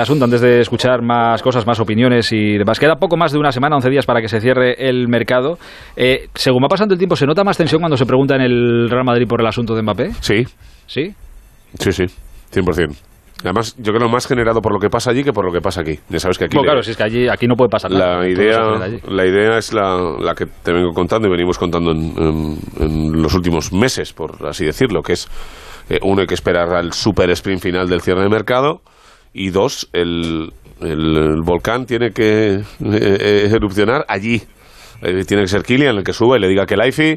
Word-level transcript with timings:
asunto 0.00 0.24
antes 0.24 0.40
de 0.40 0.60
escuchar 0.60 1.02
más 1.02 1.42
cosas, 1.42 1.66
más 1.66 1.80
opiniones 1.80 2.32
y 2.32 2.58
demás. 2.58 2.78
Queda 2.78 2.96
poco 2.96 3.16
más 3.16 3.32
de 3.32 3.38
una 3.38 3.52
semana, 3.52 3.76
11 3.76 3.90
días 3.90 4.06
para 4.06 4.20
que 4.20 4.28
se 4.28 4.40
cierre 4.40 4.88
el 4.88 5.08
mercado. 5.08 5.58
Eh, 5.96 6.28
según 6.34 6.62
va 6.62 6.68
pasando 6.68 6.94
el 6.94 6.98
tiempo, 6.98 7.16
¿se 7.16 7.26
nota 7.26 7.44
más 7.44 7.56
tensión 7.56 7.80
cuando 7.80 7.96
se 7.96 8.06
pregunta 8.06 8.34
en 8.36 8.42
el 8.42 8.90
Real 8.90 9.04
Madrid 9.04 9.26
por 9.28 9.40
el 9.40 9.46
asunto 9.46 9.74
de 9.74 9.82
Mbappé? 9.82 10.10
Sí. 10.20 10.44
¿Sí? 10.86 11.14
Sí, 11.78 11.92
sí, 11.92 12.04
100%. 12.52 12.96
Además, 13.44 13.76
yo 13.78 13.92
creo 13.92 14.08
más 14.08 14.26
generado 14.26 14.60
por 14.60 14.72
lo 14.72 14.80
que 14.80 14.90
pasa 14.90 15.12
allí 15.12 15.22
que 15.22 15.32
por 15.32 15.44
lo 15.44 15.52
que 15.52 15.60
pasa 15.60 15.82
aquí. 15.82 15.98
Ya 16.08 16.18
sabes 16.18 16.38
que 16.38 16.46
aquí... 16.46 16.58
claro, 16.58 16.82
si 16.82 16.90
es 16.90 16.96
que 16.96 17.04
allí, 17.04 17.28
aquí 17.28 17.46
no 17.46 17.54
puede 17.54 17.68
pasar 17.68 17.90
nada. 17.90 18.18
La 18.18 18.28
idea, 18.28 18.58
la 19.08 19.26
idea 19.26 19.58
es 19.58 19.72
la, 19.72 20.34
que 20.36 20.46
te 20.46 20.72
vengo 20.72 20.92
contando 20.92 21.28
y 21.28 21.30
venimos 21.30 21.56
contando 21.56 21.92
en, 21.92 23.22
los 23.22 23.34
últimos 23.34 23.72
meses, 23.72 24.12
por 24.12 24.44
así 24.44 24.64
decirlo, 24.64 25.02
que 25.02 25.12
es, 25.12 25.28
eh, 25.88 26.00
uno, 26.02 26.22
hay 26.22 26.26
que 26.26 26.34
esperar 26.34 26.74
al 26.74 26.92
super 26.92 27.30
sprint 27.30 27.62
final 27.62 27.88
del 27.88 28.00
cierre 28.00 28.22
de 28.22 28.28
mercado, 28.28 28.80
y 29.32 29.50
dos, 29.50 29.88
el, 29.92 30.52
el, 30.80 31.42
volcán 31.42 31.86
tiene 31.86 32.10
que 32.10 32.54
eh, 32.54 32.62
eh, 32.80 33.50
erupcionar 33.52 34.04
allí. 34.08 34.42
Eh, 35.02 35.24
tiene 35.24 35.44
que 35.44 35.48
ser 35.48 35.62
Kilian 35.62 35.96
el 35.96 36.04
que 36.04 36.12
suba 36.12 36.36
y 36.36 36.40
le 36.40 36.48
diga 36.48 36.66
que 36.66 36.76
Laifi, 36.76 37.14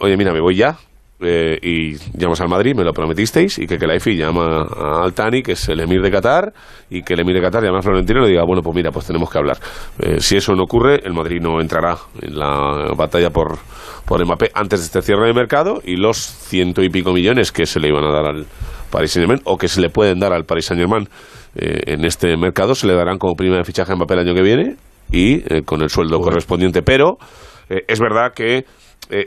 oye, 0.00 0.16
mira, 0.16 0.32
me 0.32 0.40
voy 0.40 0.56
ya. 0.56 0.76
y 1.20 1.96
llamas 2.16 2.40
al 2.40 2.48
Madrid, 2.48 2.76
me 2.76 2.84
lo 2.84 2.92
prometisteis, 2.92 3.58
y 3.58 3.66
que 3.66 3.76
Kelaifi 3.76 4.16
llama 4.16 4.62
a 4.62 5.02
Altani, 5.02 5.42
que 5.42 5.52
es 5.52 5.68
el 5.68 5.80
emir 5.80 6.00
de 6.00 6.12
Qatar, 6.12 6.52
y 6.88 7.02
que 7.02 7.14
el 7.14 7.20
emir 7.20 7.34
de 7.34 7.40
Qatar 7.40 7.64
llama 7.64 7.78
a 7.78 7.82
Florentino 7.82 8.20
y 8.20 8.22
le 8.22 8.28
diga, 8.28 8.44
bueno, 8.44 8.62
pues 8.62 8.76
mira, 8.76 8.92
pues 8.92 9.06
tenemos 9.06 9.28
que 9.28 9.38
hablar. 9.38 9.56
si 10.18 10.36
eso 10.36 10.54
no 10.54 10.62
ocurre, 10.62 11.00
el 11.04 11.14
Madrid 11.14 11.40
no 11.40 11.60
entrará 11.60 11.96
en 12.22 12.38
la 12.38 12.92
batalla 12.96 13.30
por, 13.30 13.58
por 14.04 14.24
Mbappé 14.24 14.52
antes 14.54 14.78
de 14.78 14.86
este 14.86 15.02
cierre 15.02 15.26
de 15.26 15.34
mercado, 15.34 15.80
y 15.84 15.96
los 15.96 16.18
ciento 16.18 16.84
y 16.84 16.88
pico 16.88 17.12
millones 17.12 17.50
que 17.50 17.66
se 17.66 17.80
le 17.80 17.88
iban 17.88 18.04
a 18.04 18.12
dar 18.12 18.26
al 18.26 18.46
Paris 18.90 19.12
Saint-Germain, 19.12 19.42
o 19.44 19.56
que 19.56 19.66
se 19.66 19.80
le 19.80 19.90
pueden 19.90 20.20
dar 20.20 20.32
al 20.32 20.44
Paris 20.44 20.66
Saint-Germain 20.66 21.08
eh, 21.58 21.92
en 21.92 22.04
este 22.04 22.36
mercado 22.36 22.74
se 22.74 22.86
le 22.86 22.94
darán 22.94 23.18
como 23.18 23.34
prima 23.34 23.56
de 23.56 23.64
fichaje 23.64 23.92
a 23.92 23.96
Mbappé 23.96 24.14
el 24.14 24.20
año 24.20 24.34
que 24.34 24.42
viene 24.42 24.76
y 25.10 25.42
eh, 25.52 25.62
con 25.64 25.82
el 25.82 25.90
sueldo 25.90 26.20
correspondiente. 26.20 26.82
Pero 26.82 27.18
eh, 27.68 27.82
es 27.88 28.00
verdad 28.00 28.32
que 28.34 28.64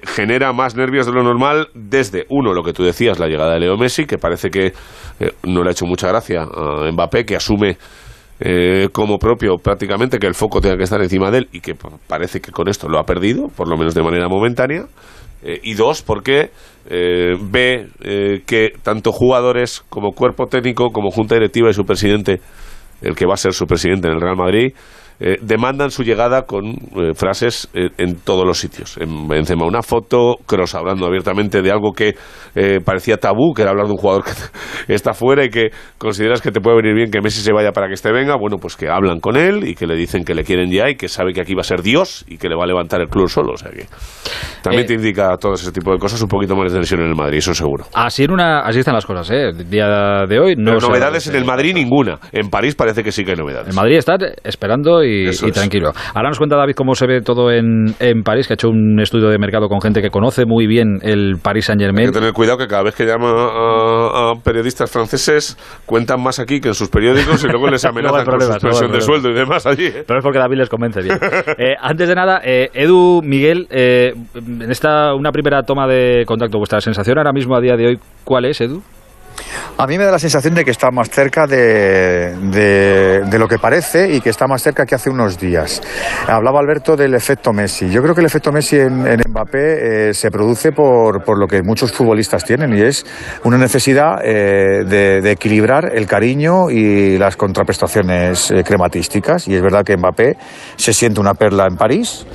genera 0.03 0.53
más 0.53 0.75
nervios 0.75 1.08
de 1.08 1.11
lo 1.11 1.23
normal 1.23 1.69
desde, 1.73 2.25
uno, 2.30 2.53
lo 2.53 2.61
que 2.61 2.72
tú 2.72 2.83
decías, 2.83 3.17
la 3.17 3.25
llegada 3.25 3.56
de 3.56 3.61
Leo 3.61 3.78
Messi, 3.78 4.06
que 4.06 4.19
parece 4.19 4.52
que 4.52 4.73
no 5.47 5.64
le 5.64 5.69
ha 5.69 5.72
hecho 5.72 5.88
mucha 5.88 6.08
gracia 6.08 6.44
a 6.44 6.91
Mbappé, 6.91 7.25
que 7.25 7.36
asume 7.36 7.78
como 8.91 9.17
propio 9.17 9.58
prácticamente 9.58 10.19
que 10.19 10.28
el 10.28 10.36
foco 10.36 10.61
tenga 10.61 10.78
que 10.78 10.84
estar 10.84 11.02
encima 11.02 11.31
de 11.31 11.39
él 11.39 11.50
y 11.52 11.61
que 11.61 11.73
parece 12.08 12.41
que 12.41 12.52
con 12.52 12.67
esto 12.67 12.88
lo 12.88 13.00
ha 13.00 13.06
perdido, 13.06 13.47
por 13.47 13.67
lo 13.67 13.75
menos 13.75 13.95
de 13.95 14.03
manera 14.03 14.28
momentánea. 14.28 14.86
Y 15.44 15.73
dos, 15.73 16.02
porque 16.02 16.52
eh, 16.89 17.36
ve 17.39 17.88
eh, 18.02 18.42
que 18.45 18.70
tanto 18.81 19.11
jugadores 19.11 19.84
como 19.89 20.14
cuerpo 20.14 20.47
técnico, 20.47 20.89
como 20.92 21.11
junta 21.11 21.36
directiva 21.36 21.70
y 21.70 21.73
su 21.73 21.84
presidente, 21.84 22.42
el 23.02 23.16
que 23.16 23.25
va 23.25 23.36
a 23.36 23.38
ser 23.38 23.53
su 23.53 23.66
presidente 23.66 24.08
en 24.08 24.16
el 24.16 24.22
Real 24.22 24.36
Madrid, 24.36 24.73
eh, 25.23 25.38
demandan 25.39 25.91
su 25.91 26.02
llegada 26.02 26.47
con 26.47 26.66
eh, 26.66 27.14
frases 27.14 27.69
eh, 27.75 27.89
en 28.00 28.16
todos 28.22 28.44
los 28.44 28.58
sitios. 28.58 28.97
En 28.97 29.28
Benzema 29.28 29.67
una 29.67 29.83
foto, 29.83 30.38
Cross 30.47 30.73
hablando 30.73 31.05
abiertamente 31.05 31.61
de 31.61 31.72
algo 31.72 31.94
que 31.94 32.16
parecía 32.83 33.16
tabú, 33.16 33.53
que 33.53 33.61
era 33.61 33.72
hablar 33.72 33.86
de 33.86 33.94
un 33.94 33.97
jugador 33.97 34.25
que 34.25 34.31
está 34.94 35.13
fuera 35.13 35.45
y 35.45 35.50
que 35.50 35.69
consideras 35.97 36.41
que 36.41 36.52
te 36.52 36.59
puede 36.59 36.78
venir 36.78 36.95
bien 36.95 37.11
que 37.11 37.22
Messi 37.22 37.39
se 37.39 37.53
vaya 37.53 37.72
para 37.72 37.88
que 37.88 37.94
este 37.94 38.11
venga. 38.11 38.36
Bueno, 38.36 38.58
pues 38.58 38.75
que 38.75 38.89
hablan 38.89 39.19
con 39.19 39.38
él 39.38 39.66
y 39.66 39.75
que 39.75 39.86
le 39.86 39.95
dicen 39.95 40.25
que 40.25 40.33
le 40.33 40.44
quieren 40.44 40.72
ya 40.72 40.89
y 40.89 40.95
que 40.95 41.08
sabe 41.08 41.33
que 41.33 41.41
aquí 41.41 41.53
va 41.53 41.61
a 41.61 41.66
ser 41.66 41.83
Dios 41.83 42.25
y 42.28 42.38
que 42.38 42.50
le 42.50 42.56
va 42.56 42.63
a 42.63 42.67
levantar 42.67 43.00
el 43.00 43.08
club 43.08 43.30
solo. 43.30 43.53
O 43.53 43.58
sea 43.58 43.69
que 43.69 43.85
también 44.63 44.88
te 44.88 44.95
indica 44.95 45.38
todo 45.38 45.53
ese 45.53 45.72
tipo 45.72 45.91
de 45.91 46.00
cosas 46.00 46.22
un 46.22 46.28
poquito 46.28 46.56
más 46.56 46.72
de 46.72 46.80
tensión 46.80 47.02
en 47.02 47.09
el 47.09 47.16
Madrid, 47.16 47.38
eso 47.38 47.53
seguro. 47.53 47.85
Así, 47.94 48.23
en 48.23 48.31
una, 48.31 48.61
así 48.61 48.80
están 48.80 48.95
las 48.95 49.06
cosas, 49.06 49.30
¿eh? 49.31 49.52
día 49.69 50.25
de 50.28 50.39
hoy 50.39 50.56
no. 50.58 50.78
novedades 50.78 51.28
en 51.28 51.35
el 51.35 51.45
Madrid 51.45 51.73
ninguna. 51.75 52.19
En 52.31 52.50
París 52.50 52.75
parece 52.75 53.03
que 53.03 53.11
sí 53.11 53.23
que 53.23 53.31
hay 53.31 53.38
novedades. 53.38 53.69
En 53.69 53.75
Madrid 53.75 53.97
está 53.97 54.17
esperando 54.44 55.03
y 55.03 55.11
y, 55.12 55.52
tranquilo. 55.52 55.92
Ahora 56.14 56.30
nos 56.30 56.38
cuenta 56.38 56.56
David 56.56 56.73
cómo 56.76 56.95
se 56.95 57.08
ve 57.08 57.22
todo 57.22 57.52
en, 57.52 57.94
en, 58.00 58.23
París, 58.23 58.48
que 58.48 58.54
ha 58.54 58.56
hecho 58.56 58.70
un 58.70 59.00
estudio 59.00 59.30
de 59.30 59.38
mercado 59.38 59.68
con 59.68 59.81
gente 59.81 60.02
que 60.02 60.09
conoce 60.09 60.45
muy 60.45 60.68
bien 60.68 61.00
el 61.02 61.35
Paris 61.41 61.66
Saint 61.66 61.81
Germain. 61.81 62.08
Hay 62.08 62.13
que 62.13 62.19
tener 62.19 62.34
cuidado 62.34 62.58
que 62.58 62.68
cada 62.68 62.84
vez 62.84 62.96
que 62.96 63.06
llama 63.06 63.31
a, 63.31 64.34
periodistas 64.44 64.91
franceses 64.91 65.58
cuentan 65.85 66.22
más 66.22 66.40
aquí 66.40 66.59
que 66.59 66.69
en 66.69 66.74
sus 66.74 66.90
periódicos 66.90 67.44
y 67.44 67.47
luego 67.47 67.68
les 67.69 67.84
amenazan 67.85 68.25
con 68.25 68.41
suspensión 68.41 68.91
de 68.91 69.02
sueldo 69.02 69.30
y 69.30 69.34
demás 69.34 69.66
allí. 69.66 69.88
¿eh? 69.88 70.03
Pero 70.06 70.19
es 70.19 70.24
porque 70.24 70.40
David 70.40 70.58
les 70.58 70.69
convence 70.69 71.02
bien. 71.02 71.19
Eh, 71.58 71.75
antes 71.80 72.08
de 72.08 72.16
nada, 72.16 72.41
eh, 72.44 72.69
Edu, 72.74 73.22
Miguel, 73.24 73.68
en 73.69 74.72
esta 74.72 75.14
una 75.14 75.31
primera 75.31 75.64
toma 75.64 75.88
de 75.88 76.24
contacto, 76.25 76.58
vuestra 76.58 76.81
sensación 76.81 77.18
ahora 77.18 77.34
mismo 77.34 77.56
a 77.56 77.62
día 77.62 77.75
de 77.75 77.88
hoy, 77.88 78.00
¿cuál 78.24 78.46
es, 78.46 78.62
Edu? 78.62 78.81
A 79.78 79.88
mí 79.88 79.97
me 79.97 80.06
da 80.06 80.12
la 80.12 80.19
sensación 80.19 80.53
de 80.53 80.63
que 80.63 80.72
está 80.72 80.91
más 80.91 81.09
cerca 81.09 81.47
de, 81.47 82.35
de, 82.35 83.40
lo 83.40 83.47
que 83.47 83.57
parece 83.57 84.12
y 84.13 84.22
que 84.22 84.29
está 84.29 84.46
más 84.47 84.62
cerca 84.62 84.85
que 84.85 84.96
hace 84.96 85.09
unos 85.09 85.40
días. 85.40 85.81
Hablaba 86.28 86.59
Alberto 86.59 86.96
del 86.96 87.16
efecto 87.16 87.52
Messi. 87.52 87.90
Yo 87.90 88.02
creo 88.02 88.13
que 88.13 88.22
el 88.22 88.28
efecto 88.28 88.52
Messi 88.52 88.78
en, 88.78 89.03
Mbappé 89.28 90.09
eh, 90.09 90.13
se 90.13 90.29
produce 90.29 90.72
por, 90.72 91.24
por, 91.24 91.40
lo 91.40 91.47
que 91.47 91.63
muchos 91.63 91.91
futbolistas 91.91 92.44
tienen 92.44 92.78
y 92.78 92.81
es 92.81 93.06
una 93.44 93.57
necesidad 93.57 94.19
eh, 94.24 94.84
de, 94.85 95.31
equilibrar 95.31 95.91
el 95.96 96.06
cariño 96.06 96.69
y 96.69 97.18
las 97.18 97.35
contraprestaciones 97.35 98.52
eh, 98.52 98.63
crematísticas. 98.63 99.47
Y 99.47 99.56
es 99.56 99.62
verdad 99.62 99.84
que 99.84 99.97
Mbappé 99.97 100.38
se 100.75 100.94
siente 100.94 101.19
una 101.19 101.34
perla 101.34 101.66
en 101.68 101.75
París 101.75 102.25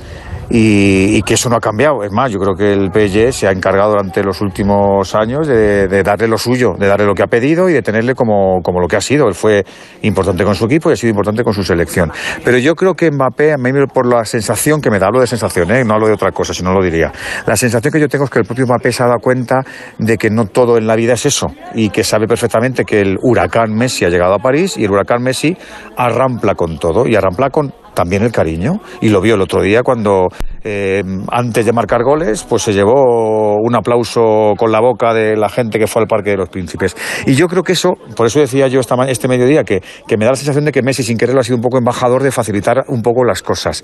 y, 0.49 1.21
que 1.23 1.33
eso 1.33 1.49
no 1.49 1.57
ha 1.57 1.59
cambiado. 1.59 2.03
Es 2.03 2.11
más, 2.11 2.31
yo 2.31 2.39
creo 2.39 2.55
que 2.55 2.71
el 2.71 2.91
PSG 2.91 3.33
se 3.33 3.47
ha 3.47 3.51
encargado 3.51 3.91
durante 3.91 4.23
los 4.23 4.41
últimos 4.41 5.13
años 5.15 5.47
de, 5.47 5.87
darle 6.03 6.27
lo 6.27 6.37
suyo, 6.37 6.73
de 6.77 6.87
darle 6.87 7.05
lo 7.05 7.13
que 7.13 7.23
ha 7.23 7.27
pedido 7.27 7.69
y 7.69 7.73
de 7.73 7.81
tenerle 7.81 8.15
como, 8.15 8.61
como, 8.61 8.79
lo 8.79 8.87
que 8.87 8.95
ha 8.95 9.01
sido. 9.01 9.27
Él 9.27 9.33
fue 9.33 9.65
importante 10.03 10.43
con 10.43 10.55
su 10.55 10.65
equipo 10.65 10.89
y 10.89 10.93
ha 10.93 10.95
sido 10.95 11.11
importante 11.11 11.43
con 11.43 11.53
su 11.53 11.63
selección. 11.63 12.11
Pero 12.43 12.57
yo 12.57 12.75
creo 12.75 12.93
que 12.93 13.11
Mbappé, 13.11 13.53
a 13.53 13.57
mí 13.57 13.71
por 13.93 14.07
la 14.07 14.23
sensación 14.25 14.81
que 14.81 14.89
me 14.89 14.99
da, 14.99 15.07
hablo 15.07 15.19
de 15.19 15.27
sensación, 15.27 15.69
¿eh? 15.71 15.83
no 15.83 15.95
hablo 15.95 16.07
de 16.07 16.13
otra 16.13 16.31
cosa, 16.31 16.53
si 16.53 16.63
no 16.63 16.73
lo 16.73 16.81
diría. 16.81 17.11
La 17.45 17.55
sensación 17.55 17.91
que 17.91 17.99
yo 17.99 18.07
tengo 18.07 18.25
es 18.25 18.29
que 18.29 18.39
el 18.39 18.45
propio 18.45 18.65
Mbappé 18.65 18.91
se 18.91 19.03
ha 19.03 19.07
dado 19.07 19.19
cuenta 19.19 19.63
de 19.97 20.17
que 20.17 20.29
no 20.29 20.45
todo 20.45 20.77
en 20.77 20.87
la 20.87 20.95
vida 20.95 21.13
es 21.13 21.25
eso 21.25 21.47
y 21.75 21.89
que 21.89 22.03
sabe 22.03 22.27
perfectamente 22.27 22.85
que 22.85 23.01
el 23.01 23.17
huracán 23.21 23.73
Messi 23.73 24.05
ha 24.05 24.09
llegado 24.09 24.33
a 24.33 24.39
París 24.39 24.77
y 24.77 24.85
el 24.85 24.91
huracán 24.91 25.21
Messi 25.21 25.57
arrampla 25.97 26.55
con 26.55 26.77
todo 26.79 27.07
y 27.07 27.15
arrampla 27.15 27.49
con 27.49 27.73
también 27.97 28.21
el 28.21 28.31
cariño. 28.31 28.79
Y 29.01 29.09
lo 29.09 29.21
vio 29.21 29.33
el 29.33 29.41
otro 29.41 29.63
día 29.63 29.81
cuando, 29.81 30.27
eh, 30.63 31.01
antes 31.31 31.65
de 31.65 31.73
marcar 31.73 32.03
goles, 32.03 32.45
pues 32.47 32.61
se 32.61 32.71
llevó 32.71 33.55
un 33.55 33.75
aplauso 33.75 34.53
con 34.55 34.71
la 34.71 34.79
boca 34.79 35.15
de 35.15 35.35
la 35.35 35.49
gente 35.49 35.79
que 35.79 35.87
fue 35.87 36.03
al 36.03 36.07
Parque 36.07 36.29
de 36.29 36.37
los 36.37 36.49
Príncipes. 36.49 36.95
Y 37.25 37.33
yo 37.33 37.47
creo 37.47 37.63
que 37.63 37.73
eso, 37.73 37.93
por 38.15 38.27
eso 38.27 38.39
decía 38.39 38.67
yo 38.67 38.79
esta, 38.79 38.95
este 39.07 39.27
mediodía, 39.27 39.63
que, 39.63 39.81
que 40.07 40.15
me 40.15 40.25
da 40.25 40.31
la 40.31 40.37
sensación 40.37 40.65
de 40.65 40.71
que 40.71 40.83
Messi, 40.83 41.01
sin 41.01 41.17
quererlo, 41.17 41.41
ha 41.41 41.43
sido 41.43 41.55
un 41.55 41.63
poco 41.63 41.79
embajador 41.79 42.21
de 42.21 42.31
facilitar 42.31 42.85
un 42.87 43.01
poco 43.01 43.23
las 43.23 43.41
cosas. 43.41 43.81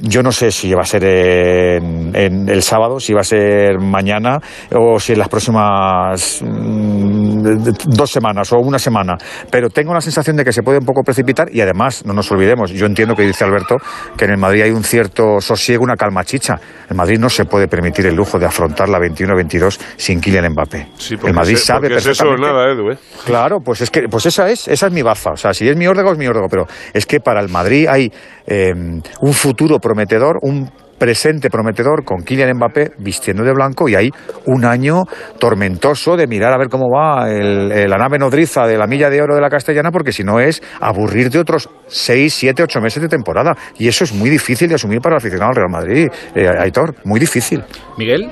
Yo 0.00 0.22
no 0.22 0.30
sé 0.30 0.52
si 0.52 0.72
va 0.72 0.82
a 0.82 0.86
ser 0.86 1.04
en, 1.04 2.48
el 2.48 2.62
sábado, 2.62 3.00
si 3.00 3.12
va 3.12 3.22
a 3.22 3.24
ser 3.24 3.80
mañana 3.80 4.38
o 4.72 5.00
si 5.00 5.12
en 5.12 5.18
las 5.18 5.28
próximas 5.28 6.40
mm, 6.40 6.99
dos 7.42 8.10
semanas 8.10 8.52
o 8.52 8.58
una 8.58 8.78
semana, 8.78 9.16
pero 9.50 9.68
tengo 9.68 9.94
la 9.94 10.00
sensación 10.00 10.36
de 10.36 10.44
que 10.44 10.52
se 10.52 10.62
puede 10.62 10.78
un 10.78 10.84
poco 10.84 11.02
precipitar 11.02 11.48
y 11.52 11.60
además, 11.60 12.04
no 12.04 12.12
nos 12.12 12.30
olvidemos, 12.30 12.70
yo 12.70 12.86
entiendo 12.86 13.14
que 13.14 13.22
dice 13.22 13.44
Alberto, 13.44 13.76
que 14.16 14.24
en 14.24 14.32
el 14.32 14.38
Madrid 14.38 14.62
hay 14.62 14.70
un 14.70 14.84
cierto 14.84 15.40
sosiego, 15.40 15.84
una 15.84 15.96
calma 15.96 16.24
chicha. 16.24 16.58
El 16.88 16.96
Madrid 16.96 17.18
no 17.18 17.28
se 17.28 17.44
puede 17.44 17.68
permitir 17.68 18.06
el 18.06 18.14
lujo 18.14 18.38
de 18.38 18.46
afrontar 18.46 18.88
la 18.88 18.98
21-22 18.98 19.78
sin 19.96 20.20
Kylian 20.20 20.52
Mbappé. 20.52 20.88
el 21.24 21.34
Madrid 21.34 21.56
sabe 21.56 21.88
perfectamente. 21.88 22.34
Es 22.34 22.40
nada, 22.40 22.72
Edu, 22.72 22.90
¿eh? 22.90 22.98
Claro, 23.24 23.58
pues 23.64 23.80
es 23.80 23.90
que 23.90 24.02
pues 24.08 24.26
esa 24.26 24.48
es 24.50 24.68
esa 24.68 24.86
es 24.86 24.92
mi 24.92 25.02
baza. 25.02 25.30
O 25.32 25.36
sea, 25.36 25.52
si 25.54 25.68
es 25.68 25.76
mi 25.76 25.86
órdago 25.86 26.12
es 26.12 26.18
mi 26.18 26.26
órdago, 26.26 26.48
pero 26.48 26.66
es 26.92 27.06
que 27.06 27.20
para 27.20 27.40
el 27.40 27.48
Madrid 27.48 27.86
hay 27.88 28.12
eh, 28.46 28.72
un 28.72 29.32
futuro 29.32 29.78
prometedor, 29.78 30.38
un 30.42 30.70
presente 31.00 31.48
prometedor 31.48 32.04
con 32.04 32.22
Kylian 32.22 32.54
Mbappé 32.56 32.92
vistiendo 32.98 33.42
de 33.42 33.54
blanco 33.54 33.88
y 33.88 33.94
hay 33.94 34.10
un 34.44 34.66
año 34.66 35.04
tormentoso 35.38 36.14
de 36.14 36.26
mirar 36.26 36.52
a 36.52 36.58
ver 36.58 36.68
cómo 36.68 36.90
va 36.90 37.26
la 37.26 37.96
nave 37.96 38.18
nodriza 38.18 38.66
de 38.66 38.76
la 38.76 38.86
milla 38.86 39.08
de 39.08 39.22
oro 39.22 39.34
de 39.34 39.40
la 39.40 39.48
castellana 39.48 39.90
porque 39.90 40.12
si 40.12 40.22
no 40.22 40.38
es 40.40 40.62
aburrir 40.78 41.30
de 41.30 41.38
otros 41.38 41.70
6, 41.86 42.34
7, 42.34 42.62
8 42.64 42.80
meses 42.82 43.02
de 43.02 43.08
temporada 43.08 43.56
y 43.78 43.88
eso 43.88 44.04
es 44.04 44.12
muy 44.12 44.28
difícil 44.28 44.68
de 44.68 44.74
asumir 44.74 45.00
para 45.00 45.14
el 45.14 45.20
aficionado 45.20 45.48
al 45.48 45.56
Real 45.56 45.70
Madrid, 45.70 46.08
eh, 46.34 46.46
Aitor, 46.46 46.94
muy 47.04 47.18
difícil. 47.18 47.64
Miguel. 47.96 48.30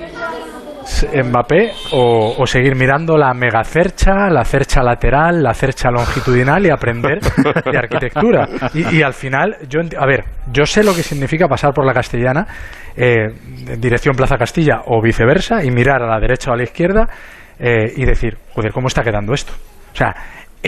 Mbappé 1.24 1.72
o, 1.92 2.46
seguir 2.46 2.74
mirando 2.74 3.16
la 3.16 3.34
mega 3.34 3.62
cercha, 3.64 4.28
la 4.30 4.44
cercha 4.44 4.82
lateral, 4.82 5.42
la 5.42 5.52
cercha 5.52 5.90
longitudinal 5.90 6.64
y 6.66 6.70
aprender 6.70 7.20
de 7.20 7.78
arquitectura. 7.78 8.48
Y, 8.74 9.02
al 9.02 9.12
final, 9.12 9.56
yo, 9.68 9.80
a 9.80 10.06
ver, 10.06 10.24
yo 10.50 10.64
sé 10.64 10.82
lo 10.82 10.94
que 10.94 11.02
significa 11.02 11.46
pasar 11.46 11.72
por 11.72 11.84
la 11.84 11.92
castellana, 11.92 12.46
eh, 12.96 13.28
dirección 13.78 14.14
Plaza 14.16 14.36
Castilla 14.36 14.82
o 14.86 15.02
viceversa, 15.02 15.62
y 15.64 15.70
mirar 15.70 16.02
a 16.02 16.06
la 16.06 16.18
derecha 16.20 16.50
o 16.50 16.54
a 16.54 16.56
la 16.56 16.64
izquierda 16.64 17.06
eh, 17.58 17.92
y 17.96 18.04
decir, 18.04 18.36
joder, 18.54 18.72
¿cómo 18.72 18.88
está 18.88 19.02
quedando 19.02 19.34
esto? 19.34 19.52
O 19.92 19.96
sea, 19.96 20.14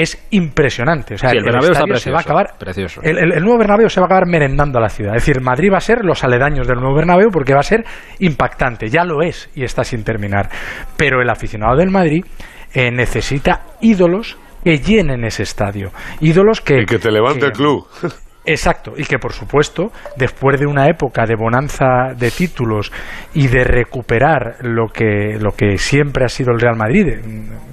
es 0.00 0.26
impresionante. 0.30 1.14
O 1.14 1.18
sea, 1.18 1.30
el, 1.30 1.44
Bernabéu 1.44 1.72
está 1.72 1.84
precioso, 1.84 2.04
se 2.04 2.10
va 2.10 2.18
a 2.18 2.22
acabar, 2.22 2.54
precioso. 2.58 3.02
El, 3.02 3.42
nuevo 3.42 3.58
Bernabéu 3.58 3.90
se 3.90 4.00
va 4.00 4.04
a 4.04 4.08
acabar 4.08 4.26
merendando 4.26 4.78
a 4.78 4.80
la 4.80 4.88
ciudad. 4.88 5.14
Es 5.14 5.26
decir, 5.26 5.42
Madrid 5.42 5.70
va 5.72 5.76
a 5.76 5.82
ser 5.82 6.04
los 6.04 6.24
aledaños 6.24 6.66
del 6.66 6.78
nuevo 6.78 6.96
Bernabéu 6.96 7.30
porque 7.30 7.52
va 7.52 7.60
a 7.60 7.64
ser 7.64 7.84
impactante. 8.18 8.88
Ya 8.88 9.04
lo 9.04 9.22
es 9.22 9.50
y 9.54 9.64
está 9.64 9.84
sin 9.84 10.02
terminar. 10.02 10.48
Pero 10.96 11.20
el 11.20 11.28
aficionado 11.28 11.76
del 11.76 11.90
Madrid 11.90 12.24
eh, 12.72 12.90
necesita 12.90 13.66
ídolos 13.82 14.38
que 14.64 14.78
llenen 14.78 15.24
ese 15.24 15.42
estadio. 15.42 15.90
Ídolos 16.20 16.60
que... 16.60 16.80
Y 16.80 16.86
que 16.86 16.98
te 16.98 17.10
levante 17.10 17.46
el 17.46 17.52
club. 17.52 17.86
Exacto, 18.44 18.94
y 18.96 19.04
que 19.04 19.18
por 19.18 19.32
supuesto, 19.32 19.92
después 20.16 20.58
de 20.58 20.66
una 20.66 20.86
época 20.86 21.26
de 21.26 21.36
bonanza 21.36 22.14
de 22.16 22.30
títulos 22.30 22.90
y 23.34 23.48
de 23.48 23.64
recuperar 23.64 24.56
lo 24.62 24.86
que, 24.86 25.36
lo 25.38 25.52
que 25.52 25.76
siempre 25.76 26.24
ha 26.24 26.28
sido 26.28 26.52
el 26.52 26.60
Real 26.60 26.76
Madrid, 26.76 27.18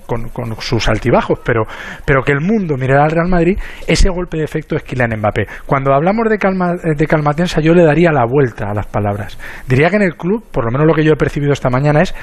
con, 0.06 0.56
sus 0.60 0.88
altibajos, 0.88 1.40
pero, 1.44 1.64
pero 2.06 2.22
que 2.22 2.31
el 2.31 2.42
mundo 2.42 2.75
mirará 2.78 3.06
al 3.06 3.12
Real 3.12 3.30
Madrid, 3.30 3.58
ese 3.88 4.10
golpe 4.10 4.38
de 4.38 4.44
efecto 4.44 4.75
es 4.75 4.84
Kylian 4.84 5.18
Mbappé. 5.18 5.48
Cuando 5.66 5.94
hablamos 5.94 6.30
de, 6.30 6.38
calma, 6.38 6.74
de 6.75 7.08
calmatensa, 7.08 7.62
yo 7.62 7.74
le 7.74 7.84
daría 7.84 8.12
la 8.12 8.25
vuelta 8.25 8.70
a 8.70 8.74
las 8.74 8.88
palabras. 8.88 9.38
Diría 9.68 9.90
que 9.90 9.98
en 9.98 10.04
el 10.04 10.16
club, 10.16 10.44
por 10.52 10.66
lo 10.66 10.72
menos 10.72 10.88
lo 10.88 10.94
que 10.94 11.04
yo 11.04 11.13
he 11.13 11.18
percibido 11.18 11.54
esta 11.54 11.70
mañana, 11.70 12.02
es 12.02 12.16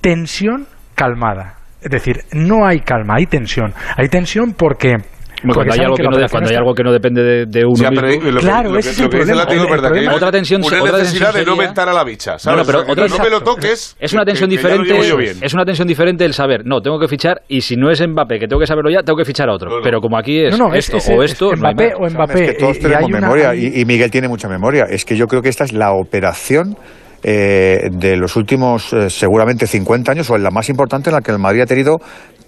tensión 0.00 0.66
calmada. 0.94 1.58
Es 1.80 1.90
decir, 1.90 2.24
no 2.32 2.64
hay 2.66 2.80
calma, 2.80 3.14
hay 3.16 3.26
tensión. 3.26 3.74
Hay 3.96 4.08
tensión 4.08 4.54
porque 4.56 4.98
cuando, 5.42 5.72
hay 5.72 5.80
algo 5.80 5.96
que, 5.96 6.02
no 6.02 6.10
cuando 6.30 6.50
hay 6.50 6.56
algo 6.56 6.74
que 6.74 6.82
no 6.82 6.92
depende 6.92 7.22
de, 7.22 7.46
de 7.46 7.64
uno 7.64 7.90
mismo. 7.90 8.38
claro, 8.38 8.78
ese 8.78 8.90
es 8.90 9.00
el 9.00 9.08
problema. 9.08 10.14
otra 10.14 10.30
tensión, 10.30 10.62
una 10.64 10.82
otra 10.82 10.98
necesidad 10.98 11.34
de 11.34 11.44
no 11.44 11.56
mentar 11.56 11.88
a 11.88 11.92
la 11.92 12.04
bicha, 12.04 12.38
¿sabes? 12.38 12.66
pero 12.66 12.80
otra, 12.80 13.08
no 13.08 13.18
me 13.18 13.30
lo 13.30 13.40
toques. 13.40 13.96
Es 13.98 14.12
una 14.12 14.24
tensión 14.24 14.48
diferente. 14.48 14.92
Es 15.40 15.54
una 15.54 15.64
tensión 15.64 15.88
diferente 15.88 16.24
el 16.24 16.34
saber, 16.34 16.62
no, 16.64 16.80
tengo 16.80 16.98
que 16.98 17.08
fichar 17.08 17.42
y 17.48 17.60
si 17.60 17.76
no 17.76 17.90
es 17.90 18.00
Mbappé, 18.06 18.38
que 18.38 18.46
tengo 18.46 18.60
que 18.60 18.66
saberlo 18.66 18.90
ya, 18.90 19.02
tengo 19.02 19.16
que 19.16 19.24
fichar 19.24 19.48
a 19.48 19.54
otro. 19.54 19.80
Pero 19.82 20.00
como 20.00 20.18
aquí 20.18 20.44
es 20.44 20.58
esto 20.74 20.98
o 21.12 21.22
esto, 21.22 21.52
Mbappé 21.56 21.94
o 21.98 22.08
Mbappé. 22.08 22.44
Es 22.44 22.50
que 22.52 22.58
todos 22.58 22.78
tenemos 22.78 23.10
memoria 23.10 23.54
y 23.54 23.84
Miguel 23.84 24.10
tiene 24.10 24.28
mucha 24.28 24.48
memoria. 24.48 24.84
Es 24.88 25.04
que 25.04 25.16
yo 25.16 25.26
creo 25.26 25.42
que 25.42 25.48
esta 25.48 25.64
es 25.64 25.72
la 25.72 25.92
operación 25.92 26.76
eh, 27.24 27.88
de 27.92 28.16
los 28.16 28.34
últimos 28.34 28.92
eh, 28.92 29.08
seguramente 29.08 29.68
50 29.68 30.10
años 30.10 30.28
o 30.30 30.34
en 30.34 30.42
la 30.42 30.50
más 30.50 30.68
importante 30.68 31.08
en 31.08 31.14
la 31.14 31.20
que 31.20 31.30
el 31.30 31.38
Madrid 31.38 31.60
ha 31.60 31.66
tenido 31.66 32.00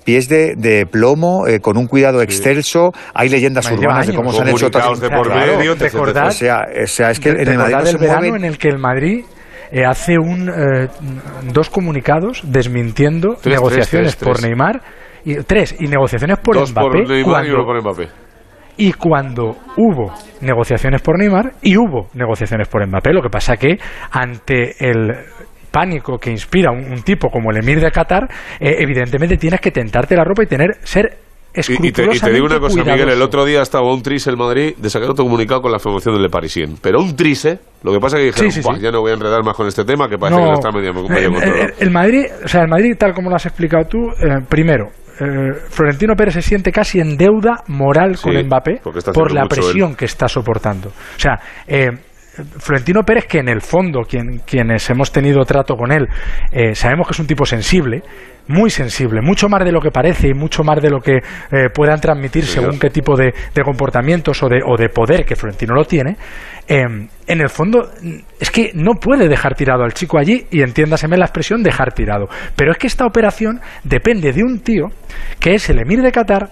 pies 0.05 0.29
de, 0.29 0.87
plomo, 0.91 1.47
eh, 1.47 1.61
con 1.61 1.77
un 1.77 1.87
cuidado 1.87 2.23
excelso. 2.23 2.93
Hay 3.15 3.29
leyendas 3.29 3.71
urbanas 3.71 4.06
de 4.06 4.15
cómo 4.15 4.33
se 4.33 4.43
han 4.43 4.49
hecho 4.49 4.67
otras 4.67 5.01
de 5.01 5.11
por 5.11 5.29
medio. 5.35 5.73
o, 5.73 6.31
sea, 6.31 7.11
es 7.11 7.21
que 7.21 7.31
en 7.31 7.49
el 7.49 7.59
Madrid 7.59 7.97
verano 7.99 8.37
en 8.37 8.45
el 8.45 8.59
que 8.59 8.69
el 8.69 8.79
Madrid 8.79 9.25
hace 9.87 10.19
un 10.19 10.51
dos 11.53 11.71
comunicados 11.71 12.43
desmintiendo 12.45 13.37
negociaciones 13.45 14.15
por 14.17 14.41
Neymar 14.43 14.83
y 15.25 15.37
tres 15.43 15.75
y 15.81 15.89
negociaciones 15.89 16.39
por 16.39 16.56
Mbappé. 16.56 17.05
por 17.25 17.83
Mbappé 17.83 18.09
y 18.77 18.93
cuando 18.93 19.56
hubo 19.77 20.12
negociaciones 20.41 21.01
por 21.01 21.19
Neymar 21.19 21.53
y 21.62 21.77
hubo 21.77 22.09
negociaciones 22.15 22.69
por 22.69 22.87
Mbappé. 22.87 23.12
Lo 23.12 23.23
que 23.23 23.29
pasa 23.29 23.56
que 23.56 23.79
ante 24.11 24.75
el 24.79 25.12
pánico 25.75 26.19
que 26.19 26.31
inspira 26.31 26.71
un, 26.71 27.03
tipo 27.03 27.29
como 27.29 27.50
el 27.50 27.56
emir 27.56 27.81
de 27.81 27.91
Qatar, 27.91 28.29
eh, 28.61 28.76
evidentemente 28.79 29.37
tienes 29.37 29.61
que 29.61 29.73
tentarte 29.73 30.15
la 30.15 30.23
ropa 30.23 30.44
y 30.44 30.47
tener 30.47 30.76
ser 30.85 31.19
y, 31.56 31.93
te, 31.93 32.32
digo 32.32 32.47
una 32.47 32.59
cosa, 32.59 32.82
Miguel, 32.82 33.11
el 33.11 33.23
otro 33.23 33.44
día 33.44 33.62
estaba 33.62 33.93
un 33.93 34.03
tris 34.03 34.26
el 34.26 34.37
Madrid 34.37 34.75
de 34.76 34.91
sacar 34.91 35.11
otro 35.11 35.25
comunicado 35.25 35.62
con 35.62 35.71
la 35.71 35.79
formación 35.79 36.15
del 36.15 36.25
Le 36.25 36.29
Parisien. 36.29 36.79
Pero 36.82 37.00
un 37.00 37.15
trise, 37.15 37.61
lo 37.85 37.93
que 37.93 38.00
pasa 38.00 38.19
es 38.19 38.35
que 38.35 38.44
dijeron, 38.47 38.81
ya 38.81 38.91
no 38.91 39.00
voy 39.00 39.12
a 39.12 39.15
enredar 39.15 39.44
más 39.44 39.56
con 39.56 39.69
este 39.69 39.85
tema, 39.85 40.09
que 40.09 40.19
parece 40.19 40.41
que 40.41 40.47
no 40.47 40.55
está 40.55 40.73
medio, 40.73 40.93
medio 40.93 41.29
el, 41.29 41.75
el, 41.79 41.91
Madrid, 41.93 42.25
o 42.44 42.49
sea, 42.49 42.62
el 42.62 42.69
Madrid, 42.69 42.97
tal 42.99 43.15
como 43.15 43.31
lo 43.31 43.37
has 43.37 43.47
explicado 43.47 43.85
tú, 43.85 43.99
eh, 43.99 44.44
primero, 44.49 44.91
eh, 45.20 45.53
Florentino 45.70 46.15
Pérez 46.17 46.35
se 46.35 46.43
siente 46.43 46.73
casi 46.73 46.99
en 46.99 47.17
deuda 47.17 47.62
moral 47.69 48.17
con 48.20 48.35
Mbappé 48.35 48.81
por 49.12 49.32
la 49.32 49.47
presión 49.47 49.94
que 49.94 50.06
está 50.06 50.27
soportando. 50.27 50.88
O 50.88 51.19
sea, 51.20 51.38
eh, 51.69 51.88
Florentino 52.59 53.03
Pérez, 53.03 53.27
que 53.27 53.39
en 53.39 53.49
el 53.49 53.61
fondo, 53.61 54.03
quienes 54.03 54.91
hemos 54.91 55.13
tenido 55.13 55.45
trato 55.45 55.77
con 55.77 55.93
él, 55.93 56.09
eh, 56.51 56.75
sabemos 56.75 57.07
que 57.07 57.13
es 57.13 57.19
un 57.21 57.27
tipo 57.27 57.47
sensible, 57.47 58.03
muy 58.49 58.71
sensible, 58.71 59.21
mucho 59.23 59.49
más 59.49 59.65
de 59.65 59.73
lo 59.73 59.81
que 59.81 59.91
parece 59.91 60.29
y 60.29 60.35
mucho 60.35 60.63
más 60.65 60.83
de 60.83 60.91
lo 60.91 61.01
que 61.01 61.17
eh, 61.17 61.69
puedan 61.73 62.01
transmitir 62.01 62.45
según 62.45 62.79
qué 62.79 62.91
tipo 62.91 63.17
de, 63.17 63.33
comportamientos 63.65 64.43
o 64.43 64.49
de, 64.49 64.61
o 64.67 64.77
de, 64.77 64.89
poder 64.89 65.25
que 65.25 65.37
Florentino 65.37 65.75
lo 65.75 65.85
tiene, 65.85 66.17
em, 66.69 67.09
en 67.27 67.41
el 67.41 67.49
fondo 67.49 67.89
es 68.39 68.51
que 68.51 68.73
no 68.75 68.95
puede 68.95 69.29
dejar 69.29 69.55
tirado 69.55 69.83
al 69.83 69.95
chico 69.95 70.19
allí 70.19 70.45
y 70.51 70.61
entiéndaseme 70.61 71.17
la 71.17 71.25
expresión 71.25 71.63
dejar 71.63 71.93
tirado. 71.93 72.29
Pero 72.55 72.73
es 72.73 72.79
que 72.79 72.87
esta 72.87 73.07
operación 73.07 73.61
depende 73.83 74.33
de 74.33 74.43
un 74.43 74.61
tío 74.61 74.89
que 75.41 75.55
es 75.55 75.71
el 75.71 75.79
emir 75.79 76.03
de 76.03 76.13
Qatar 76.13 76.51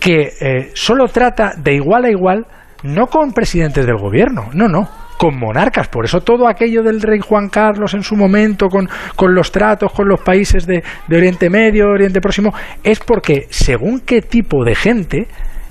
que 0.00 0.32
eh, 0.40 0.70
solo 0.74 1.06
trata 1.06 1.52
de 1.56 1.74
igual 1.74 2.04
a 2.04 2.10
igual 2.10 2.46
no 2.82 3.06
con 3.06 3.32
presidentes 3.32 3.86
del 3.86 3.96
gobierno, 3.96 4.50
no, 4.54 4.66
no, 4.66 4.88
con 5.22 5.38
monarcas. 5.38 5.86
Por 5.86 6.04
eso 6.04 6.22
todo 6.22 6.48
aquello 6.48 6.82
del 6.82 7.00
rey 7.00 7.20
Juan 7.20 7.48
Carlos 7.48 7.94
en 7.94 8.02
su 8.02 8.16
momento, 8.16 8.66
con, 8.66 8.88
con 9.14 9.32
los 9.36 9.52
tratos 9.52 9.92
con 9.92 10.08
los 10.08 10.20
países 10.20 10.66
de, 10.66 10.82
de 11.06 11.16
Oriente 11.16 11.48
Medio, 11.48 11.90
Oriente 11.90 12.20
Próximo, 12.20 12.52
es 12.82 12.98
porque 12.98 13.46
según 13.48 14.00
qué 14.00 14.20
tipo 14.20 14.64
de 14.64 14.74
gente 14.74 15.28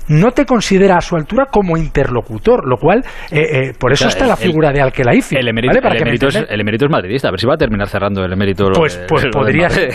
no 0.08 0.30
te 0.30 0.46
considera 0.46 0.96
a 0.96 1.00
su 1.02 1.16
altura 1.16 1.48
como 1.52 1.76
interlocutor, 1.76 2.66
lo 2.66 2.78
cual, 2.78 3.04
eh, 3.30 3.40
eh, 3.40 3.72
por 3.78 3.92
eso 3.92 4.08
está 4.08 4.26
la 4.26 4.36
figura 4.36 4.72
de 4.72 4.80
Alquelaifi. 4.80 5.36
El, 5.36 5.48
emérito, 5.48 5.78
el, 5.78 6.60
emérito 6.60 6.86
es, 6.86 6.90
madridista, 6.90 7.28
a 7.28 7.30
ver 7.30 7.40
si 7.40 7.46
va 7.46 7.54
a 7.54 7.58
terminar 7.58 7.88
cerrando 7.88 8.24
el 8.24 8.32
emérito. 8.32 8.70
Pues, 8.74 8.98
pues 9.06 9.26
podría 9.30 9.68
ser. 9.68 9.90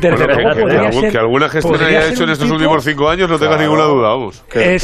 que, 0.00 1.18
alguna 1.18 1.50
gestión 1.50 1.82
haya 1.82 2.08
hecho 2.08 2.24
en 2.24 2.30
estos 2.30 2.50
últimos 2.50 2.82
cinco 2.82 3.10
años, 3.10 3.28
no 3.28 3.38
tengas 3.38 3.60
ninguna 3.60 3.84
duda, 3.84 4.08
vamos. 4.08 4.42
Que, 4.50 4.78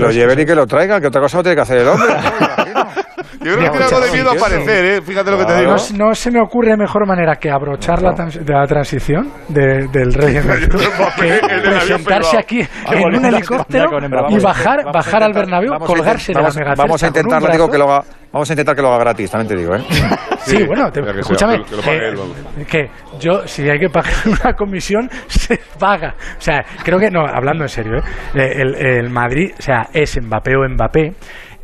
lo, 0.00 0.10
lleven 0.10 0.40
y 0.40 0.46
que 0.46 0.54
lo 0.54 0.66
traigan, 0.66 1.02
que 1.02 1.08
otra 1.08 1.20
cosa 1.20 1.36
no 1.36 1.42
tiene 1.42 1.56
que 1.56 1.62
hacer 1.62 1.78
el 1.78 1.88
hombre. 1.88 2.08
Yo 3.42 3.56
creo 3.56 3.64
que 3.64 3.70
tiene 3.70 3.84
algo 3.86 4.00
de 4.00 4.12
miedo 4.12 4.30
a 4.30 4.34
aparecer, 4.34 4.84
¿eh? 4.84 5.02
Fíjate 5.02 5.30
lo 5.30 5.38
que 5.38 5.44
te 5.46 5.60
digo. 5.60 5.74
No, 5.96 6.14
se 6.14 6.30
me 6.30 6.40
ocurre 6.40 6.76
mejor 6.76 7.06
manera 7.06 7.36
que 7.36 7.50
abrochar 7.50 8.02
la, 8.02 8.10
la 8.46 8.66
transición 8.66 9.32
del 9.48 10.12
rey 10.12 10.34
que 10.40 10.42
presentarse 10.42 12.38
aquí 12.38 12.60
en 12.60 13.16
un 13.16 13.24
helicóptero 13.24 13.90
y 14.28 14.38
bajar, 14.40 14.84
bajar 14.92 15.22
al 15.22 15.32
Bernabéu, 15.32 15.78
colgarse 15.78 16.32
de 16.34 16.42
la 16.42 16.50
mega 16.50 16.74
Vamos 16.76 17.02
a 17.02 17.06
intentar, 17.06 17.50
digo, 17.50 17.70
que 17.70 17.78
lo 17.78 17.84
haga, 17.84 18.04
vamos 18.30 18.50
a 18.50 18.52
intentar 18.52 18.76
que 18.76 18.82
lo 18.82 18.88
haga 18.88 18.98
gratis, 18.98 19.30
también 19.30 19.48
te 19.48 19.56
digo, 19.56 19.74
¿eh? 19.74 19.84
Sí, 20.40 20.64
bueno, 20.64 20.88
escúchame, 20.88 21.62
que, 22.68 22.90
yo, 23.18 23.46
si 23.46 23.68
hay 23.68 23.78
que 23.78 23.90
pagar 23.90 24.12
una 24.26 24.54
comisión, 24.54 25.08
se 25.28 25.60
paga. 25.78 26.14
O 26.38 26.40
sea, 26.40 26.64
creo 26.82 26.98
que, 26.98 27.10
no, 27.10 27.20
hablando 27.20 27.64
en 27.64 27.68
serio, 27.68 27.98
¿eh? 28.34 28.52
el, 28.56 28.74
el 28.74 29.10
Madrid, 29.10 29.52
o 29.58 29.62
sea, 29.62 29.88
es 29.92 30.18
Mbappé 30.20 30.56
o 30.56 30.68
Mbappé, 30.68 31.12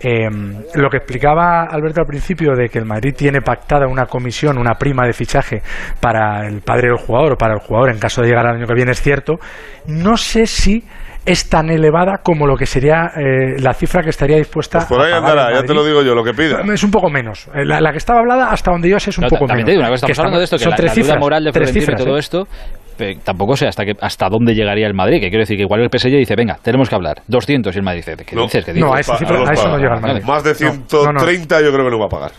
eh, 0.01 0.29
lo 0.75 0.91
que 0.91 0.99
explicaba 0.99 1.65
Alberto 1.65 2.01
al 2.01 2.07
principio 2.07 2.55
de 2.55 2.69
que 2.69 2.79
el 2.79 2.85
Madrid 2.85 3.15
tiene 3.17 3.41
pactada 3.41 3.87
una 3.87 4.07
comisión, 4.07 4.59
una 4.59 4.75
prima 4.75 5.07
de 5.07 5.13
fichaje 5.13 5.63
para 6.01 6.47
el 6.47 6.61
padre 6.61 6.89
del 6.89 6.99
jugador 6.99 7.33
o 7.33 7.37
para 7.37 7.55
el 7.55 7.61
jugador 7.61 7.91
en 7.91 7.99
caso 7.99 8.21
de 8.21 8.29
llegar 8.29 8.47
al 8.47 8.57
año 8.57 8.67
que 8.67 8.75
viene 8.75 8.93
es 8.93 9.01
cierto. 9.01 9.37
No 9.87 10.17
sé 10.17 10.47
si 10.47 10.85
es 11.25 11.49
tan 11.49 11.71
elevada 11.71 12.19
como 12.23 12.47
lo 12.47 12.57
que 12.57 12.67
sería 12.67 13.11
eh, 13.17 13.59
la 13.59 13.75
cifra 13.75 14.03
que 14.03 14.11
estaría 14.11 14.37
dispuesta 14.37 14.79
pues 14.79 14.89
por 14.89 15.01
ahí 15.01 15.13
andará, 15.13 15.53
ya 15.53 15.65
te 15.65 15.75
lo 15.75 15.85
digo 15.85 16.03
yo, 16.03 16.15
lo 16.15 16.23
que 16.23 16.33
pida. 16.33 16.63
Es 16.73 16.85
un 16.85 16.91
poco 16.91 17.11
menos. 17.11 17.49
Eh, 17.53 17.65
la, 17.65 17.91
que 17.91 17.99
estaba 17.99 18.21
hablada, 18.21 18.51
hasta 18.51 18.71
donde 18.71 18.89
yo 18.89 19.01
sé, 19.01 19.11
es 19.11 19.19
un 19.19 19.29
poco 19.29 19.47
menos. 19.47 19.69
una 19.77 19.95
estamos 19.95 20.19
hablando 20.19 20.39
de 20.39 20.45
esto, 20.45 20.57
que 20.57 20.67
la, 20.67 20.77
tres 20.77 21.19
moral 21.19 21.45
de 21.45 21.53
Florentino 21.53 21.93
y 21.93 21.97
todo 21.97 22.17
esto 22.17 22.47
tampoco 23.23 23.57
sé 23.57 23.67
hasta 23.67 23.85
que, 23.85 23.93
hasta 24.01 24.29
dónde 24.29 24.55
llegaría 24.55 24.87
el 24.87 24.95
Madrid, 24.95 25.21
que 25.21 25.29
quiero 25.29 25.43
decir 25.43 25.57
que 25.57 25.63
igual 25.63 25.83
el 25.83 25.89
PSG 25.91 26.11
dice, 26.11 26.35
venga, 26.37 26.59
tenemos 26.63 26.89
que 26.89 26.95
hablar, 26.95 27.23
200 27.27 27.75
y 27.75 27.79
el 27.79 27.85
Madrid 27.85 28.05
dice, 28.05 28.25
¿qué 28.25 28.37
dices? 28.37 28.75
No, 28.77 28.95
a, 28.95 29.01
eso 29.01 29.15
no 29.69 29.79
llega 29.79 29.95
el 29.97 30.01
Madrid. 30.01 30.25
Más 30.25 30.45
de 30.45 30.55
130 30.55 31.61
yo 31.63 31.73
creo 31.73 31.85
que 31.85 31.91
no 31.91 31.99
va 31.99 32.07
a 32.07 32.09
pagar. 32.09 32.33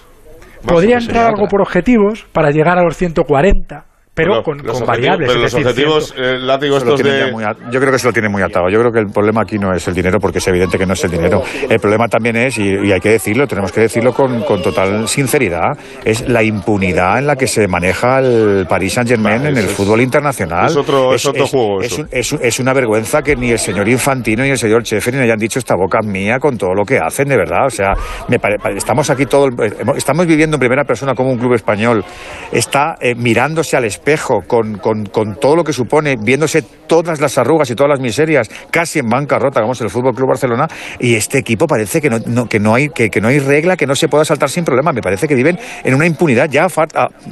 Podría 0.66 0.98
entrar 0.98 1.28
algo 1.28 1.48
por 1.48 1.62
objetivos 1.62 2.26
para 2.32 2.52
llegar 2.52 2.78
a 2.78 2.84
los 2.84 2.98
140 2.98 3.86
pero 4.18 4.42
con, 4.42 4.58
variables. 4.86 5.30
Pero 5.30 5.42
los 5.42 5.54
objetivos, 5.54 6.14
eh, 6.18 6.40
estos 6.42 7.00
de... 7.04 7.32
yo 7.72 7.80
creo 7.80 7.92
que 7.92 8.00
se 8.00 8.08
lo 8.08 8.14
tiene 8.14 8.30
muy 8.30 8.42
atado. 8.42 8.68
Yo 8.68 8.80
creo 8.80 8.92
que 8.92 9.00
el 9.00 9.08
problema 9.08 9.42
aquí 9.44 9.60
no 9.60 9.72
es 9.74 9.88
el 9.88 9.94
dinero, 9.94 10.20
porque 10.20 10.40
es 10.40 10.48
evidente 10.48 10.78
que 10.78 10.88
no 10.88 10.94
es 10.94 11.04
el 11.04 11.12
dinero. 11.12 11.44
El 11.70 11.80
problema 11.80 12.08
también 12.08 12.36
es, 12.36 12.58
y, 12.58 12.92
hay 12.92 13.00
que 13.00 13.12
decirlo, 13.12 13.46
tenemos 13.48 13.72
que 13.72 13.82
decirlo 13.82 14.14
con, 14.14 14.44
total 14.64 15.08
sinceridad, 15.08 15.78
es 16.04 16.28
la 16.28 16.42
impunidad 16.42 17.20
en 17.20 17.28
la 17.28 17.36
que 17.36 17.46
se 17.46 17.68
maneja 17.68 18.20
el 18.20 18.66
Paris 18.68 18.94
Saint-Germain 18.94 19.46
en 19.46 19.58
el 19.58 19.68
fútbol 19.68 20.02
internacional. 20.02 20.66
Es 20.66 20.76
otro, 20.76 21.14
es, 21.14 21.24
otro 21.24 21.46
juego. 21.46 21.82
Es, 21.82 22.60
una 22.60 22.74
vergüenza 22.74 23.22
que 23.22 23.36
ni 23.36 23.52
el 23.52 23.60
señor 23.60 23.88
Infantino 23.88 24.42
ni 24.42 24.50
el 24.50 24.58
señor 24.58 24.82
Cheferin 24.82 25.22
hayan 25.22 25.38
dicho 25.38 25.60
esta 25.60 25.76
boca 25.76 26.00
mía 26.02 26.40
con 26.40 26.58
todo 26.58 26.74
lo 26.74 26.84
que 26.84 26.98
hacen, 26.98 27.30
de 27.30 27.38
verdad. 27.38 27.68
O 27.68 27.70
sea, 27.70 27.94
me 28.28 28.40
estamos 28.76 29.12
aquí 29.12 29.28
todo, 29.28 29.50
estamos 29.96 30.26
viviendo 30.26 30.56
en 30.56 30.60
primera 30.60 30.84
persona 30.86 31.14
como 31.14 31.30
un 31.30 31.38
club 31.38 31.54
español 31.54 32.04
está 32.52 32.96
eh, 33.00 33.14
mirándose 33.16 33.78
al 33.78 33.86
espejo 33.86 34.07
espejo, 34.08 34.42
con, 34.48 34.78
con, 34.78 35.36
todo 35.36 35.56
lo 35.58 35.64
que 35.64 35.74
supone, 35.74 36.16
viéndose 36.18 36.62
todas 36.62 37.20
las 37.20 37.38
arrugas 37.38 37.70
y 37.70 37.76
todas 37.76 37.90
las 37.90 38.00
miserias, 38.00 38.50
casi 38.72 39.00
en 39.00 39.10
bancarrota, 39.10 39.60
como 39.60 39.74
es 39.74 39.82
el 39.82 39.90
Fútbol 39.90 40.16
Club 40.16 40.30
Barcelona, 40.30 40.68
y 41.00 41.16
este 41.16 41.40
equipo 41.40 41.68
parece 41.68 42.00
que 42.00 42.10
no, 42.10 42.48
que 42.48 42.60
no 42.60 42.74
hay 42.74 42.88
que, 42.88 43.10
no 43.20 43.28
hay 43.28 43.40
regla 43.40 43.76
que 43.76 43.86
no 43.86 43.96
se 43.96 44.08
pueda 44.08 44.24
saltar 44.24 44.50
sin 44.50 44.64
problema. 44.64 44.94
Me 44.94 45.02
parece 45.02 45.28
que 45.28 45.36
viven 45.36 45.60
en 45.84 45.94
una 45.94 46.06
impunidad 46.06 46.50
ya 46.50 46.68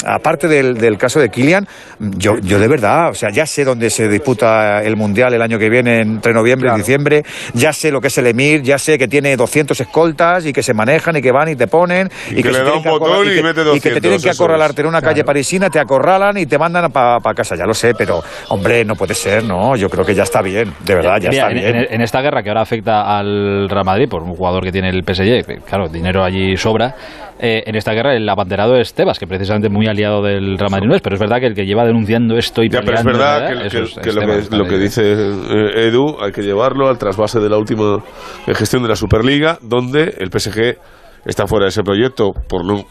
aparte 0.06 0.48
del, 0.50 0.98
caso 0.98 1.22
de 1.22 1.30
Kylian. 1.30 1.66
Yo, 2.00 2.38
yo 2.40 2.60
de 2.60 2.68
verdad, 2.68 3.10
o 3.12 3.14
sea, 3.14 3.30
ya 3.32 3.46
sé 3.46 3.64
dónde 3.64 3.90
se 3.90 4.10
disputa 4.10 4.84
el 4.84 4.98
mundial 4.98 5.34
el 5.34 5.42
año 5.42 5.58
que 5.58 5.70
viene 5.70 6.02
entre 6.02 6.34
noviembre 6.34 6.70
y 6.74 6.78
diciembre. 6.78 7.24
Ya 7.54 7.72
sé 7.72 7.90
lo 7.90 8.02
que 8.02 8.08
es 8.08 8.18
el 8.18 8.28
Emir, 8.28 8.64
ya 8.64 8.78
sé 8.78 8.98
que 8.98 9.08
tiene 9.08 9.38
200 9.38 9.80
escoltas 9.80 10.46
y 10.46 10.52
que 10.52 10.62
se 10.62 10.74
manejan 10.74 11.16
y 11.16 11.22
que 11.22 11.32
van 11.32 11.48
y 11.50 11.56
te 11.56 11.68
ponen 11.68 12.10
y, 12.32 12.44
que, 12.44 12.52
le 12.52 12.64
da 12.64 12.76
un 12.76 12.84
botón 12.84 13.28
y, 13.28 13.80
te 13.80 14.02
tienen 14.02 14.22
que 14.22 14.30
acorralarte 14.30 14.82
en 14.82 14.88
una 14.88 15.02
calle 15.02 15.24
parisina, 15.24 15.70
te 15.70 15.80
acorralan 15.80 16.38
y 16.38 16.46
te 16.46 16.58
mandan 16.66 16.92
para 16.92 17.34
casa, 17.34 17.56
ya 17.56 17.66
lo 17.66 17.74
sé, 17.74 17.94
pero 17.94 18.22
hombre, 18.50 18.84
no 18.86 18.96
puede 18.96 19.14
ser, 19.14 19.44
¿no? 19.44 19.76
Yo 19.76 19.90
creo 19.90 20.06
que 20.06 20.16
ya 20.16 20.24
está 20.24 20.42
bien, 20.42 20.74
de 20.84 20.96
verdad, 20.96 21.20
ya 21.22 21.30
está 21.30 21.50
bien. 21.50 21.88
En, 21.90 22.02
esta 22.02 22.22
guerra 22.22 22.44
que 22.44 22.50
ahora 22.50 22.62
afecta 22.62 23.18
al 23.18 23.70
Real 23.70 23.86
Madrid, 23.86 24.08
por 24.10 24.24
un 24.24 24.36
jugador 24.36 24.64
que 24.64 24.72
tiene 24.72 24.90
el 24.90 25.04
PSG, 25.04 25.64
claro, 25.66 25.88
dinero 25.88 26.24
allí 26.24 26.56
sobra, 26.58 26.96
eh, 27.38 27.64
en 27.66 27.76
esta 27.76 27.92
guerra 27.94 28.16
el 28.16 28.28
abanderado 28.30 28.78
es 28.78 28.94
Tebas, 28.94 29.20
que 29.20 29.28
precisamente 29.28 29.70
muy 29.70 29.88
aliado 29.88 30.24
del 30.24 30.58
Real 30.58 30.72
Madrid 30.72 30.88
no 30.88 30.96
es, 30.96 31.02
pero 31.02 31.16
es 31.16 31.20
verdad 31.20 31.40
que 31.40 31.48
el 31.48 31.56
que 31.56 31.66
lleva 31.66 31.86
denunciando 31.86 32.38
esto 32.38 32.64
y 32.64 32.70
ya, 32.70 32.82
pero 32.82 32.98
es 32.98 33.04
verdad 33.04 33.48
que, 33.48 34.56
lo, 34.56 34.66
que, 34.66 34.78
dice 34.78 35.02
eh, 35.04 35.88
Edu 35.88 36.18
hay 36.22 36.32
que 36.32 36.42
llevarlo 36.42 36.88
al 36.88 36.98
trasvase 36.98 37.40
de 37.40 37.50
la 37.50 37.58
última 37.58 38.00
gestión 38.48 38.84
de 38.84 38.90
la 38.90 38.96
Superliga, 38.96 39.58
donde 39.62 40.16
el 40.18 40.30
PSG 40.32 40.78
está 41.26 41.48
fuera 41.48 41.66
de 41.66 41.70
ese 41.70 41.84
proyecto 41.84 42.32
por 42.48 42.66
no, 42.66 42.84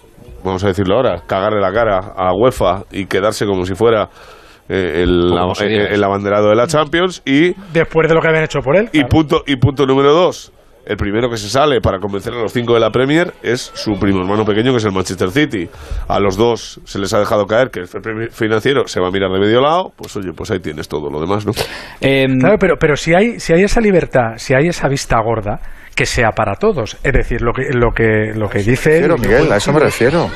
vamos 0.44 0.62
a 0.64 0.68
decirlo 0.68 0.96
ahora, 0.96 1.22
cagarle 1.26 1.60
la 1.60 1.72
cara 1.72 1.98
a 2.16 2.32
UEFA 2.34 2.84
y 2.92 3.06
quedarse 3.06 3.46
como 3.46 3.64
si 3.64 3.74
fuera 3.74 4.08
eh, 4.68 5.02
el, 5.02 5.32
el, 5.60 6.04
abanderado 6.04 6.48
de 6.48 6.56
la 6.56 6.66
Champions 6.66 7.22
y 7.24 7.52
después 7.72 8.08
de 8.08 8.14
lo 8.14 8.20
que 8.20 8.28
habían 8.28 8.44
hecho 8.44 8.60
por 8.60 8.76
él 8.76 8.88
y 8.92 9.04
punto 9.04 9.42
y 9.46 9.56
punto 9.56 9.86
número 9.86 10.12
dos 10.12 10.52
el 10.86 10.96
primero 10.96 11.30
que 11.30 11.36
se 11.36 11.48
sale 11.48 11.80
para 11.80 11.98
convencer 11.98 12.32
a 12.34 12.36
los 12.36 12.52
cinco 12.52 12.74
de 12.74 12.80
la 12.80 12.90
Premier 12.90 13.32
es 13.42 13.72
su 13.74 13.92
primo 13.98 14.20
hermano 14.20 14.44
pequeño, 14.44 14.70
que 14.72 14.78
es 14.78 14.84
el 14.84 14.92
Manchester 14.92 15.30
City. 15.30 15.68
A 16.08 16.20
los 16.20 16.36
dos 16.36 16.80
se 16.84 16.98
les 16.98 17.12
ha 17.14 17.18
dejado 17.18 17.46
caer 17.46 17.70
que 17.70 17.80
el 17.80 18.30
financiero 18.30 18.86
se 18.86 19.00
va 19.00 19.08
a 19.08 19.10
mirar 19.10 19.30
de 19.30 19.40
medio 19.40 19.60
lado. 19.60 19.92
Pues 19.96 20.14
oye, 20.16 20.32
pues 20.36 20.50
ahí 20.50 20.60
tienes 20.60 20.88
todo 20.88 21.10
lo 21.10 21.20
demás, 21.20 21.46
¿no? 21.46 21.52
Em, 22.00 22.38
claro, 22.38 22.56
pero, 22.58 22.76
pero 22.78 22.96
si, 22.96 23.14
hay, 23.14 23.40
si 23.40 23.52
hay 23.52 23.62
esa 23.62 23.80
libertad, 23.80 24.34
si 24.36 24.54
hay 24.54 24.68
esa 24.68 24.88
vista 24.88 25.16
gorda, 25.22 25.58
que 25.94 26.06
sea 26.06 26.30
para 26.30 26.54
todos. 26.54 26.96
Es 27.02 27.12
decir, 27.12 27.40
lo 27.40 27.52
que, 27.52 27.68
lo 27.72 27.92
que, 27.92 28.32
lo 28.34 28.48
que 28.48 28.58
dice. 28.62 29.00
Pero 29.00 29.16
Miguel, 29.16 29.50
a 29.52 29.56
eso 29.56 29.72
me 29.72 29.80
refiero. 29.80 30.30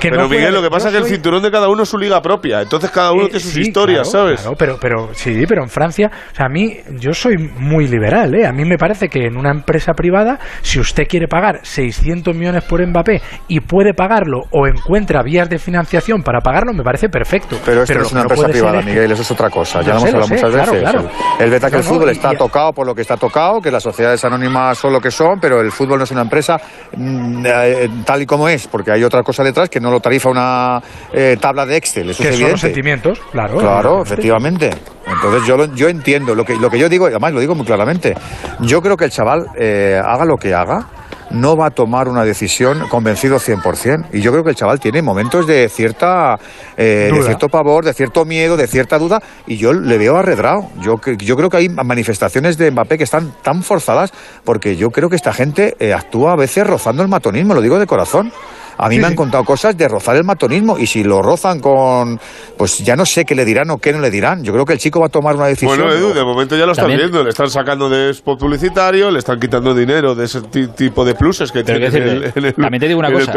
pero 0.00 0.28
Miguel, 0.28 0.54
lo 0.54 0.62
que 0.62 0.70
pasa 0.70 0.88
es 0.88 0.94
que 0.94 0.98
el 0.98 1.04
cinturón 1.04 1.42
de 1.42 1.50
cada 1.50 1.68
uno 1.68 1.82
es 1.82 1.88
su 1.88 1.98
liga 1.98 2.20
propia. 2.22 2.62
Entonces 2.62 2.90
cada 2.90 3.12
uno 3.12 3.24
eh, 3.24 3.28
tiene 3.28 3.40
sus 3.40 3.56
historias, 3.56 4.10
¿sabes? 4.10 4.40
Claro, 4.40 4.56
pero, 4.58 4.78
pero 4.80 5.10
sí, 5.12 5.44
pero 5.46 5.62
en 5.62 5.68
Francia, 5.68 6.10
o 6.32 6.34
sea, 6.34 6.46
a 6.46 6.48
mí, 6.48 6.78
yo 6.98 7.12
soy 7.12 7.36
muy 7.36 7.86
liberal, 7.86 8.34
¿eh? 8.34 8.46
A 8.46 8.52
mí 8.52 8.64
me 8.64 8.78
parece 8.78 9.08
que 9.08 9.26
en 9.26 9.36
una 9.36 9.50
empresa 9.50 9.92
privada, 9.92 10.38
si 10.62 10.80
usted 10.80 11.04
quiere 11.06 11.28
pagar 11.28 11.60
600 11.62 12.34
millones 12.34 12.64
por 12.64 12.84
Mbappé 12.86 13.20
y 13.48 13.60
puede 13.60 13.94
pagarlo 13.94 14.42
o 14.50 14.66
encuentra 14.66 15.22
vías 15.22 15.48
de 15.48 15.58
financiación 15.58 16.22
para 16.22 16.40
pagarlo, 16.40 16.72
me 16.72 16.82
parece 16.82 17.08
perfecto. 17.08 17.58
Pero 17.64 17.82
esto 17.82 17.94
no 17.94 18.02
es 18.02 18.12
una 18.12 18.22
empresa 18.22 18.48
privada, 18.48 18.82
Miguel, 18.82 19.12
eso 19.12 19.22
es 19.22 19.30
otra 19.30 19.50
cosa. 19.50 19.82
Ya 19.82 19.94
lo 19.94 20.00
hemos 20.00 20.14
hablado 20.14 20.28
muchas 20.28 20.52
veces. 20.52 21.10
El, 21.38 21.50
beta 21.50 21.70
que 21.70 21.76
el 21.76 21.82
fútbol 21.82 22.10
está 22.10 22.32
tocado 22.34 22.72
por 22.72 22.86
lo 22.86 22.94
que 22.94 23.02
está 23.02 23.16
tocado, 23.16 23.60
que 23.60 23.70
las 23.70 23.82
sociedades 23.82 24.24
anónimas 24.24 24.78
solo 24.78 25.01
que 25.02 25.10
son, 25.10 25.38
pero 25.40 25.60
el 25.60 25.70
fútbol 25.70 25.98
no 25.98 26.04
es 26.04 26.10
una 26.10 26.22
empresa 26.22 26.56
mm, 26.96 27.44
eh, 27.46 27.90
tal 28.06 28.22
y 28.22 28.26
como 28.26 28.48
es, 28.48 28.66
porque 28.66 28.92
hay 28.92 29.04
otra 29.04 29.22
cosa 29.22 29.42
detrás 29.44 29.68
que 29.68 29.80
no 29.80 29.90
lo 29.90 30.00
tarifa 30.00 30.30
una 30.30 30.80
eh, 31.12 31.36
tabla 31.40 31.66
de 31.66 31.76
Excel. 31.76 32.10
Eso 32.10 32.22
que 32.22 32.32
son 32.32 32.50
los 32.52 32.60
sentimientos, 32.60 33.20
claro. 33.30 33.58
Claro, 33.58 34.02
efectivamente. 34.02 34.70
Entonces 35.06 35.46
yo, 35.46 35.74
yo 35.74 35.88
entiendo 35.88 36.34
lo 36.34 36.44
que, 36.44 36.56
lo 36.56 36.70
que 36.70 36.78
yo 36.78 36.88
digo, 36.88 37.06
y 37.08 37.10
además 37.10 37.32
lo 37.32 37.40
digo 37.40 37.54
muy 37.54 37.66
claramente. 37.66 38.14
Yo 38.60 38.80
creo 38.80 38.96
que 38.96 39.04
el 39.04 39.10
chaval 39.10 39.46
eh, 39.58 40.00
haga 40.02 40.24
lo 40.24 40.36
que 40.36 40.54
haga, 40.54 40.86
no 41.32 41.56
va 41.56 41.66
a 41.66 41.70
tomar 41.70 42.08
una 42.08 42.24
decisión 42.24 42.88
convencido 42.88 43.38
100%. 43.38 44.08
Y 44.12 44.20
yo 44.20 44.30
creo 44.32 44.44
que 44.44 44.50
el 44.50 44.56
chaval 44.56 44.80
tiene 44.80 45.02
momentos 45.02 45.46
de 45.46 45.68
cierta 45.68 46.38
eh, 46.76 47.10
de 47.12 47.22
cierto 47.22 47.48
pavor, 47.48 47.84
de 47.84 47.92
cierto 47.94 48.24
miedo, 48.24 48.56
de 48.56 48.66
cierta 48.66 48.98
duda, 48.98 49.22
y 49.46 49.56
yo 49.56 49.72
le 49.72 49.98
veo 49.98 50.16
arredrado. 50.16 50.70
Yo, 50.80 51.00
yo 51.18 51.36
creo 51.36 51.48
que 51.48 51.56
hay 51.56 51.68
manifestaciones 51.68 52.58
de 52.58 52.70
Mbappé 52.70 52.98
que 52.98 53.04
están 53.04 53.32
tan 53.42 53.62
forzadas 53.62 54.12
porque 54.44 54.76
yo 54.76 54.90
creo 54.90 55.08
que 55.08 55.16
esta 55.16 55.32
gente 55.32 55.76
eh, 55.78 55.92
actúa 55.92 56.32
a 56.32 56.36
veces 56.36 56.66
rozando 56.66 57.02
el 57.02 57.08
matonismo, 57.08 57.54
lo 57.54 57.60
digo 57.60 57.78
de 57.78 57.86
corazón. 57.86 58.32
A 58.78 58.88
mí 58.88 58.98
me 58.98 59.06
han 59.06 59.14
contado 59.14 59.44
cosas 59.44 59.76
de 59.76 59.88
rozar 59.88 60.16
el 60.16 60.24
matonismo 60.24 60.78
y 60.78 60.86
si 60.86 61.04
lo 61.04 61.22
rozan 61.22 61.60
con, 61.60 62.18
pues 62.56 62.78
ya 62.78 62.96
no 62.96 63.04
sé 63.04 63.24
qué 63.24 63.34
le 63.34 63.44
dirán 63.44 63.70
o 63.70 63.78
qué 63.78 63.92
no 63.92 64.00
le 64.00 64.10
dirán. 64.10 64.42
Yo 64.42 64.52
creo 64.52 64.64
que 64.64 64.74
el 64.74 64.78
chico 64.78 65.00
va 65.00 65.06
a 65.06 65.10
tomar 65.10 65.36
una 65.36 65.46
decisión. 65.46 65.78
Bueno, 65.78 65.92
Edu, 65.92 66.12
de 66.12 66.24
momento 66.24 66.56
ya 66.56 66.66
lo 66.66 66.72
están 66.72 66.88
viendo. 66.88 67.22
Le 67.22 67.30
están 67.30 67.50
sacando 67.50 67.88
de 67.88 68.10
spot 68.10 68.38
publicitario, 68.38 69.10
le 69.10 69.18
están 69.18 69.38
quitando 69.38 69.74
dinero 69.74 70.14
de 70.14 70.24
ese 70.24 70.40
tipo 70.42 71.04
de 71.04 71.14
pluses 71.14 71.52
que 71.52 71.64
tiene 71.64 71.86
en 71.86 72.44
el, 72.44 72.54
También 72.54 72.80
te 72.80 72.88
digo 72.88 73.00
una 73.00 73.12
cosa. 73.12 73.32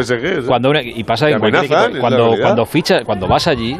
cuando 0.48 0.72
y 0.84 1.04
pasa 1.04 1.30
en 1.30 1.39
cuando, 2.00 2.36
cuando, 2.42 2.65
ficha, 2.65 3.04
cuando 3.06 3.27
vas 3.27 3.48
allí 3.48 3.77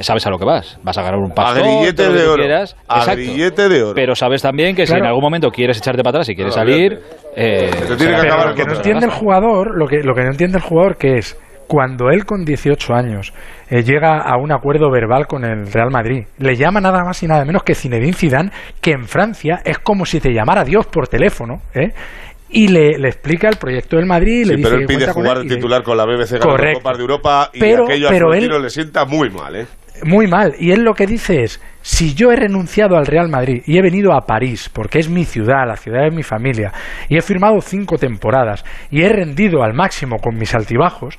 sabes 0.00 0.26
a 0.26 0.30
lo 0.30 0.38
que 0.38 0.44
vas. 0.44 0.78
Vas 0.82 0.98
a 0.98 1.02
ganar 1.02 1.18
un 1.18 1.30
paso. 1.30 1.54
A 1.56 1.58
grillete 1.58 2.12
de 2.12 2.26
oro. 2.26 2.44
a 2.88 3.14
grillete 3.14 3.68
de 3.68 3.82
oro. 3.82 3.94
Pero 3.94 4.14
sabes 4.14 4.42
también 4.42 4.74
que 4.74 4.86
si 4.86 4.94
en 4.94 5.04
algún 5.04 5.22
momento 5.22 5.50
quieres 5.50 5.78
echarte 5.78 6.02
para 6.02 6.18
atrás 6.18 6.28
y 6.28 6.34
quieres 6.34 6.54
salir. 6.54 6.98
Eh, 7.36 7.70
tiene 7.98 8.20
que 8.20 8.28
lo 8.28 8.54
que 8.54 8.64
no 8.64 8.74
entiende 8.74 9.06
el 9.06 9.12
jugador, 9.12 9.76
lo 9.76 9.86
que, 9.86 10.02
lo 10.02 10.14
que 10.14 10.22
no 10.22 10.30
entiende 10.30 10.58
el 10.58 10.62
jugador, 10.62 10.96
que 10.96 11.18
es 11.18 11.36
cuando 11.66 12.10
él 12.10 12.24
con 12.24 12.44
18 12.44 12.94
años 12.94 13.32
eh, 13.68 13.82
llega 13.82 14.18
a 14.18 14.36
un 14.36 14.52
acuerdo 14.52 14.90
verbal 14.90 15.26
con 15.26 15.44
el 15.44 15.72
Real 15.72 15.90
Madrid, 15.90 16.24
le 16.38 16.56
llama 16.56 16.80
nada 16.80 17.02
más 17.04 17.22
y 17.22 17.26
nada 17.26 17.44
menos 17.44 17.62
que 17.62 17.74
Zinedine 17.74 18.12
Zidane, 18.12 18.50
que 18.80 18.92
en 18.92 19.06
Francia 19.06 19.60
es 19.64 19.78
como 19.78 20.04
si 20.04 20.20
te 20.20 20.32
llamara 20.32 20.64
Dios 20.64 20.86
por 20.86 21.08
teléfono, 21.08 21.62
¿eh? 21.74 21.92
y 22.50 22.68
le, 22.68 22.96
explica 23.08 23.48
el 23.48 23.56
proyecto 23.56 23.96
del 23.96 24.06
Madrid. 24.06 24.44
Sí, 24.44 24.50
le 24.50 24.56
dice 24.56 24.68
pero 24.68 24.80
él 24.80 24.86
pide 24.86 25.12
jugar 25.12 25.38
de 25.38 25.54
titular 25.54 25.82
con 25.82 25.96
la 25.96 26.04
BBC 26.04 26.38
ganando 26.38 26.72
Copas 26.74 26.96
de 26.96 27.02
Europa 27.02 27.50
y 27.52 27.60
pero, 27.60 27.84
aquello 27.84 28.08
pero 28.08 28.32
a 28.32 28.38
él, 28.38 28.62
le 28.62 28.70
sienta 28.70 29.04
muy 29.04 29.30
mal, 29.30 29.56
¿eh? 29.56 29.66
Muy 30.02 30.26
mal. 30.26 30.54
Y 30.58 30.72
él 30.72 30.82
lo 30.82 30.94
que 30.94 31.06
dice 31.06 31.44
es, 31.44 31.60
si 31.80 32.14
yo 32.14 32.32
he 32.32 32.36
renunciado 32.36 32.96
al 32.96 33.06
Real 33.06 33.28
Madrid 33.28 33.62
y 33.66 33.78
he 33.78 33.82
venido 33.82 34.12
a 34.12 34.26
París, 34.26 34.68
porque 34.72 34.98
es 34.98 35.08
mi 35.08 35.24
ciudad, 35.24 35.66
la 35.66 35.76
ciudad 35.76 36.02
de 36.02 36.10
mi 36.10 36.22
familia, 36.22 36.72
y 37.08 37.16
he 37.16 37.22
firmado 37.22 37.60
cinco 37.60 37.96
temporadas 37.96 38.64
y 38.90 39.02
he 39.02 39.08
rendido 39.08 39.62
al 39.62 39.74
máximo 39.74 40.16
con 40.18 40.36
mis 40.36 40.54
altibajos, 40.54 41.18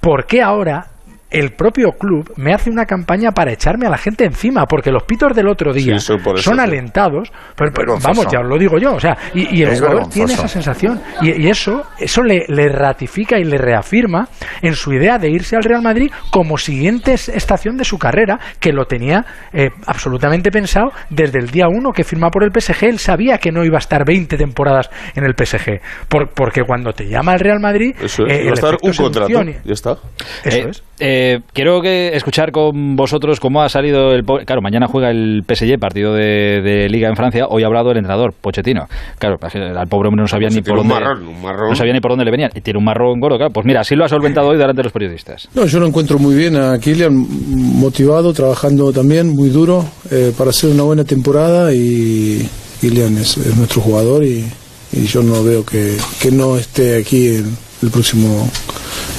¿por 0.00 0.26
qué 0.26 0.40
ahora 0.40 0.91
el 1.32 1.52
propio 1.52 1.92
club 1.92 2.32
me 2.36 2.52
hace 2.52 2.70
una 2.70 2.84
campaña 2.84 3.32
para 3.32 3.52
echarme 3.52 3.86
a 3.86 3.90
la 3.90 3.98
gente 3.98 4.24
encima, 4.24 4.66
porque 4.66 4.90
los 4.90 5.02
pitos 5.04 5.34
del 5.34 5.48
otro 5.48 5.72
día 5.72 5.98
son 5.98 6.60
alentados, 6.60 7.32
pero, 7.56 7.96
vamos, 8.02 8.26
ya 8.30 8.40
os 8.40 8.46
lo 8.46 8.58
digo 8.58 8.78
yo, 8.78 8.94
o 8.94 9.00
sea, 9.00 9.16
y, 9.34 9.62
el 9.62 9.78
jugador 9.78 10.08
tiene 10.08 10.34
esa 10.34 10.48
sensación, 10.48 11.00
y, 11.22 11.48
eso, 11.48 11.84
eso 11.98 12.22
le, 12.22 12.44
ratifica 12.68 13.38
y 13.38 13.44
le 13.44 13.58
reafirma 13.58 14.28
en 14.60 14.74
su 14.74 14.92
idea 14.92 15.18
de 15.18 15.30
irse 15.30 15.56
al 15.56 15.62
Real 15.62 15.82
Madrid 15.82 16.10
como 16.30 16.58
siguiente 16.58 17.14
estación 17.14 17.76
de 17.76 17.84
su 17.84 17.98
carrera, 17.98 18.38
que 18.60 18.72
lo 18.72 18.84
tenía 18.84 19.24
eh, 19.52 19.70
absolutamente 19.86 20.50
pensado 20.50 20.92
desde 21.10 21.38
el 21.38 21.50
día 21.50 21.66
uno 21.68 21.92
que 21.92 22.04
firma 22.04 22.30
por 22.30 22.44
el 22.44 22.50
PSG, 22.52 22.84
él 22.84 22.98
sabía 22.98 23.38
que 23.38 23.50
no 23.50 23.64
iba 23.64 23.76
a 23.76 23.80
estar 23.80 24.04
20 24.04 24.36
temporadas 24.36 24.90
en 25.14 25.24
el 25.24 25.34
PSG, 25.34 25.80
porque 26.08 26.62
cuando 26.66 26.92
te 26.92 27.08
llama 27.08 27.34
el 27.34 27.40
Real 27.40 27.60
Madrid, 27.60 27.94
eso 28.00 28.24
es, 28.26 28.32
eh, 28.32 28.48
estar 28.52 28.76
un 28.82 28.92
contrato, 28.92 29.42
ya 29.64 29.72
está. 29.72 29.96
Eso 30.44 30.56
eh, 30.56 30.70
es. 30.70 30.82
Eh, 31.24 31.40
quiero 31.52 31.80
que 31.80 32.16
escuchar 32.16 32.50
con 32.50 32.96
vosotros 32.96 33.38
cómo 33.38 33.62
ha 33.62 33.68
salido 33.68 34.12
el. 34.12 34.24
Claro, 34.24 34.60
mañana 34.60 34.88
juega 34.88 35.10
el 35.10 35.44
PSG, 35.46 35.78
partido 35.78 36.14
de, 36.14 36.88
Liga 36.90 37.08
en 37.08 37.14
Francia. 37.14 37.46
Hoy 37.48 37.62
ha 37.62 37.66
hablado 37.66 37.92
el 37.92 37.98
entrenador, 37.98 38.32
Pochettino. 38.32 38.88
Claro, 39.18 39.38
al 39.40 39.86
pobre 39.86 40.08
hombre 40.08 40.22
no 40.22 40.28
sabía 40.28 40.48
ni 40.48 40.62
por 40.62 40.78
dónde. 40.78 40.94
No 40.98 41.76
sabía 41.76 41.92
ni 41.92 42.00
por 42.00 42.10
dónde 42.10 42.24
le 42.24 42.30
venía. 42.32 42.50
Y 42.52 42.60
tiene 42.60 42.78
un 42.78 42.84
marrón 42.84 43.20
gordo, 43.20 43.36
claro. 43.36 43.52
Pues 43.52 43.64
mira, 43.64 43.82
así 43.82 43.94
lo 43.94 44.04
ha 44.04 44.08
solventado 44.08 44.48
hoy 44.48 44.58
delante 44.58 44.80
de 44.80 44.84
los 44.84 44.92
periodistas. 44.92 45.48
No, 45.54 45.64
yo 45.66 45.78
lo 45.78 45.86
encuentro 45.86 46.18
muy 46.18 46.34
bien 46.34 46.56
a 46.56 46.78
Kylian, 46.78 47.14
motivado, 47.14 48.32
trabajando 48.32 48.92
también, 48.92 49.28
muy 49.28 49.50
duro, 49.50 49.84
eh, 50.10 50.32
para 50.36 50.50
hacer 50.50 50.70
una 50.70 50.82
buena 50.82 51.04
temporada. 51.04 51.72
Y 51.72 52.48
Kylian 52.80 53.16
es, 53.18 53.36
nuestro 53.56 53.80
jugador 53.80 54.24
y, 54.24 54.44
yo 54.92 55.22
no 55.22 55.42
veo 55.42 55.64
que, 55.64 55.96
que 56.20 56.30
no 56.30 56.58
esté 56.58 56.98
aquí 56.98 57.28
en 57.28 57.56
el 57.82 57.90
próximo 57.90 58.50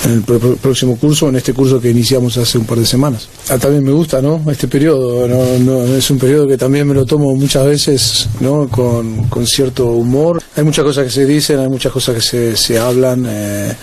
en 0.05 0.11
el 0.11 0.21
próximo 0.57 0.97
curso, 0.97 1.29
en 1.29 1.35
este 1.37 1.53
curso 1.53 1.79
que 1.79 1.89
iniciamos 1.89 2.37
hace 2.37 2.57
un 2.57 2.65
par 2.65 2.77
de 2.77 2.85
semanas. 2.85 3.27
Ah, 3.49 3.57
también 3.57 3.83
me 3.83 3.91
gusta, 3.91 4.21
¿no? 4.21 4.43
Este 4.51 4.67
periodo, 4.67 5.27
no, 5.27 5.83
es 5.95 6.09
un 6.09 6.17
periodo 6.17 6.47
que 6.47 6.57
también 6.57 6.87
me 6.87 6.93
lo 6.93 7.05
tomo 7.05 7.35
muchas 7.35 7.65
veces, 7.65 8.29
¿no? 8.39 8.67
Con, 8.67 9.23
cierto 9.45 9.87
humor. 9.87 10.41
Hay 10.55 10.63
muchas 10.63 10.85
cosas 10.85 11.05
que 11.05 11.11
se 11.11 11.25
dicen, 11.25 11.59
hay 11.59 11.67
muchas 11.67 11.91
cosas 11.91 12.15
que 12.15 12.21
se, 12.21 12.57
se 12.57 12.79
hablan 12.79 13.25
eh, 13.27 13.73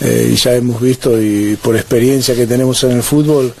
eh, 0.00 0.30
y 0.32 0.36
ya 0.36 0.54
hemos 0.54 0.80
visto 0.80 1.20
y 1.20 1.56
por 1.56 1.74
experiencia 1.74 2.34
que 2.34 2.46
tenemos 2.46 2.82
en 2.84 2.92
el 2.92 3.02
fútbol, 3.02 3.52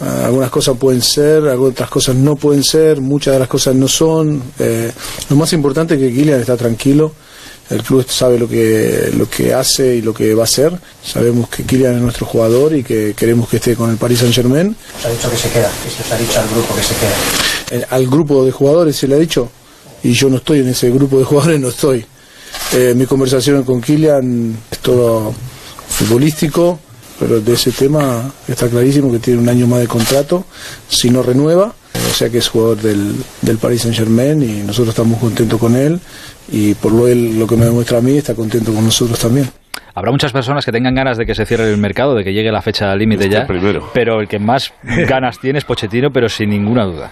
ah, 0.00 0.26
algunas 0.26 0.50
cosas 0.50 0.76
pueden 0.78 1.02
ser, 1.02 1.44
otras 1.44 1.88
cosas 1.88 2.14
no 2.14 2.36
pueden 2.36 2.62
ser, 2.62 3.00
muchas 3.00 3.34
de 3.34 3.40
las 3.40 3.48
cosas 3.48 3.74
no 3.74 3.88
son. 3.88 4.42
Eh, 4.58 4.92
lo 5.30 5.36
más 5.36 5.52
importante 5.52 5.94
es 5.94 6.00
que 6.00 6.12
Kylian 6.12 6.40
está 6.40 6.56
tranquilo 6.56 7.12
el 7.70 7.82
club 7.82 8.06
sabe 8.08 8.38
lo 8.38 8.48
que, 8.48 9.10
lo 9.16 9.28
que 9.28 9.52
hace 9.52 9.96
y 9.96 10.02
lo 10.02 10.14
que 10.14 10.34
va 10.34 10.42
a 10.42 10.44
hacer. 10.44 10.72
Sabemos 11.02 11.48
que 11.48 11.64
Kylian 11.64 11.96
es 11.96 12.02
nuestro 12.02 12.26
jugador 12.26 12.74
y 12.74 12.82
que 12.82 13.14
queremos 13.14 13.48
que 13.48 13.56
esté 13.56 13.76
con 13.76 13.90
el 13.90 13.96
Paris 13.96 14.20
Saint 14.20 14.34
Germain. 14.34 14.74
Se 15.00 15.08
ha 15.08 15.10
dicho 15.10 15.30
que 15.30 15.36
se 15.36 15.50
queda, 15.50 15.70
que 15.84 15.90
se 15.90 16.14
ha 16.14 16.16
dicho 16.16 16.40
al 16.40 16.48
grupo 16.48 16.74
que 16.74 16.82
se 16.82 16.94
queda. 16.94 17.82
Eh, 17.82 17.86
al 17.90 18.06
grupo 18.06 18.44
de 18.44 18.52
jugadores 18.52 18.96
se 18.96 19.06
le 19.06 19.16
ha 19.16 19.18
dicho, 19.18 19.50
y 20.02 20.12
yo 20.12 20.30
no 20.30 20.36
estoy 20.36 20.60
en 20.60 20.68
ese 20.68 20.90
grupo 20.90 21.18
de 21.18 21.24
jugadores, 21.24 21.60
no 21.60 21.68
estoy. 21.68 22.04
Eh, 22.72 22.94
mi 22.96 23.06
conversación 23.06 23.62
con 23.64 23.80
Kylian 23.80 24.56
es 24.70 24.78
todo 24.78 25.34
futbolístico, 25.88 26.78
pero 27.18 27.40
de 27.40 27.52
ese 27.52 27.72
tema 27.72 28.32
está 28.46 28.68
clarísimo 28.68 29.10
que 29.12 29.18
tiene 29.18 29.40
un 29.40 29.48
año 29.48 29.66
más 29.66 29.80
de 29.80 29.88
contrato, 29.88 30.44
si 30.88 31.10
no 31.10 31.22
renueva, 31.22 31.74
o 32.10 32.14
sea 32.14 32.30
que 32.30 32.38
es 32.38 32.48
jugador 32.48 32.78
del, 32.78 33.14
del 33.42 33.58
Paris 33.58 33.82
Saint 33.82 33.96
Germain 33.96 34.42
y 34.42 34.62
nosotros 34.62 34.90
estamos 34.90 35.18
contentos 35.18 35.58
con 35.58 35.76
él 35.76 36.00
y 36.50 36.74
por 36.74 36.92
lo, 36.92 37.08
él, 37.08 37.38
lo 37.38 37.46
que 37.46 37.56
me 37.56 37.64
demuestra 37.64 37.98
a 37.98 38.00
mí 38.00 38.16
está 38.16 38.34
contento 38.34 38.72
con 38.72 38.84
nosotros 38.84 39.18
también. 39.18 39.48
Habrá 39.94 40.12
muchas 40.12 40.32
personas 40.32 40.64
que 40.64 40.70
tengan 40.70 40.94
ganas 40.94 41.18
de 41.18 41.26
que 41.26 41.34
se 41.34 41.44
cierre 41.44 41.70
el 41.70 41.76
mercado, 41.76 42.14
de 42.14 42.22
que 42.22 42.32
llegue 42.32 42.52
la 42.52 42.62
fecha 42.62 42.94
límite 42.94 43.28
ya. 43.28 43.46
Primero. 43.46 43.90
Pero 43.92 44.20
el 44.20 44.28
que 44.28 44.38
más 44.38 44.72
ganas 44.82 45.40
tiene 45.40 45.58
es 45.58 45.64
Pochettino, 45.64 46.12
pero 46.12 46.28
sin 46.28 46.50
ninguna 46.50 46.84
duda. 46.84 47.10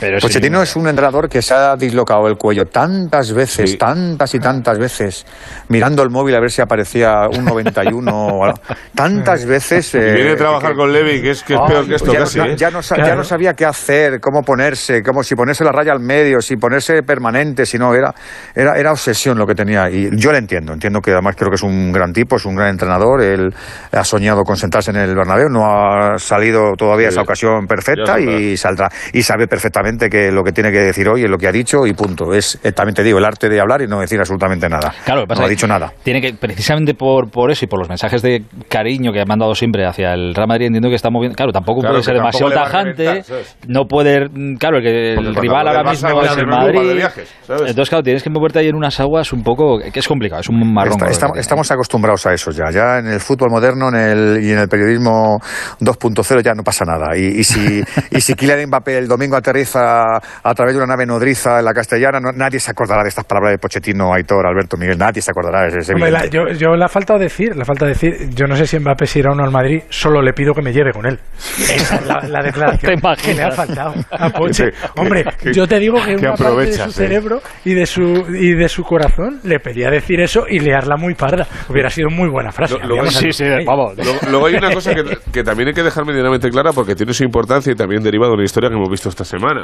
Pero 0.00 0.18
Pochettino 0.18 0.62
es 0.62 0.74
un 0.76 0.88
entrenador 0.88 1.28
que 1.28 1.42
se 1.42 1.52
ha 1.52 1.76
dislocado 1.76 2.26
el 2.26 2.36
cuello 2.36 2.64
tantas 2.64 3.34
veces, 3.34 3.76
tantas 3.76 4.34
y 4.34 4.38
tantas 4.38 4.78
veces, 4.78 5.26
mirando 5.68 6.02
el 6.02 6.08
móvil 6.08 6.34
a 6.36 6.40
ver 6.40 6.50
si 6.50 6.62
aparecía 6.62 7.28
un 7.28 7.44
91. 7.44 8.54
tantas 8.94 9.44
veces. 9.44 9.94
Eh, 9.94 10.12
viene 10.14 10.30
a 10.30 10.36
trabajar 10.36 10.74
con 10.74 10.90
Levy, 10.90 11.20
que 11.20 11.32
es, 11.32 11.42
que 11.42 11.52
es 11.52 11.60
peor 11.68 11.86
que 11.86 11.96
esto 11.96 12.12
ya, 12.14 12.20
casi. 12.20 12.40
¿eh? 12.40 12.56
ya, 12.56 12.70
no, 12.70 12.80
ya, 12.80 13.14
no, 13.14 13.24
sabía 13.24 13.52
qué 13.52 13.66
hacer, 13.66 14.20
cómo 14.20 14.42
ponerse, 14.42 15.02
como 15.02 15.22
si 15.22 15.34
ponerse 15.34 15.64
la 15.64 15.72
raya 15.72 15.92
al 15.92 16.00
medio, 16.00 16.40
si 16.40 16.56
ponerse 16.56 17.02
permanente, 17.02 17.66
si 17.66 17.76
no, 17.76 17.94
era, 17.94 18.14
era, 18.54 18.78
era 18.78 18.92
obsesión 18.92 19.36
lo 19.36 19.46
que 19.46 19.54
tenía. 19.54 19.90
Y 19.90 20.08
yo 20.16 20.32
le 20.32 20.38
entiendo, 20.38 20.72
entiendo 20.72 21.02
que 21.02 21.12
además 21.12 21.36
creo 21.36 21.50
que 21.50 21.56
es 21.56 21.62
un 21.62 21.92
gran 21.92 22.14
tipo, 22.14 22.36
es 22.36 22.46
un 22.46 22.54
gran 22.54 22.70
entrenador. 22.70 23.20
Él 23.20 23.54
ha 23.92 24.04
soñado 24.04 24.44
con 24.44 24.56
sentarse 24.56 24.92
en 24.92 24.96
el 24.96 25.14
Bernabéu, 25.14 25.50
no 25.50 25.66
ha 25.66 26.18
salido 26.18 26.72
todavía 26.74 27.08
esa 27.08 27.20
ocasión 27.20 27.66
perfecta 27.66 28.18
y 28.18 28.56
saldrá. 28.56 28.88
Y 29.12 29.22
sabe 29.22 29.46
perfectamente 29.46 29.89
que 29.98 30.30
lo 30.30 30.42
que 30.42 30.52
tiene 30.52 30.70
que 30.70 30.78
decir 30.78 31.08
hoy 31.08 31.24
es 31.24 31.30
lo 31.30 31.38
que 31.38 31.48
ha 31.48 31.52
dicho 31.52 31.86
y 31.86 31.92
punto. 31.92 32.32
Es, 32.32 32.58
eh, 32.62 32.72
también 32.72 32.94
te 32.94 33.02
digo, 33.02 33.18
el 33.18 33.24
arte 33.24 33.48
de 33.48 33.60
hablar 33.60 33.82
y 33.82 33.86
no 33.86 34.00
decir 34.00 34.18
absolutamente 34.18 34.68
nada. 34.68 34.92
Claro, 35.04 35.24
no 35.26 35.44
ha 35.44 35.48
dicho 35.48 35.66
nada. 35.66 35.92
Tiene 36.02 36.20
que, 36.20 36.34
precisamente 36.34 36.94
por, 36.94 37.30
por 37.30 37.50
eso 37.50 37.64
y 37.64 37.68
por 37.68 37.78
los 37.78 37.88
mensajes 37.88 38.22
de 38.22 38.42
cariño 38.68 39.12
que 39.12 39.20
ha 39.20 39.24
mandado 39.24 39.54
siempre 39.54 39.86
hacia 39.86 40.12
el 40.12 40.34
Real 40.34 40.48
Madrid, 40.48 40.66
entiendo 40.66 40.88
que 40.88 40.94
está 40.94 41.10
moviendo. 41.10 41.36
Claro, 41.36 41.52
tampoco 41.52 41.80
puede 41.80 42.02
ser 42.02 42.14
demasiado 42.14 42.52
tajante. 42.52 43.22
No 43.66 43.86
puede. 43.86 44.28
Claro, 44.58 44.80
que 44.80 45.14
el 45.14 45.34
rival 45.34 45.68
ahora 45.68 45.90
mismo 45.90 46.22
es 46.22 46.36
el 46.36 46.46
Madrid. 46.46 47.04
Entonces, 47.48 47.88
claro, 47.88 48.02
tienes 48.02 48.22
que 48.22 48.30
moverte 48.30 48.58
ahí 48.60 48.68
en 48.68 48.76
unas 48.76 48.98
aguas 49.00 49.32
un 49.32 49.42
poco. 49.42 49.78
que 49.78 49.98
es 49.98 50.08
complicado, 50.08 50.40
es 50.40 50.48
un 50.48 50.72
marrón. 50.72 50.98
estamos 51.36 51.70
acostumbrados 51.70 52.26
a 52.26 52.34
eso 52.34 52.50
ya. 52.50 52.70
Ya 52.70 52.98
en 52.98 53.06
el 53.08 53.20
fútbol 53.20 53.50
moderno 53.50 53.88
en 53.88 53.96
el, 53.96 54.44
y 54.44 54.52
en 54.52 54.58
el 54.58 54.68
periodismo 54.68 55.38
2.0 55.80 56.42
ya 56.42 56.54
no 56.54 56.62
pasa 56.62 56.84
nada. 56.84 57.16
Y, 57.16 57.40
y 57.40 57.44
si, 57.44 57.82
y 58.10 58.20
si 58.20 58.34
Kylian 58.40 58.66
Mbappé 58.68 58.98
el 58.98 59.08
domingo 59.08 59.36
aterriza 59.36 59.79
a, 59.80 60.54
través 60.54 60.74
de 60.74 60.78
una 60.78 60.86
nave 60.86 61.06
nodriza 61.06 61.58
en 61.58 61.64
la 61.64 61.72
castellana, 61.72 62.20
nadie 62.34 62.60
se 62.60 62.70
acordará 62.70 63.02
de 63.02 63.08
estas 63.08 63.24
palabras 63.24 63.52
de 63.52 63.58
Pochettino, 63.58 64.12
Aitor, 64.12 64.46
Alberto, 64.46 64.76
Miguel, 64.76 64.98
nadie 64.98 65.22
se 65.22 65.30
acordará. 65.30 65.70
de 65.70 65.78
ese 65.78 65.94
la, 65.94 66.26
yo, 66.26 66.48
yo 66.48 66.76
la 66.76 66.88
falta 66.88 67.14
de 67.14 67.24
decir, 67.24 67.56
la 67.56 67.64
falta 67.64 67.84
de 67.86 67.92
decir, 67.92 68.30
yo 68.34 68.46
no 68.46 68.56
sé 68.56 68.66
si 68.66 68.78
Mbappé 68.78 69.06
si 69.06 69.20
irá 69.20 69.32
o 69.32 69.34
no 69.34 69.44
al 69.44 69.50
Madrid, 69.50 69.82
solo 69.88 70.22
le 70.22 70.32
pido 70.32 70.54
que 70.54 70.62
me 70.62 70.72
lleve 70.72 70.92
con 70.92 71.06
él. 71.06 71.18
Esa 71.58 71.96
es 71.96 72.06
la, 72.28 72.42
declaración 72.42 73.00
que 73.24 73.34
le 73.34 73.42
ha 73.42 73.50
faltado 73.50 73.94
a 74.10 74.30
Poche. 74.30 74.70
Hombre, 74.96 75.24
yo 75.52 75.66
te 75.66 75.78
digo 75.78 75.98
que 76.04 76.16
una 76.16 76.34
parte 76.34 76.66
de 76.66 76.72
su 76.72 76.92
cerebro 76.92 77.40
y 77.64 77.74
de 77.74 77.86
su, 77.86 78.02
y 78.02 78.54
de 78.54 78.68
su 78.68 78.82
corazón 78.82 79.40
le 79.44 79.60
pedía 79.60 79.90
decir 79.90 80.20
eso 80.20 80.44
y 80.48 80.58
leerla 80.60 80.96
muy 80.96 81.14
parda. 81.14 81.46
Hubiera 81.68 81.90
sido 81.90 82.08
muy 82.10 82.28
buena 82.28 82.52
frase. 82.52 82.76
luego, 82.84 83.06
sí, 83.10 83.32
sí, 83.32 83.44
vamos. 83.66 83.94
Luego, 84.28 84.46
hay 84.46 84.54
una 84.54 84.72
cosa 84.72 84.94
que, 84.94 85.02
que 85.32 85.42
también 85.42 85.68
hay 85.68 85.74
que 85.74 85.82
dejar 85.82 86.04
medianamente 86.04 86.50
clara 86.50 86.72
porque 86.72 86.94
tiene 86.94 87.12
su 87.12 87.24
importancia 87.24 87.72
y 87.72 87.76
también 87.76 88.02
deriva 88.02 88.26
de 88.26 88.34
una 88.34 88.44
historia 88.44 88.68
que 88.68 88.76
hemos 88.76 88.90
visto 88.90 89.08
esta 89.08 89.24
semana. 89.24 89.59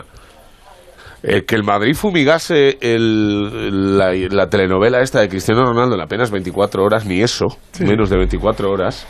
Eh, 1.22 1.44
que 1.44 1.56
el 1.56 1.64
Madrid 1.64 1.94
fumigase 1.94 2.78
la, 2.80 4.48
telenovela 4.48 5.00
esta 5.00 5.20
de 5.20 5.28
Cristiano 5.28 5.64
Ronaldo 5.64 5.96
en 5.96 6.02
apenas 6.02 6.30
24 6.30 6.84
horas, 6.84 7.04
ni 7.06 7.20
eso, 7.20 7.46
menos 7.80 8.10
de 8.10 8.16
24 8.18 8.70
horas, 8.70 9.06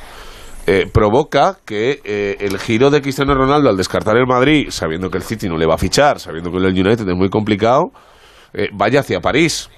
eh, 0.66 0.86
provoca 0.90 1.58
que 1.64 2.00
eh, 2.04 2.36
el 2.40 2.58
giro 2.58 2.90
de 2.90 3.02
Cristiano 3.02 3.34
Ronaldo 3.34 3.68
al 3.68 3.76
descartar 3.76 4.16
el 4.16 4.26
Madrid, 4.26 4.68
sabiendo 4.70 5.10
que 5.10 5.18
el 5.18 5.24
City 5.24 5.48
no 5.48 5.58
le 5.58 5.66
va 5.66 5.74
a 5.74 5.78
fichar, 5.78 6.18
sabiendo 6.18 6.50
que 6.50 6.56
el 6.56 6.64
United 6.66 7.06
es 7.06 7.16
muy 7.16 7.28
complicado, 7.28 7.90
vaya 8.72 9.00
hacia 9.00 9.20
París. 9.20 9.68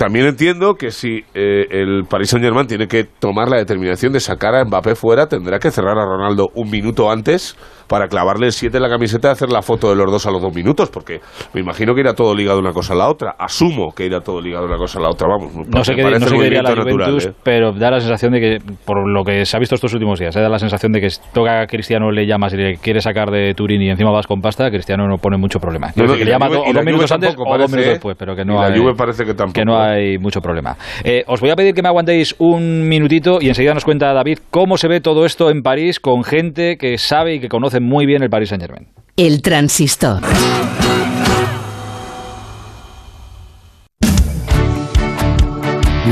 También 0.00 0.24
entiendo 0.24 0.76
que 0.76 0.92
si 0.92 1.24
el 1.34 2.04
Paris 2.08 2.30
Saint 2.30 2.42
Germain 2.42 2.66
tiene 2.66 2.88
que 2.88 3.04
tomar 3.04 3.50
la 3.50 3.58
determinación 3.58 4.14
de 4.14 4.20
sacar 4.20 4.54
a 4.54 4.64
Mbappé 4.64 4.94
fuera, 4.94 5.26
tendrá 5.26 5.58
que 5.58 5.70
cerrar 5.70 5.98
a 5.98 6.06
Ronaldo 6.06 6.48
un 6.54 6.70
minuto 6.70 7.10
antes 7.10 7.54
para 7.86 8.08
clavarle 8.08 8.46
el 8.46 8.52
7 8.52 8.74
en 8.74 8.82
la 8.82 8.88
camiseta 8.88 9.28
y 9.28 9.32
hacer 9.32 9.50
la 9.50 9.60
foto 9.60 9.90
de 9.90 9.96
los 9.96 10.10
dos 10.10 10.24
a 10.24 10.30
los 10.30 10.40
dos 10.40 10.54
minutos, 10.54 10.88
porque 10.88 11.20
me 11.52 11.60
imagino 11.60 11.92
que 11.92 12.00
irá 12.00 12.14
todo 12.14 12.34
ligado 12.34 12.58
una 12.58 12.72
cosa 12.72 12.94
a 12.94 12.96
la 12.96 13.10
otra. 13.10 13.34
Asumo 13.36 13.92
que 13.94 14.06
irá 14.06 14.20
todo 14.20 14.40
ligado 14.40 14.64
una 14.64 14.78
cosa 14.78 15.00
a 15.00 15.02
la 15.02 15.10
otra, 15.10 15.28
vamos. 15.28 15.52
No 15.68 15.84
sé 15.84 15.94
qué, 15.94 16.02
no 16.04 16.18
sé 16.18 16.34
diría 16.34 16.62
la 16.62 16.70
Juventus, 16.70 17.26
¿eh? 17.26 17.34
pero 17.42 17.72
da 17.72 17.90
la 17.90 18.00
sensación 18.00 18.32
de 18.32 18.40
que, 18.40 18.58
por 18.86 19.06
lo 19.06 19.22
que 19.22 19.44
se 19.44 19.54
ha 19.54 19.60
visto 19.60 19.74
estos 19.74 19.92
últimos 19.92 20.18
días, 20.18 20.34
¿eh? 20.34 20.40
da 20.40 20.48
la 20.48 20.58
sensación 20.58 20.92
de 20.92 21.00
que 21.00 21.08
toca 21.34 21.60
a 21.60 21.66
Cristiano 21.66 22.10
le 22.10 22.26
llamas 22.26 22.54
y 22.54 22.56
le 22.56 22.76
quiere 22.76 23.02
sacar 23.02 23.30
de 23.30 23.52
Turín 23.54 23.82
y 23.82 23.90
encima 23.90 24.12
vas 24.12 24.26
con 24.26 24.40
pasta, 24.40 24.70
Cristiano 24.70 25.06
no 25.08 25.18
pone 25.18 25.36
mucho 25.36 25.58
problema. 25.58 25.88
No, 25.96 26.14
que 26.14 26.24
le 26.24 26.30
llama 26.30 26.48
dos 26.48 26.84
minutos 26.84 27.12
antes 27.12 27.34
o 27.36 27.58
dos 27.58 27.70
minutos 27.70 27.92
después, 27.92 28.16
pero 28.16 28.34
que 28.34 28.44
no, 28.44 28.62
hay, 28.62 28.80
parece 28.96 29.24
que, 29.24 29.34
tampoco. 29.34 29.54
que 29.54 29.64
no 29.64 29.76
hay 29.76 29.89
mucho 30.20 30.40
problema. 30.40 30.76
Eh, 31.04 31.24
os 31.26 31.40
voy 31.40 31.50
a 31.50 31.56
pedir 31.56 31.74
que 31.74 31.82
me 31.82 31.88
aguantéis 31.88 32.34
un 32.38 32.88
minutito 32.88 33.38
y 33.40 33.48
enseguida 33.48 33.74
nos 33.74 33.84
cuenta 33.84 34.12
David 34.12 34.38
cómo 34.50 34.76
se 34.76 34.88
ve 34.88 35.00
todo 35.00 35.26
esto 35.26 35.50
en 35.50 35.62
París 35.62 36.00
con 36.00 36.24
gente 36.24 36.76
que 36.76 36.98
sabe 36.98 37.34
y 37.34 37.40
que 37.40 37.48
conoce 37.48 37.80
muy 37.80 38.06
bien 38.06 38.22
el 38.22 38.30
París 38.30 38.50
Saint 38.50 38.64
el 39.16 39.42
transistor. 39.42 40.22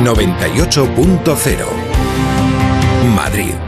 98.0 0.05 1.67
Madrid. 3.15 3.68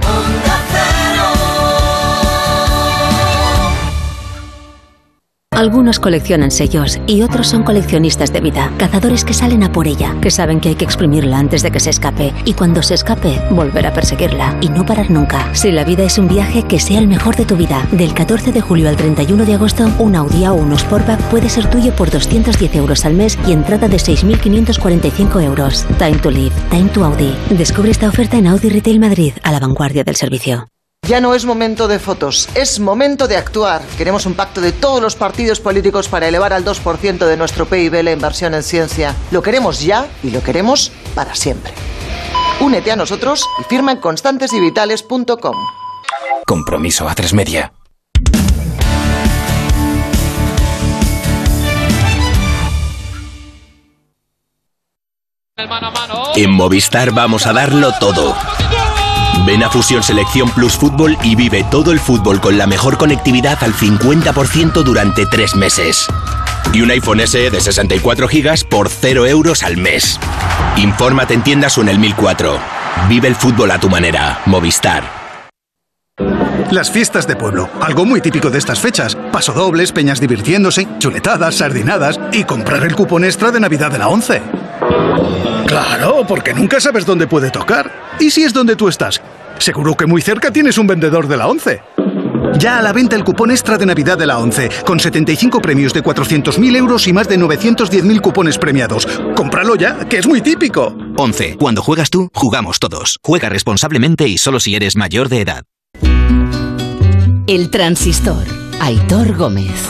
Algunos 5.61 6.01
coleccionan 6.01 6.51
sellos 6.51 6.99
y 7.07 7.21
otros 7.21 7.49
son 7.49 7.65
coleccionistas 7.65 8.33
de 8.33 8.41
vida, 8.41 8.73
cazadores 8.79 9.27
que 9.27 9.35
salen 9.35 9.63
a 9.63 9.71
por 9.71 9.87
ella, 9.87 10.17
que 10.23 10.31
saben 10.31 10.59
que 10.59 10.71
hay 10.71 10.75
que 10.75 10.87
exprimirla 10.87 11.39
antes 11.39 11.63
de 11.63 11.71
que 11.71 11.81
se 11.81 11.91
escape 11.91 12.33
y 12.47 12.55
cuando 12.55 12.83
se 12.83 12.95
escape, 12.95 13.39
volver 13.51 13.87
a 13.87 13.93
perseguirla 13.93 14.57
y 14.63 14.71
no 14.71 14.87
parar 14.87 15.11
nunca. 15.11 15.55
Si 15.55 15.71
la 15.71 15.85
vida 15.85 16.03
es 16.03 16.17
un 16.17 16.29
viaje, 16.29 16.63
que 16.63 16.81
sea 16.81 16.99
el 16.99 17.09
mejor 17.09 17.37
de 17.37 17.45
tu 17.45 17.59
vida. 17.59 17.87
Del 17.93 18.15
14 18.15 18.53
de 18.53 18.63
julio 18.63 18.89
al 18.89 18.97
31 18.97 19.45
de 19.45 19.53
agosto, 19.53 19.87
un 19.99 20.17
Audi 20.17 20.47
o 20.47 20.55
un 20.55 20.73
Sportback 20.79 21.21
puede 21.25 21.51
ser 21.51 21.69
tuyo 21.69 21.95
por 21.95 22.11
210 22.11 22.77
euros 22.77 23.05
al 23.05 23.13
mes 23.13 23.39
y 23.47 23.53
entrada 23.53 23.87
de 23.87 23.99
6.545 23.99 25.43
euros. 25.45 25.87
Time 25.99 26.17
to 26.21 26.31
live, 26.31 26.55
time 26.71 26.89
to 26.89 27.05
Audi. 27.05 27.37
Descubre 27.51 27.91
esta 27.91 28.09
oferta 28.09 28.39
en 28.39 28.47
Audi 28.47 28.71
Retail 28.71 28.99
Madrid, 28.99 29.35
a 29.43 29.53
la 29.53 29.61
vanguardia 29.61 30.05
del 30.05 30.17
servicio. 30.17 30.69
Ya 31.11 31.21
no 31.21 31.35
es 31.35 31.45
momento 31.45 31.89
de 31.89 31.99
fotos, 31.99 32.49
es 32.55 32.79
momento 32.79 33.27
de 33.27 33.37
actuar. 33.37 33.83
Queremos 33.99 34.27
un 34.27 34.35
pacto 34.35 34.61
de 34.61 34.71
todos 34.71 35.03
los 35.03 35.17
partidos 35.17 35.59
políticos 35.59 36.07
para 36.07 36.29
elevar 36.29 36.53
al 36.53 36.65
2% 36.65 37.27
de 37.27 37.37
nuestro 37.37 37.67
PIB 37.67 38.05
la 38.05 38.13
inversión 38.13 38.55
en 38.55 38.63
ciencia. 38.63 39.17
Lo 39.33 39.43
queremos 39.43 39.81
ya 39.81 40.07
y 40.23 40.31
lo 40.31 40.41
queremos 40.41 40.93
para 41.17 41.35
siempre. 41.35 41.73
Únete 42.61 42.93
a 42.93 42.97
nosotros 42.97 43.45
y 43.61 43.65
firma 43.65 43.91
en 43.91 43.99
constantesyvitales.com. 43.99 45.57
Compromiso 46.47 47.09
a 47.09 47.15
tres 47.17 47.35
media. 47.35 47.73
En 56.37 56.53
Movistar 56.53 57.11
vamos 57.11 57.49
a 57.49 57.53
darlo 57.53 57.93
todo. 57.99 58.37
Ven 59.47 59.63
a 59.63 59.71
Fusión 59.71 60.03
Selección 60.03 60.51
Plus 60.51 60.77
Fútbol 60.77 61.17
y 61.23 61.35
vive 61.35 61.65
todo 61.71 61.93
el 61.93 62.01
fútbol 62.01 62.41
con 62.41 62.59
la 62.59 62.67
mejor 62.67 62.99
conectividad 62.99 63.59
al 63.63 63.73
50% 63.73 64.83
durante 64.83 65.27
tres 65.27 65.55
meses. 65.57 66.07
Y 66.73 66.83
un 66.83 66.91
iPhone 66.91 67.21
SE 67.27 67.51
de 67.51 67.61
64 67.61 68.29
GB 68.29 68.69
por 68.69 68.89
0 68.89 69.27
euros 69.27 69.63
al 69.63 69.77
mes. 69.77 70.19
Infórmate 70.77 71.35
en 71.35 71.43
tiendas 71.43 71.79
en 71.79 71.89
el 71.89 71.99
1004. 71.99 72.59
Vive 73.09 73.29
el 73.29 73.35
fútbol 73.35 73.71
a 73.71 73.81
tu 73.81 73.89
manera. 73.89 74.41
Movistar. 74.47 75.21
Las 76.71 76.91
fiestas 76.91 77.27
de 77.27 77.35
pueblo, 77.35 77.69
algo 77.81 78.05
muy 78.05 78.21
típico 78.21 78.51
de 78.51 78.59
estas 78.59 78.79
fechas. 78.79 79.17
Pasodobles, 79.33 79.91
peñas 79.91 80.21
divirtiéndose, 80.21 80.87
chuletadas, 80.99 81.57
sardinadas 81.57 82.21
y 82.33 82.45
comprar 82.45 82.85
el 82.85 82.95
cupón 82.95 83.25
extra 83.25 83.51
de 83.51 83.59
Navidad 83.59 83.91
de 83.91 83.99
la 83.99 84.09
11. 84.09 84.43
Claro, 85.71 86.25
porque 86.27 86.53
nunca 86.53 86.81
sabes 86.81 87.07
dónde 87.07 87.29
puede 87.29 87.49
tocar. 87.49 88.17
¿Y 88.19 88.33
si 88.33 88.43
es 88.43 88.53
donde 88.53 88.75
tú 88.75 88.89
estás? 88.89 89.23
Seguro 89.59 89.95
que 89.95 90.05
muy 90.05 90.21
cerca 90.21 90.51
tienes 90.51 90.77
un 90.79 90.89
vendedor 90.89 91.29
de 91.29 91.37
la 91.37 91.47
11. 91.47 91.81
Ya 92.59 92.81
a 92.81 92.83
la 92.83 92.93
venta 92.93 93.15
el 93.15 93.23
cupón 93.23 93.53
extra 93.53 93.79
de 93.79 93.87
Navidad 93.87 94.19
de 94.19 94.27
la 94.27 94.41
11, 94.41 94.69
con 94.85 94.99
75 94.99 95.63
premios 95.63 95.93
de 95.93 96.03
400.000 96.03 96.77
euros 96.77 97.07
y 97.07 97.13
más 97.13 97.29
de 97.29 97.39
910.000 97.39 98.21
cupones 98.21 98.59
premiados. 98.59 99.07
¡Cómpralo 99.37 99.77
ya, 99.77 100.09
que 100.09 100.19
es 100.19 100.27
muy 100.27 100.41
típico! 100.41 100.93
11. 101.17 101.57
Cuando 101.57 101.83
juegas 101.83 102.11
tú, 102.11 102.31
jugamos 102.35 102.81
todos. 102.81 103.21
Juega 103.23 103.49
responsablemente 103.49 104.27
y 104.27 104.39
solo 104.39 104.59
si 104.59 104.75
eres 104.75 104.97
mayor 104.97 105.29
de 105.29 105.43
edad. 105.43 105.63
El 107.47 107.71
transistor. 107.71 108.43
Aitor 108.81 109.37
Gómez. 109.37 109.89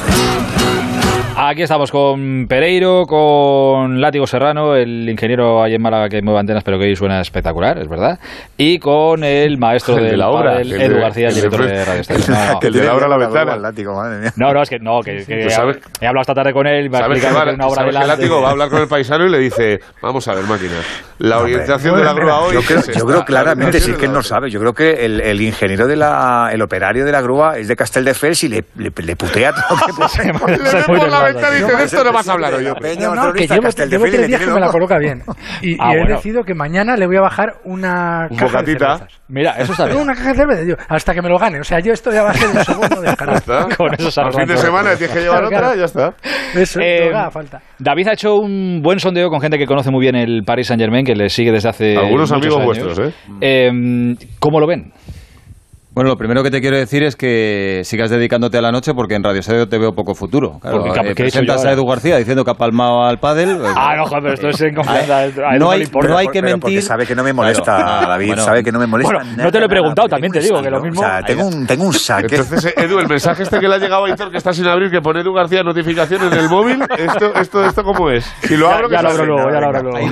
Aquí 1.42 1.62
estamos 1.62 1.90
con 1.90 2.46
Pereiro, 2.46 3.06
con 3.06 3.98
Látigo 3.98 4.26
Serrano, 4.26 4.76
el 4.76 5.08
ingeniero 5.08 5.62
ahí 5.62 5.74
en 5.74 5.80
Málaga 5.80 6.10
que 6.10 6.20
mueve 6.20 6.38
antenas, 6.38 6.62
pero 6.62 6.78
que 6.78 6.84
hoy 6.84 6.94
suena 6.94 7.18
espectacular, 7.22 7.78
es 7.78 7.88
verdad. 7.88 8.18
Y 8.58 8.78
con 8.78 9.24
el 9.24 9.56
maestro 9.56 9.94
de 10.02 10.18
la 10.18 10.28
obra, 10.28 10.60
el 10.60 10.70
Edu 10.70 11.00
García, 11.00 11.28
el 11.28 11.34
director 11.34 11.64
de, 11.64 11.82
Radio 11.82 12.02
No, 12.28 12.60
el 12.60 12.72
de 12.74 12.84
la 12.84 12.94
obra 12.94 13.08
la 13.08 13.16
ventana. 13.16 13.72
No, 14.36 14.52
no, 14.52 14.60
es 14.60 14.68
que 14.68 14.78
no, 14.80 15.00
que, 15.00 15.24
que 15.24 15.46
he, 15.46 16.06
hablado 16.06 16.20
esta 16.20 16.34
tarde 16.34 16.52
con 16.52 16.66
él, 16.66 16.90
me 16.90 16.98
ha 16.98 17.06
explicado 17.06 17.42
que 17.42 17.54
una 17.54 17.66
obra 17.66 17.84
de 17.84 17.92
látigo 17.92 18.42
va 18.42 18.48
a 18.48 18.50
hablar 18.50 18.68
con 18.68 18.82
el 18.82 18.88
paisano 18.88 19.24
y 19.24 19.30
le 19.30 19.38
dice, 19.38 19.80
vamos 20.02 20.28
a 20.28 20.34
ver, 20.34 20.44
máquina 20.44 20.76
la 21.20 21.38
orientación 21.38 21.96
de 21.96 22.04
la 22.04 22.14
grúa 22.14 22.40
hoy. 22.40 22.54
Yo 22.54 22.62
creo, 22.62 22.82
yo 22.82 23.06
creo 23.06 23.24
claramente, 23.24 23.78
sí 23.80 23.92
que 23.92 24.06
él 24.06 24.12
no 24.12 24.22
sabe. 24.22 24.50
Yo 24.50 24.58
creo 24.58 24.72
que 24.72 25.04
el, 25.04 25.20
el 25.20 25.40
ingeniero 25.42 25.86
de 25.86 25.96
la, 25.96 26.48
el 26.52 26.62
operario 26.62 27.04
de 27.04 27.12
la 27.12 27.20
grúa 27.20 27.58
es 27.58 27.68
de 27.68 27.76
Casteldefels 27.76 28.44
y 28.44 28.48
le, 28.48 28.64
le, 28.76 28.90
le 28.96 29.16
putea 29.16 29.52
todo 29.52 29.76
lo 29.76 29.86
que 29.86 29.92
dice, 31.32 31.76
de 31.76 31.84
esto 31.84 32.04
no 32.04 32.12
vas 32.12 32.28
a 32.28 32.32
hablar 32.32 32.54
hoy. 32.54 32.64
No, 32.64 33.14
no, 33.14 33.32
que 33.32 33.46
llevo, 33.46 33.68
llevo 33.68 34.04
tres 34.04 34.26
días 34.28 34.40
que 34.40 34.46
me 34.50 34.60
la 34.60 34.68
coloca 34.68 34.98
bien. 34.98 35.22
Y, 35.62 35.76
Ah, 35.78 35.90
y 35.90 35.94
he 35.94 35.98
bueno. 36.00 36.16
decidido 36.16 36.42
que 36.42 36.54
mañana 36.54 36.96
le 36.96 37.06
voy 37.06 37.16
a 37.16 37.20
bajar 37.20 37.54
una 37.64 38.26
Un 38.30 38.36
caja 38.36 38.62
de 38.62 38.72
bocatita. 38.74 38.96
cervezas. 38.98 39.20
Mira, 39.28 39.50
eso 39.58 39.72
está 39.72 39.84
bien. 39.86 39.98
una 39.98 40.14
caja 40.14 40.28
de 40.30 40.34
cervezas, 40.36 40.64
tío, 40.66 40.76
hasta 40.88 41.14
que 41.14 41.22
me 41.22 41.28
lo 41.28 41.38
gane. 41.38 41.60
O 41.60 41.64
sea, 41.64 41.80
yo 41.80 41.92
estoy 41.92 42.16
a 42.16 42.22
base 42.22 42.46
de 42.48 42.58
un 42.58 42.64
segundo 42.64 43.00
de 43.00 43.06
Ya 43.26 43.32
está. 43.34 43.66
Con 43.76 43.94
eso 43.94 44.20
Al 44.22 44.32
fin 44.32 44.46
de 44.46 44.56
semana 44.56 44.96
tienes 44.96 45.14
que 45.14 45.20
llevar 45.22 45.44
otra, 45.44 45.74
ya 45.76 45.84
está. 45.84 46.14
Eso, 46.54 46.80
Eh, 46.82 47.10
falta. 47.30 47.60
David 47.78 48.08
ha 48.08 48.12
hecho 48.12 48.34
un 48.36 48.80
buen 48.82 48.98
sondeo 48.98 49.28
con 49.28 49.40
gente 49.40 49.58
que 49.58 49.66
conoce 49.66 49.90
muy 49.90 50.00
bien 50.00 50.16
el 50.16 50.42
Paris 50.44 50.66
Saint 50.68 50.80
Germain, 50.80 51.04
que 51.04 51.14
le 51.14 51.28
sigue 51.28 51.52
desde 51.52 51.68
hace. 51.68 51.96
Algunos 51.96 52.32
amigos 52.32 52.56
años. 52.56 52.66
vuestros, 52.66 52.98
¿eh? 53.40 54.14
¿Cómo 54.38 54.60
lo 54.60 54.66
ven? 54.66 54.92
Bueno, 55.92 56.08
lo 56.10 56.16
primero 56.16 56.44
que 56.44 56.52
te 56.52 56.60
quiero 56.60 56.76
decir 56.76 57.02
es 57.02 57.16
que 57.16 57.80
sigas 57.84 58.10
dedicándote 58.10 58.56
a 58.56 58.62
la 58.62 58.70
noche 58.70 58.94
porque 58.94 59.16
en 59.16 59.24
Radio 59.24 59.40
Estadio 59.40 59.68
te 59.68 59.76
veo 59.76 59.92
poco 59.92 60.14
futuro. 60.14 60.60
Claro, 60.60 60.84
Porque, 60.84 60.90
eh, 61.00 61.14
¿qué 61.16 61.22
he 61.24 61.26
hecho 61.26 61.40
presentas 61.40 61.64
a? 61.64 61.72
Edu 61.72 61.84
García 61.84 62.16
diciendo 62.16 62.44
que 62.44 62.52
ha 62.52 62.54
palmado 62.54 63.02
al 63.02 63.18
pádel. 63.18 63.56
pues, 63.58 63.72
Ah, 63.76 63.96
no, 63.96 64.04
joder, 64.06 64.22
pero 64.22 64.34
esto 64.34 64.48
es 64.50 64.60
en 64.60 64.74
confianza. 64.76 65.26
No 65.58 65.68
hay, 65.72 65.80
no 65.80 65.90
que 65.90 65.98
Pero 66.00 66.14
porque 66.22 66.42
mentir. 66.42 66.82
sabe 66.82 67.06
que 67.06 67.16
no 67.16 67.24
me 67.24 67.32
molesta, 67.32 67.74
Claro. 67.76 68.06
David, 68.08 68.26
Bueno, 68.28 68.44
sabe 68.44 68.62
que 68.62 68.70
no 68.70 68.78
me 68.78 68.86
molesta. 68.86 69.14
bueno, 69.14 69.30
no 69.42 69.50
te 69.50 69.58
lo 69.58 69.66
he 69.66 69.68
preguntado, 69.68 70.08
también 70.08 70.32
te 70.32 70.38
digo 70.38 70.62
que 70.62 70.70
lo 70.70 70.80
mismo- 70.80 71.00
O 71.00 71.04
sea, 71.04 71.22
tengo 71.24 71.44
un, 71.46 71.66
tengo 71.66 71.84
un 71.84 71.92
saque. 71.92 72.36
Entonces, 72.36 72.72
Edu, 72.76 72.98
el 73.00 73.08
mensaje 73.08 73.42
este 73.42 73.58
que 73.58 73.66
le 73.66 73.74
ha 73.74 73.78
llegado 73.78 74.04
a 74.04 74.10
Hitor 74.10 74.30
que 74.30 74.36
está 74.36 74.52
sin 74.52 74.68
abrir, 74.68 74.92
que 74.92 75.00
pone 75.00 75.22
Edu 75.22 75.32
García 75.34 75.64
notificación 75.64 76.22
en 76.22 76.32
el 76.38 76.48
móvil, 76.48 76.80
¿esto, 76.98 77.34
esto, 77.34 77.64
esto 77.64 77.82
cómo 77.82 78.10
es? 78.10 78.24
Si 78.42 78.56
lo 78.56 78.70
abro, 78.70 78.88
ya 78.88 78.98
que 78.98 79.02
lo 79.02 79.08
abro 79.10 79.26
luego, 79.26 79.50
ya 79.50 79.58
lo 79.60 79.66
abro 79.66 79.82
luego. 79.82 79.96
Hay 79.98 80.08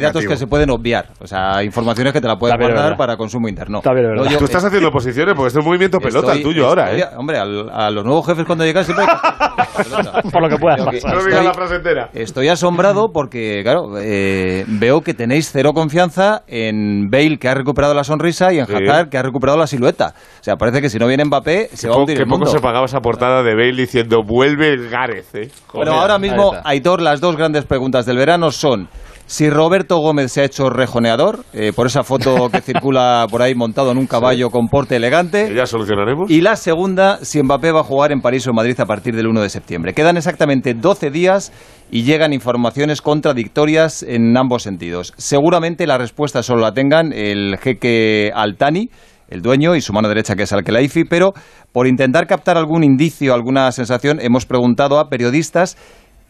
datos, 0.00 0.22
hay 0.22 0.28
que 0.28 0.36
se 0.38 0.46
pueden 0.46 0.70
obviar. 0.70 1.08
O 1.20 1.26
sea, 1.26 1.62
informaciones 1.62 2.14
que 2.14 2.22
te 2.22 2.26
la 2.26 2.38
puedes 2.38 2.56
guardar 2.56 2.96
para 2.96 3.18
consumo 3.18 3.48
interno. 3.48 3.82
Tú 3.82 4.44
estás 4.46 4.64
haciendo 4.64 4.90
posiciones 5.10 5.34
porque 5.34 5.48
esto 5.48 5.60
es 5.60 5.66
movimiento 5.66 5.98
pelota 6.00 6.32
el 6.32 6.38
estoy- 6.38 6.52
tuyo 6.54 6.66
ahora, 6.68 6.92
¿eh? 6.92 6.98
estoy- 7.00 7.18
Hombre, 7.18 7.38
al- 7.38 7.70
a 7.70 7.90
los 7.90 8.04
nuevos 8.04 8.26
jefes 8.26 8.44
cuando 8.46 8.64
llegan 8.64 8.84
siempre 8.84 9.04
hay 9.06 9.10
que 9.12 9.84
pelota. 9.84 10.22
Por 10.32 10.42
lo 10.42 10.48
que 10.48 10.56
pueda 10.56 10.76
Creo 10.76 10.90
que 10.90 11.00
pasar. 11.00 11.14
No 11.14 11.20
estoy- 11.28 11.44
la 11.44 11.54
frase 11.54 11.74
entera. 11.76 12.10
Estoy 12.14 12.48
asombrado 12.48 13.12
porque, 13.12 13.60
claro, 13.62 13.92
eh, 13.98 14.64
veo 14.68 15.00
que 15.02 15.14
tenéis 15.14 15.50
cero 15.52 15.72
confianza 15.72 16.42
en 16.46 17.10
Bale, 17.10 17.38
que 17.38 17.48
ha 17.48 17.54
recuperado 17.54 17.94
la 17.94 18.04
sonrisa, 18.04 18.52
y 18.52 18.58
en 18.58 18.66
Sí. 18.66 18.72
Hazard, 18.74 19.08
que 19.08 19.18
ha 19.18 19.22
recuperado 19.22 19.58
la 19.58 19.66
silueta. 19.66 20.14
O 20.40 20.44
sea, 20.44 20.56
parece 20.56 20.80
que 20.80 20.88
si 20.90 20.98
no 20.98 21.06
viene 21.06 21.24
Mbappé, 21.24 21.70
se 21.74 21.88
va 21.88 21.94
a 21.94 21.98
hundir 21.98 22.16
que 22.16 22.22
el 22.22 22.28
poco 22.28 22.46
se 22.46 22.60
pagaba 22.60 22.86
esa 22.86 23.00
portada 23.00 23.42
de 23.42 23.54
Bale 23.54 23.72
diciendo 23.72 24.22
vuelve 24.22 24.68
el 24.72 24.88
Gareth, 24.90 25.34
¿eh? 25.34 25.50
Bueno, 25.72 25.92
Joder. 25.92 26.02
ahora 26.02 26.18
mismo. 26.18 26.52
Aitor, 26.64 27.00
las 27.00 27.20
dos 27.20 27.36
grandes 27.36 27.64
preguntas 27.64 28.06
del 28.06 28.16
verano 28.16 28.50
son 28.50 28.88
si 29.30 29.48
Roberto 29.48 29.98
Gómez 29.98 30.32
se 30.32 30.40
ha 30.40 30.44
hecho 30.44 30.70
rejoneador, 30.70 31.44
eh, 31.52 31.72
por 31.72 31.86
esa 31.86 32.02
foto 32.02 32.48
que 32.50 32.60
circula 32.62 33.26
por 33.30 33.42
ahí 33.42 33.54
montado 33.54 33.92
en 33.92 33.98
un 33.98 34.08
caballo 34.08 34.50
con 34.50 34.66
porte 34.66 34.96
elegante. 34.96 35.54
ya 35.54 35.66
solucionaremos. 35.66 36.28
Y 36.28 36.40
la 36.40 36.56
segunda, 36.56 37.18
si 37.22 37.40
Mbappé 37.40 37.70
va 37.70 37.80
a 37.80 37.84
jugar 37.84 38.10
en 38.10 38.22
París 38.22 38.44
o 38.48 38.50
en 38.50 38.56
Madrid 38.56 38.74
a 38.80 38.86
partir 38.86 39.14
del 39.14 39.28
1 39.28 39.42
de 39.42 39.48
septiembre. 39.48 39.94
Quedan 39.94 40.16
exactamente 40.16 40.74
12 40.74 41.12
días 41.12 41.52
y 41.92 42.02
llegan 42.02 42.32
informaciones 42.32 43.02
contradictorias 43.02 44.02
en 44.02 44.36
ambos 44.36 44.64
sentidos. 44.64 45.14
Seguramente 45.16 45.86
la 45.86 45.96
respuesta 45.96 46.42
solo 46.42 46.62
la 46.62 46.72
tengan 46.72 47.12
el 47.12 47.56
jeque 47.58 48.32
Altani, 48.34 48.90
el 49.28 49.42
dueño, 49.42 49.76
y 49.76 49.80
su 49.80 49.92
mano 49.92 50.08
derecha 50.08 50.34
que 50.34 50.42
es 50.42 50.52
Al-Khelaifi, 50.52 51.04
pero 51.04 51.34
por 51.70 51.86
intentar 51.86 52.26
captar 52.26 52.56
algún 52.56 52.82
indicio, 52.82 53.32
alguna 53.32 53.70
sensación, 53.70 54.18
hemos 54.20 54.44
preguntado 54.44 54.98
a 54.98 55.08
periodistas 55.08 55.76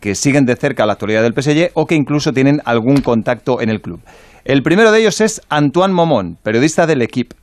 que 0.00 0.14
siguen 0.14 0.46
de 0.46 0.56
cerca 0.56 0.86
la 0.86 0.94
actualidad 0.94 1.22
del 1.22 1.34
PSG 1.34 1.70
o 1.74 1.86
que 1.86 1.94
incluso 1.94 2.32
tienen 2.32 2.60
algún 2.64 3.00
contacto 3.00 3.60
en 3.60 3.68
el 3.68 3.80
club. 3.80 4.00
El 4.44 4.62
primero 4.62 4.90
de 4.90 5.00
ellos 5.00 5.20
es 5.20 5.42
Antoine 5.48 5.94
Momón, 5.94 6.38
periodista 6.42 6.86
del 6.86 7.02
Equipe. 7.02 7.36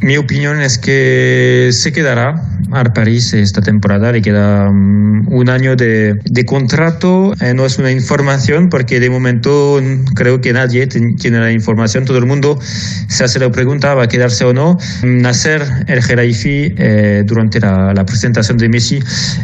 Mi 0.00 0.16
opinión 0.16 0.60
es 0.60 0.78
que 0.78 1.70
se 1.72 1.92
quedará 1.92 2.34
al 2.72 2.92
París 2.92 3.32
esta 3.32 3.60
temporada, 3.60 4.12
le 4.12 4.22
queda 4.22 4.70
mm, 4.70 5.32
un 5.32 5.48
año 5.48 5.76
de, 5.76 6.18
contrato, 6.46 7.32
Eh, 7.40 7.54
no 7.54 7.64
es 7.64 7.78
una 7.78 7.90
información 7.90 8.68
porque 8.68 8.98
de 8.98 9.08
momento 9.08 9.80
creo 10.14 10.40
que 10.40 10.52
nadie 10.52 10.86
tiene 10.86 11.38
la 11.38 11.52
información, 11.52 12.04
todo 12.04 12.18
el 12.18 12.26
mundo 12.26 12.58
se 13.08 13.24
hace 13.24 13.38
la 13.38 13.50
pregunta, 13.50 13.94
¿va 13.94 14.04
a 14.04 14.08
quedarse 14.08 14.44
o 14.44 14.52
no? 14.52 14.76
Mm, 15.02 15.22
Nasser 15.22 15.62
El 15.86 16.00
Khelaifi 16.04 16.74
eh, 16.76 17.22
durante 17.26 17.60
la, 17.60 17.92
la 17.94 18.04
presentación 18.04 18.58
de 18.58 18.68
Messi 18.68 19.00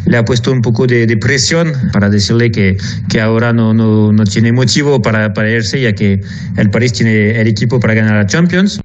le 0.07 0.17
ha 0.17 0.25
puesto 0.25 0.51
un 0.53 0.63
poco 0.63 0.87
de, 0.87 1.07
de 1.07 1.17
presión 1.17 1.73
para 1.93 2.09
decirle 2.09 2.51
que, 2.51 2.77
que 3.09 3.21
ahora 3.21 3.53
no, 3.53 3.73
no, 3.73 4.13
no 4.13 4.25
tiene 4.25 4.53
motivo 4.53 5.01
para, 5.01 5.33
para 5.33 5.51
irse 5.51 5.81
ya 5.81 5.93
que 5.93 6.21
el 6.57 6.71
París 6.71 6.93
tiene 6.93 7.41
el 7.41 7.47
equipo 7.47 7.79
para 7.79 7.95
ganar 7.95 8.17
la 8.17 8.27
Champions. 8.27 8.81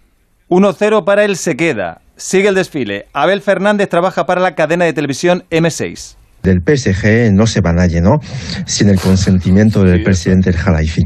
1-0 0.50 1.04
para 1.06 1.26
él 1.26 1.38
se 1.38 1.56
queda. 1.56 2.02
Sigue 2.18 2.50
el 2.50 2.56
desfile. 2.56 3.08
Abel 3.14 3.42
Fernández 3.42 3.90
trabaja 3.90 4.26
para 4.26 4.42
la 4.42 4.56
cadena 4.56 4.86
de 4.86 4.94
televisión 4.94 5.44
M6. 5.50 6.16
del 6.44 6.62
PSG 6.62 7.34
no 7.34 7.48
se 7.48 7.62
van 7.62 7.80
a 7.80 7.88
llenar 7.88 8.20
sin 8.68 8.90
el 8.90 9.00
consentimiento 9.00 9.82
del 9.84 10.04
presidente 10.04 10.52
del 10.52 10.60
Jalaifi. 10.60 11.02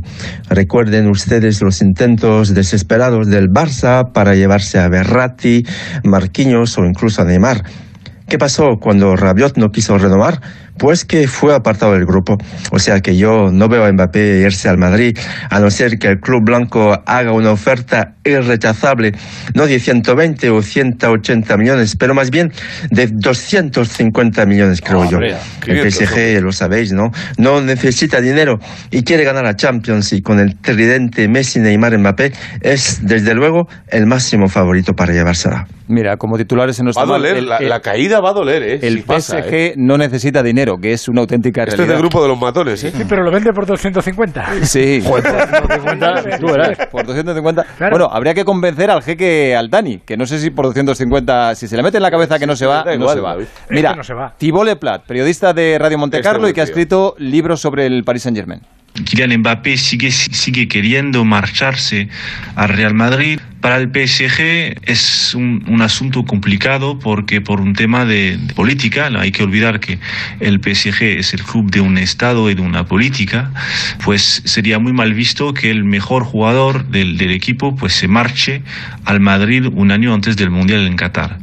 Recuerden 0.49 1.09
ustedes 1.09 1.61
los 1.61 1.81
intentos 1.81 2.53
desesperados 2.53 3.27
del 3.27 3.47
Barça 3.47 4.11
para 4.11 4.35
llevarse 4.35 4.79
a 4.79 4.89
Berratti, 4.89 5.63
Marquinhos 6.03 6.77
o 6.77 6.83
incluso 6.83 7.21
a 7.21 7.25
Neymar. 7.25 7.63
¿Qué 8.27 8.37
pasó 8.37 8.75
cuando 8.79 9.15
Rabiot 9.15 9.57
no 9.57 9.69
quiso 9.69 9.97
renovar? 9.97 10.41
Pues 10.79 11.05
que 11.05 11.27
fue 11.27 11.53
apartado 11.53 11.93
del 11.93 12.05
grupo. 12.05 12.37
O 12.71 12.79
sea 12.79 13.01
que 13.01 13.17
yo 13.17 13.51
no 13.51 13.67
veo 13.67 13.83
a 13.83 13.91
Mbappé 13.91 14.41
irse 14.45 14.69
al 14.69 14.77
Madrid, 14.77 15.17
a 15.49 15.59
no 15.59 15.69
ser 15.69 15.99
que 15.99 16.07
el 16.07 16.19
club 16.19 16.43
blanco 16.45 16.97
haga 17.05 17.33
una 17.33 17.51
oferta 17.51 18.15
irrechazable, 18.23 19.11
no 19.53 19.67
de 19.67 19.79
120 19.79 20.49
o 20.49 20.61
180 20.61 21.57
millones, 21.57 21.95
pero 21.97 22.13
más 22.13 22.31
bien 22.31 22.51
de 22.89 23.07
250 23.07 24.45
millones, 24.45 24.81
creo 24.81 25.09
yo. 25.09 25.17
El 25.19 25.35
500, 25.83 25.93
PSG, 25.93 26.41
lo 26.41 26.51
sabéis, 26.51 26.93
¿no? 26.93 27.11
No 27.37 27.61
necesita 27.61 28.21
dinero 28.21 28.59
y 28.89 29.03
quiere 29.03 29.23
ganar 29.23 29.43
la 29.43 29.55
Champions 29.55 30.13
y 30.13 30.21
con 30.21 30.39
el 30.39 30.55
tridente 30.55 31.27
Messi, 31.27 31.59
Neymar, 31.59 31.97
Mbappé 31.97 32.31
es 32.61 33.05
desde 33.05 33.35
luego 33.35 33.67
el 33.89 34.05
máximo 34.05 34.47
favorito 34.47 34.93
para 34.93 35.13
llevársela. 35.13 35.67
Mira, 35.87 36.17
como 36.17 36.37
titulares 36.37 36.77
en 36.79 36.83
Va 36.83 36.85
nuestro 36.85 37.03
a 37.03 37.17
doler, 37.17 37.41
la, 37.41 37.59
la 37.59 37.79
caída 37.79 38.19
va 38.21 38.29
a 38.29 38.33
doler, 38.33 38.61
¿eh? 38.61 38.79
El 38.83 38.97
Si 38.97 39.01
pasa, 39.01 39.41
PSG 39.41 39.53
¿eh? 39.53 39.73
no 39.75 39.97
necesita 39.97 40.43
dinero, 40.43 40.68
que 40.77 40.93
es 40.93 41.07
una 41.07 41.21
auténtica 41.21 41.61
Este 41.63 41.73
es 41.73 41.77
realidad. 41.77 41.95
del 41.95 42.01
grupo 42.03 42.21
de 42.21 42.27
los 42.29 42.39
matones, 42.39 42.83
¿eh? 42.83 42.91
Sí, 42.95 43.03
pero 43.07 43.23
lo 43.23 43.31
vende 43.31 43.51
por 43.53 43.65
250. 43.65 44.65
Sí. 44.65 45.01
Joder, 45.05 45.23
por 45.61 45.67
250, 45.67 46.37
Tú 46.39 46.45
verás, 46.47 46.87
por 46.91 47.05
250. 47.05 47.63
Claro. 47.77 47.91
Bueno, 47.97 48.09
habría 48.11 48.33
que 48.33 48.43
convencer 48.45 48.91
al 48.91 49.01
jeque 49.03 49.55
Altani, 49.55 49.99
que 49.99 50.17
no 50.17 50.25
sé 50.25 50.39
si 50.39 50.49
por 50.49 50.65
250, 50.65 51.55
si 51.55 51.67
se 51.67 51.75
le 51.77 51.83
mete 51.83 51.97
en 51.97 52.03
la 52.03 52.11
cabeza 52.11 52.37
que 52.39 52.45
no 52.47 52.55
se 52.55 52.65
va, 52.65 52.83
no 52.97 53.09
se 53.09 53.19
va. 53.19 53.37
Mira, 53.69 53.89
Es 53.89 53.93
que 53.93 53.97
no 53.97 54.03
se 54.03 54.13
va. 54.13 54.33
Thibault 54.37 54.67
Leplat, 54.67 55.05
periodista 55.05 55.53
de 55.53 55.77
Radio 55.79 55.97
Monte 55.97 56.17
Este 56.17 56.29
Carlo 56.29 56.49
y 56.49 56.53
que 56.53 56.61
ha 56.61 56.65
escrito 56.65 57.15
libros 57.17 57.61
sobre 57.61 57.85
el 57.85 58.03
Paris 58.03 58.23
Saint 58.23 58.37
Germain. 58.37 58.61
Kylian 59.05 59.37
Mbappé 59.39 59.77
sigue, 59.77 60.11
sigue 60.11 60.67
queriendo 60.67 61.23
marcharse 61.25 62.09
al 62.55 62.69
Real 62.69 62.93
Madrid. 62.93 63.39
Para 63.61 63.75
el 63.75 63.89
PSG 63.89 64.79
es 64.89 65.35
un, 65.35 65.65
un 65.67 65.81
asunto 65.81 66.23
complicado 66.23 66.97
porque 66.97 67.41
por 67.41 67.59
un 67.59 67.73
tema 67.73 68.05
de, 68.05 68.37
de 68.37 68.53
política, 68.53 69.09
hay 69.19 69.31
que 69.31 69.43
olvidar 69.43 69.81
que 69.81 69.99
el 70.39 70.61
PSG 70.61 71.03
es 71.03 71.33
el 71.33 71.43
club 71.43 71.69
de 71.69 71.81
un 71.81 71.97
Estado 71.97 72.49
y 72.49 72.55
de 72.55 72.61
una 72.61 72.85
política, 72.85 73.51
pues 74.05 74.41
sería 74.45 74.79
muy 74.79 74.93
mal 74.93 75.13
visto 75.13 75.53
que 75.53 75.71
el 75.71 75.83
mejor 75.83 76.23
jugador 76.23 76.87
del, 76.87 77.17
del 77.17 77.31
equipo 77.31 77.75
pues 77.75 77.93
se 77.93 78.07
marche 78.07 78.61
al 79.03 79.19
Madrid 79.19 79.65
un 79.65 79.91
año 79.91 80.13
antes 80.13 80.37
del 80.37 80.51
Mundial 80.51 80.87
en 80.87 80.95
Qatar. 80.95 81.37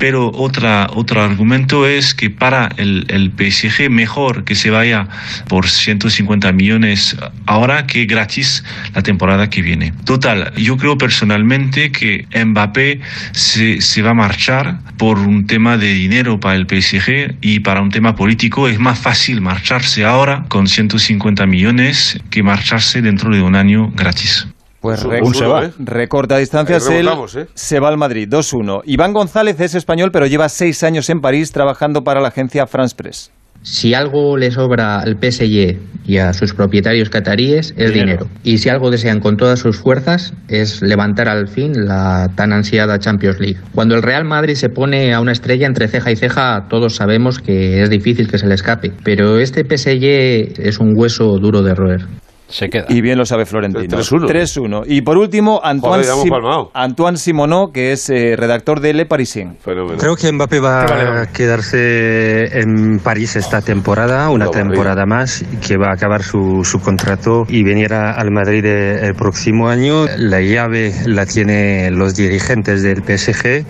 Pero 0.00 0.32
otra, 0.34 0.88
otro 0.94 1.22
argumento 1.22 1.86
es 1.86 2.14
que 2.14 2.30
para 2.30 2.70
el, 2.78 3.06
el 3.08 3.30
PSG 3.30 3.88
mejor 3.90 4.44
que 4.44 4.56
se 4.56 4.70
vaya 4.70 5.06
por 5.46 5.68
150 5.68 6.50
millones 6.52 7.16
ahora 7.46 7.86
que 7.86 8.06
gratis 8.06 8.64
la 8.94 9.02
temporada 9.02 9.48
que 9.50 9.62
viene. 9.62 9.92
Total, 10.04 10.52
yo 10.56 10.76
creo 10.76 10.98
personalmente 10.98 11.92
que 11.92 12.26
Mbappé 12.34 13.00
se, 13.32 13.80
se 13.80 14.02
va 14.02 14.10
a 14.10 14.14
marchar 14.14 14.80
por 14.96 15.18
un 15.18 15.46
tema 15.46 15.76
de 15.76 15.92
dinero 15.92 16.40
para 16.40 16.56
el 16.56 16.66
PSG 16.66 17.36
y 17.40 17.60
para 17.60 17.80
un 17.80 17.90
tema 17.90 18.16
político 18.16 18.68
es 18.68 18.78
más 18.78 18.98
fácil 18.98 19.40
marcharse 19.40 20.04
ahora 20.04 20.46
con 20.48 20.66
150 20.66 21.46
millones 21.46 22.18
que 22.30 22.42
marcharse 22.42 23.02
dentro 23.02 23.34
de 23.34 23.42
un 23.42 23.54
año 23.54 23.92
gratis. 23.94 24.46
Pues 24.80 25.04
Un 25.04 25.34
se 25.34 25.46
va, 25.46 25.66
¿eh? 25.66 25.72
recorta 25.78 26.38
distancias, 26.38 26.88
él 26.88 27.06
¿eh? 27.06 27.46
se 27.54 27.80
va 27.80 27.88
al 27.88 27.98
Madrid, 27.98 28.26
2-1. 28.28 28.80
Iván 28.86 29.12
González 29.12 29.60
es 29.60 29.74
español, 29.74 30.10
pero 30.10 30.26
lleva 30.26 30.48
seis 30.48 30.82
años 30.82 31.10
en 31.10 31.20
París 31.20 31.52
trabajando 31.52 32.02
para 32.02 32.20
la 32.20 32.28
agencia 32.28 32.66
France 32.66 32.94
Press. 32.96 33.30
Si 33.62 33.92
algo 33.92 34.38
le 34.38 34.50
sobra 34.50 35.00
al 35.00 35.18
PSG 35.18 35.78
y 36.06 36.16
a 36.16 36.32
sus 36.32 36.54
propietarios 36.54 37.10
cataríes 37.10 37.74
es 37.76 37.92
dinero. 37.92 38.26
Y 38.42 38.56
si 38.56 38.70
algo 38.70 38.90
desean 38.90 39.20
con 39.20 39.36
todas 39.36 39.58
sus 39.58 39.76
fuerzas 39.76 40.32
es 40.48 40.80
levantar 40.80 41.28
al 41.28 41.46
fin 41.46 41.72
la 41.84 42.28
tan 42.36 42.54
ansiada 42.54 42.98
Champions 42.98 43.38
League. 43.38 43.60
Cuando 43.74 43.96
el 43.96 44.02
Real 44.02 44.24
Madrid 44.24 44.54
se 44.54 44.70
pone 44.70 45.12
a 45.12 45.20
una 45.20 45.32
estrella 45.32 45.66
entre 45.66 45.88
ceja 45.88 46.10
y 46.10 46.16
ceja, 46.16 46.68
todos 46.70 46.96
sabemos 46.96 47.38
que 47.38 47.82
es 47.82 47.90
difícil 47.90 48.28
que 48.28 48.38
se 48.38 48.46
le 48.46 48.54
escape. 48.54 48.92
Pero 49.04 49.38
este 49.38 49.62
PSG 49.62 50.58
es 50.58 50.78
un 50.78 50.94
hueso 50.96 51.36
duro 51.38 51.60
de 51.60 51.74
roer. 51.74 52.06
Se 52.50 52.68
queda. 52.68 52.84
Y 52.88 53.00
bien 53.00 53.16
lo 53.18 53.24
sabe 53.24 53.46
Florentino. 53.46 53.96
3-1. 53.98 54.26
3-1. 54.28 54.82
Y 54.86 55.00
por 55.02 55.16
último, 55.18 55.60
Antoine, 55.62 56.04
Joder, 56.04 56.22
Sim. 56.24 56.68
Antoine 56.74 57.16
Simonot, 57.16 57.72
que 57.72 57.92
es 57.92 58.10
eh, 58.10 58.34
redactor 58.36 58.80
de 58.80 58.92
Le 58.92 59.06
Parisien. 59.06 59.56
Creo 59.98 60.16
que 60.16 60.30
Mbappé 60.32 60.60
va 60.60 61.22
a 61.22 61.26
quedarse 61.32 62.60
en 62.60 62.98
París 62.98 63.36
esta 63.36 63.60
temporada, 63.62 64.28
una 64.30 64.46
Puta 64.46 64.58
temporada 64.60 65.06
más, 65.06 65.44
que 65.66 65.76
va 65.76 65.88
a 65.90 65.94
acabar 65.94 66.22
su, 66.22 66.64
su 66.64 66.80
contrato 66.80 67.44
y 67.48 67.62
venir 67.62 67.92
a- 67.92 68.12
al 68.12 68.30
Madrid 68.30 68.64
el 68.64 69.14
próximo 69.14 69.68
año. 69.68 70.06
La 70.16 70.40
llave 70.40 70.92
la 71.06 71.26
tienen 71.26 71.96
los 71.98 72.14
dirigentes 72.16 72.82
del 72.82 73.02
PSG 73.02 73.64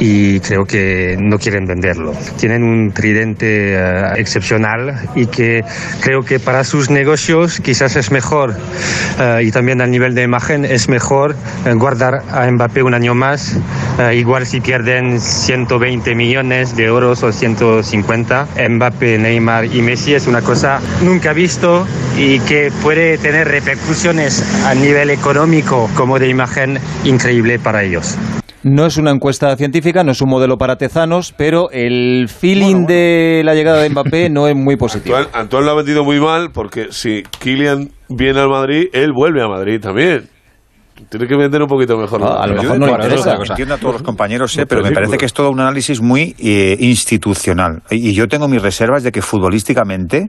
y 0.00 0.40
creo 0.40 0.64
que 0.64 1.16
no 1.20 1.38
quieren 1.38 1.64
venderlo. 1.66 2.12
Tienen 2.38 2.62
un 2.62 2.92
tridente 2.92 3.74
eh, 3.74 4.02
excepcional 4.16 4.94
y 5.14 5.26
que 5.26 5.62
creo 6.00 6.20
que 6.22 6.38
para 6.40 6.64
sus 6.64 6.90
negocios 6.90 7.60
quizás 7.60 7.96
es 7.96 8.09
mejor 8.10 8.56
eh, 9.18 9.44
y 9.44 9.50
también 9.50 9.80
a 9.80 9.86
nivel 9.86 10.14
de 10.14 10.22
imagen 10.22 10.64
es 10.64 10.88
mejor 10.88 11.34
eh, 11.66 11.74
guardar 11.74 12.22
a 12.30 12.50
Mbappé 12.50 12.82
un 12.82 12.94
año 12.94 13.14
más. 13.14 13.58
Eh, 13.98 14.16
igual 14.16 14.46
si 14.46 14.60
pierden 14.60 15.20
120 15.20 16.14
millones 16.14 16.74
de 16.76 16.84
euros 16.84 17.22
o 17.22 17.32
150, 17.32 18.48
Mbappé, 18.70 19.18
Neymar 19.18 19.66
y 19.66 19.82
Messi 19.82 20.14
es 20.14 20.26
una 20.26 20.40
cosa 20.40 20.80
nunca 21.02 21.32
visto 21.32 21.86
y 22.16 22.38
que 22.40 22.72
puede 22.82 23.18
tener 23.18 23.48
repercusiones 23.48 24.42
a 24.64 24.74
nivel 24.74 25.10
económico 25.10 25.90
como 25.94 26.18
de 26.18 26.28
imagen 26.28 26.78
increíble 27.04 27.58
para 27.58 27.82
ellos. 27.82 28.16
No 28.62 28.84
es 28.84 28.98
una 28.98 29.10
encuesta 29.10 29.56
científica, 29.56 30.04
no 30.04 30.12
es 30.12 30.20
un 30.20 30.28
modelo 30.28 30.58
para 30.58 30.76
tezanos, 30.76 31.32
pero 31.36 31.70
el 31.70 32.28
feeling 32.28 32.84
de 32.86 33.40
la 33.42 33.54
llegada 33.54 33.82
de 33.82 33.88
Mbappé 33.88 34.28
no 34.28 34.48
es 34.48 34.54
muy 34.54 34.76
positivo. 34.76 35.16
Antoine, 35.16 35.38
Antoine 35.40 35.66
lo 35.66 35.72
ha 35.72 35.76
vendido 35.76 36.04
muy 36.04 36.20
mal 36.20 36.50
porque 36.52 36.88
si 36.90 37.22
Kylian 37.38 37.90
viene 38.10 38.40
al 38.40 38.48
Madrid, 38.48 38.88
él 38.92 39.12
vuelve 39.12 39.42
a 39.42 39.48
Madrid 39.48 39.80
también. 39.80 40.28
Tiene 41.08 41.26
que 41.26 41.36
vender 41.36 41.62
un 41.62 41.68
poquito 41.68 41.96
mejor. 41.96 42.22
Ah, 42.22 42.42
a 42.42 42.46
lo 42.46 42.60
mejor 42.60 42.78
no 42.78 42.86
le 42.86 42.92
interesa. 42.92 43.36
cosa. 43.36 43.54
Entiendo 43.54 43.74
a 43.74 43.78
todos 43.78 43.94
los 43.94 44.02
compañeros, 44.02 44.56
eh, 44.58 44.66
pero 44.66 44.82
me 44.82 44.92
parece 44.92 45.16
que 45.16 45.24
es 45.24 45.32
todo 45.32 45.50
un 45.50 45.60
análisis 45.60 46.02
muy 46.02 46.34
eh, 46.38 46.76
institucional. 46.78 47.82
Y 47.90 48.12
yo 48.12 48.28
tengo 48.28 48.48
mis 48.48 48.60
reservas 48.60 49.02
de 49.02 49.10
que 49.10 49.22
futbolísticamente 49.22 50.28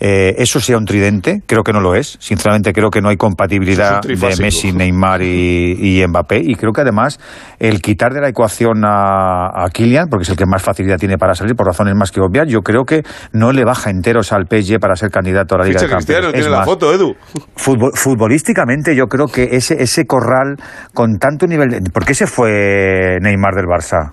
eh, 0.00 0.34
eso 0.38 0.60
sea 0.60 0.76
un 0.78 0.84
tridente. 0.84 1.42
Creo 1.46 1.62
que 1.62 1.72
no 1.72 1.80
lo 1.80 1.94
es. 1.94 2.16
Sinceramente, 2.20 2.72
creo 2.72 2.90
que 2.90 3.00
no 3.00 3.08
hay 3.08 3.16
compatibilidad 3.16 4.00
de. 4.02 4.16
Messi, 4.42 4.72
Neymar 4.72 5.22
y, 5.22 6.00
y 6.00 6.06
Mbappé. 6.06 6.40
Y 6.42 6.54
creo 6.54 6.72
que 6.72 6.82
además 6.82 7.18
el 7.58 7.80
quitar 7.82 8.12
de 8.12 8.20
la 8.20 8.28
ecuación 8.28 8.84
a, 8.84 9.46
a 9.64 9.68
Kylian, 9.72 10.08
porque 10.08 10.22
es 10.22 10.28
el 10.30 10.36
que 10.36 10.46
más 10.46 10.62
facilidad 10.62 10.98
tiene 10.98 11.18
para 11.18 11.34
salir, 11.34 11.54
por 11.56 11.66
razones 11.66 11.94
más 11.96 12.10
que 12.12 12.20
obvias, 12.20 12.46
yo 12.48 12.60
creo 12.60 12.84
que 12.84 13.02
no 13.32 13.52
le 13.52 13.64
baja 13.64 13.90
enteros 13.90 14.32
al 14.32 14.46
PSG 14.46 14.78
para 14.78 14.94
ser 14.96 15.10
candidato 15.10 15.54
a 15.54 15.58
la 15.58 15.64
Liga 15.64 15.80
Ficha 15.80 15.88
de 15.88 15.96
Cristiano, 15.96 16.22
Campeones. 16.32 16.40
Es 16.40 16.46
tiene 16.46 16.58
la 16.58 16.64
foto, 16.64 16.92
Edu. 16.94 17.14
Futbol- 17.56 17.92
futbolísticamente 17.94 18.94
yo 18.94 19.06
creo 19.06 19.26
que 19.26 19.48
ese, 19.56 19.82
ese 19.82 20.06
corral 20.06 20.56
con 20.94 21.18
tanto 21.18 21.46
nivel 21.46 21.68
de... 21.70 21.90
¿Por 21.90 22.04
qué 22.04 22.14
se 22.14 22.26
fue 22.26 23.18
Neymar 23.20 23.54
del 23.54 23.66
Barça? 23.66 24.12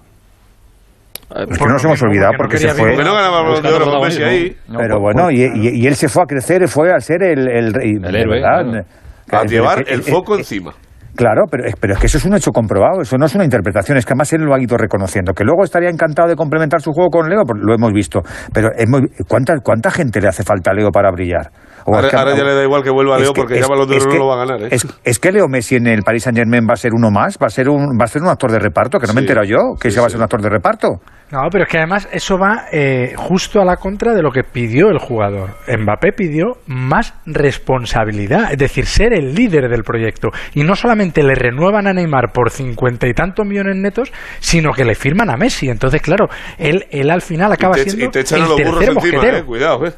Es 1.29 1.57
que 1.57 1.65
no 1.65 1.73
nos 1.73 1.83
hemos 1.83 2.01
olvidado 2.03 2.33
porque 2.37 2.57
se 2.57 2.69
fue... 2.69 2.89
Porque 2.91 3.03
no 3.03 3.13
ganaba 3.15 3.59
de 3.59 3.73
Oro 3.73 3.85
con 3.85 4.01
Messi 4.01 4.23
ahí. 4.23 4.55
Pero 4.77 4.99
bueno, 4.99 5.31
y, 5.31 5.41
y- 5.41 5.81
y 5.83 5.87
él 5.87 5.95
se 5.95 6.07
fue 6.07 6.23
a 6.23 6.25
crecer 6.25 6.67
fue 6.67 6.91
a 6.93 6.99
ser 6.99 7.23
el, 7.23 7.47
el, 7.49 7.75
héroe, 8.15 8.39
verdad. 8.41 8.85
A 9.31 9.43
llevar 9.43 9.83
el 9.87 10.03
foco 10.03 10.37
encima. 10.37 10.71
Claro, 11.15 11.43
pero, 11.49 11.63
pero 11.79 11.93
es 11.93 11.99
que 11.99 12.07
eso 12.07 12.17
es 12.17 12.25
un 12.25 12.35
hecho 12.35 12.51
comprobado, 12.51 12.99
eso 13.01 13.17
no 13.17 13.25
es 13.25 13.33
una 13.35 13.45
interpretación, 13.45 13.97
es 13.97 14.05
que 14.05 14.11
además 14.11 14.33
él 14.33 14.41
lo 14.41 14.53
ha 14.53 14.61
ido 14.61 14.75
reconociendo. 14.77 15.31
Que 15.33 15.45
luego 15.45 15.63
estaría 15.63 15.89
encantado 15.89 16.27
de 16.27 16.35
complementar 16.35 16.81
su 16.81 16.91
juego 16.91 17.09
con 17.09 17.29
Leo, 17.29 17.43
pues 17.47 17.57
lo 17.63 17.73
hemos 17.73 17.93
visto. 17.93 18.19
Pero 18.53 18.67
hemos- 18.77 19.01
¿cuánta, 19.25 19.53
¿cuánta 19.63 19.89
gente 19.91 20.19
le 20.19 20.27
hace 20.27 20.43
falta 20.43 20.71
a 20.71 20.73
Leo 20.73 20.91
para 20.91 21.09
brillar? 21.11 21.51
O 21.85 21.95
Ahora, 21.95 22.07
es 22.07 22.11
que- 22.13 22.19
ahora 22.19 22.35
ya 22.35 22.43
le 22.43 22.53
da 22.55 22.63
igual 22.63 22.83
que 22.83 22.89
vuelva 22.89 23.17
Leo 23.17 23.31
que- 23.31 23.39
porque 23.41 23.53
es 23.55 23.61
ya 23.61 23.67
Balón 23.67 23.87
de 23.87 23.95
Oro 23.95 24.05
no 24.11 24.15
lo 24.17 24.27
va 24.27 24.33
a 24.35 24.45
ganar. 24.45 24.61
¿eh? 24.63 24.67
Es, 24.71 24.85
es 25.05 25.19
que 25.19 25.31
Leo 25.31 25.47
Messi 25.47 25.77
en 25.77 25.87
el 25.87 26.01
Paris 26.03 26.23
Saint 26.23 26.37
Germain 26.37 26.67
va 26.69 26.73
a 26.73 26.77
ser 26.77 26.91
uno 26.93 27.09
más, 27.11 27.37
va 27.41 27.47
a 27.47 27.49
ser 27.49 27.69
un, 27.69 27.97
va 27.97 28.03
a 28.03 28.07
ser 28.07 28.21
un 28.21 28.27
actor 28.27 28.51
de 28.51 28.59
reparto, 28.59 28.99
que 28.99 29.07
no 29.07 29.13
me 29.13 29.21
he 29.21 29.23
enterado 29.23 29.47
yo, 29.47 29.57
que 29.79 29.89
sí, 29.91 29.95
se 29.95 30.01
va 30.01 30.07
a 30.07 30.09
ser 30.09 30.17
un 30.17 30.23
actor 30.23 30.41
de 30.41 30.49
reparto. 30.49 30.99
No, 31.35 31.49
pero 31.51 31.65
es 31.65 31.69
que 31.69 31.77
además 31.79 32.07
eso 32.13 32.37
va 32.37 32.65
eh, 32.71 33.13
justo 33.17 33.59
a 33.59 33.65
la 33.65 33.75
contra 33.75 34.13
de 34.13 34.21
lo 34.21 34.31
que 34.31 34.43
pidió 34.43 34.87
el 34.89 34.99
jugador. 34.99 35.49
Mbappé 35.67 36.13
pidió 36.13 36.59
más 36.67 37.13
responsabilidad, 37.25 38.51
es 38.53 38.57
decir, 38.57 38.85
ser 38.85 39.13
el 39.13 39.35
líder 39.35 39.69
del 39.69 39.83
proyecto. 39.83 40.29
Y 40.53 40.63
no 40.63 40.75
solamente 40.75 41.23
le 41.23 41.35
renuevan 41.35 41.87
a 41.87 41.93
Neymar 41.93 42.31
por 42.33 42.51
cincuenta 42.51 43.07
y 43.07 43.13
tantos 43.13 43.45
millones 43.45 43.75
netos, 43.75 44.13
sino 44.39 44.71
que 44.71 44.85
le 44.85 44.95
firman 44.95 45.29
a 45.29 45.35
Messi. 45.35 45.67
Entonces, 45.67 46.01
claro, 46.01 46.27
él, 46.57 46.85
él 46.89 47.09
al 47.09 47.21
final 47.21 47.51
acaba 47.51 47.77
y 47.79 47.83
te, 47.83 47.89
siendo 47.89 48.05
y 48.05 48.11
te 48.11 48.19
echan 48.21 48.41
el 48.41 48.47
los 48.47 48.57
burros 48.61 48.79
tercer 48.79 48.95
encima, 48.95 49.37
eh. 49.39 49.43
Cuidado, 49.43 49.85
eh. 49.87 49.93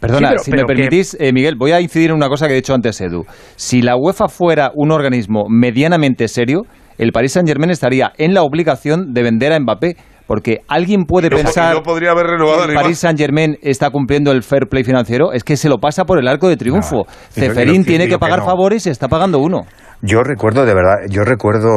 Perdona, 0.00 0.28
Sí, 0.28 0.32
pero- 0.34 0.42
si 0.44 0.50
pero 0.50 0.62
me 0.62 0.66
que- 0.66 0.74
permitís, 0.74 1.16
eh, 1.18 1.32
Miguel, 1.32 1.54
voy 1.58 1.72
a 1.72 1.80
incidir 1.80 2.10
en 2.10 2.16
una 2.16 2.28
cosa 2.28 2.46
que 2.46 2.52
he 2.52 2.56
dicho 2.56 2.74
antes, 2.74 3.00
Edu. 3.00 3.24
Si 3.56 3.80
la 3.80 3.96
UEFA 3.96 4.28
fuera 4.28 4.70
un 4.74 4.90
organismo 4.92 5.46
medianamente 5.48 6.28
serio, 6.28 6.64
el 6.98 7.10
Paris 7.12 7.32
Saint-Germain 7.32 7.70
estaría 7.70 8.12
en 8.18 8.34
la 8.34 8.42
obligación 8.42 9.14
de 9.14 9.22
vender 9.22 9.52
a 9.54 9.58
Mbappé. 9.58 9.96
Porque 10.26 10.60
alguien 10.68 11.04
puede 11.04 11.28
no- 11.28 11.36
pensar 11.36 11.74
no 11.74 11.82
podría 11.82 12.12
haber 12.12 12.26
renovado 12.26 12.64
que 12.64 12.72
el. 12.72 12.74
Paris 12.74 12.98
Saint-Germain 12.98 13.58
está 13.62 13.90
cumpliendo 13.90 14.32
el 14.32 14.42
fair 14.42 14.66
play 14.70 14.82
financiero. 14.82 15.32
Es 15.32 15.44
que 15.44 15.56
se 15.56 15.68
lo 15.68 15.78
pasa 15.78 16.04
por 16.04 16.18
el 16.18 16.26
arco 16.28 16.48
de 16.48 16.56
triunfo. 16.56 17.06
y 17.36 17.40
Ceferín 17.40 17.84
tiene 17.84 18.08
que 18.08 18.18
pagar 18.18 18.38
no. 18.38 18.46
favores 18.46 18.86
y 18.86 18.90
está 18.90 19.08
pagando 19.08 19.38
uno. 19.38 19.66
Yo 20.06 20.22
recuerdo, 20.22 20.66
de 20.66 20.74
verdad, 20.74 20.96
yo 21.08 21.24
recuerdo 21.24 21.70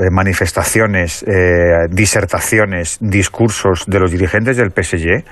eh, 0.00 0.10
manifestaciones, 0.12 1.24
eh, 1.24 1.88
disertaciones, 1.90 2.98
discursos 3.00 3.82
de 3.88 3.98
los 3.98 4.12
dirigentes 4.12 4.56
del 4.56 4.70
PSG 4.70 5.24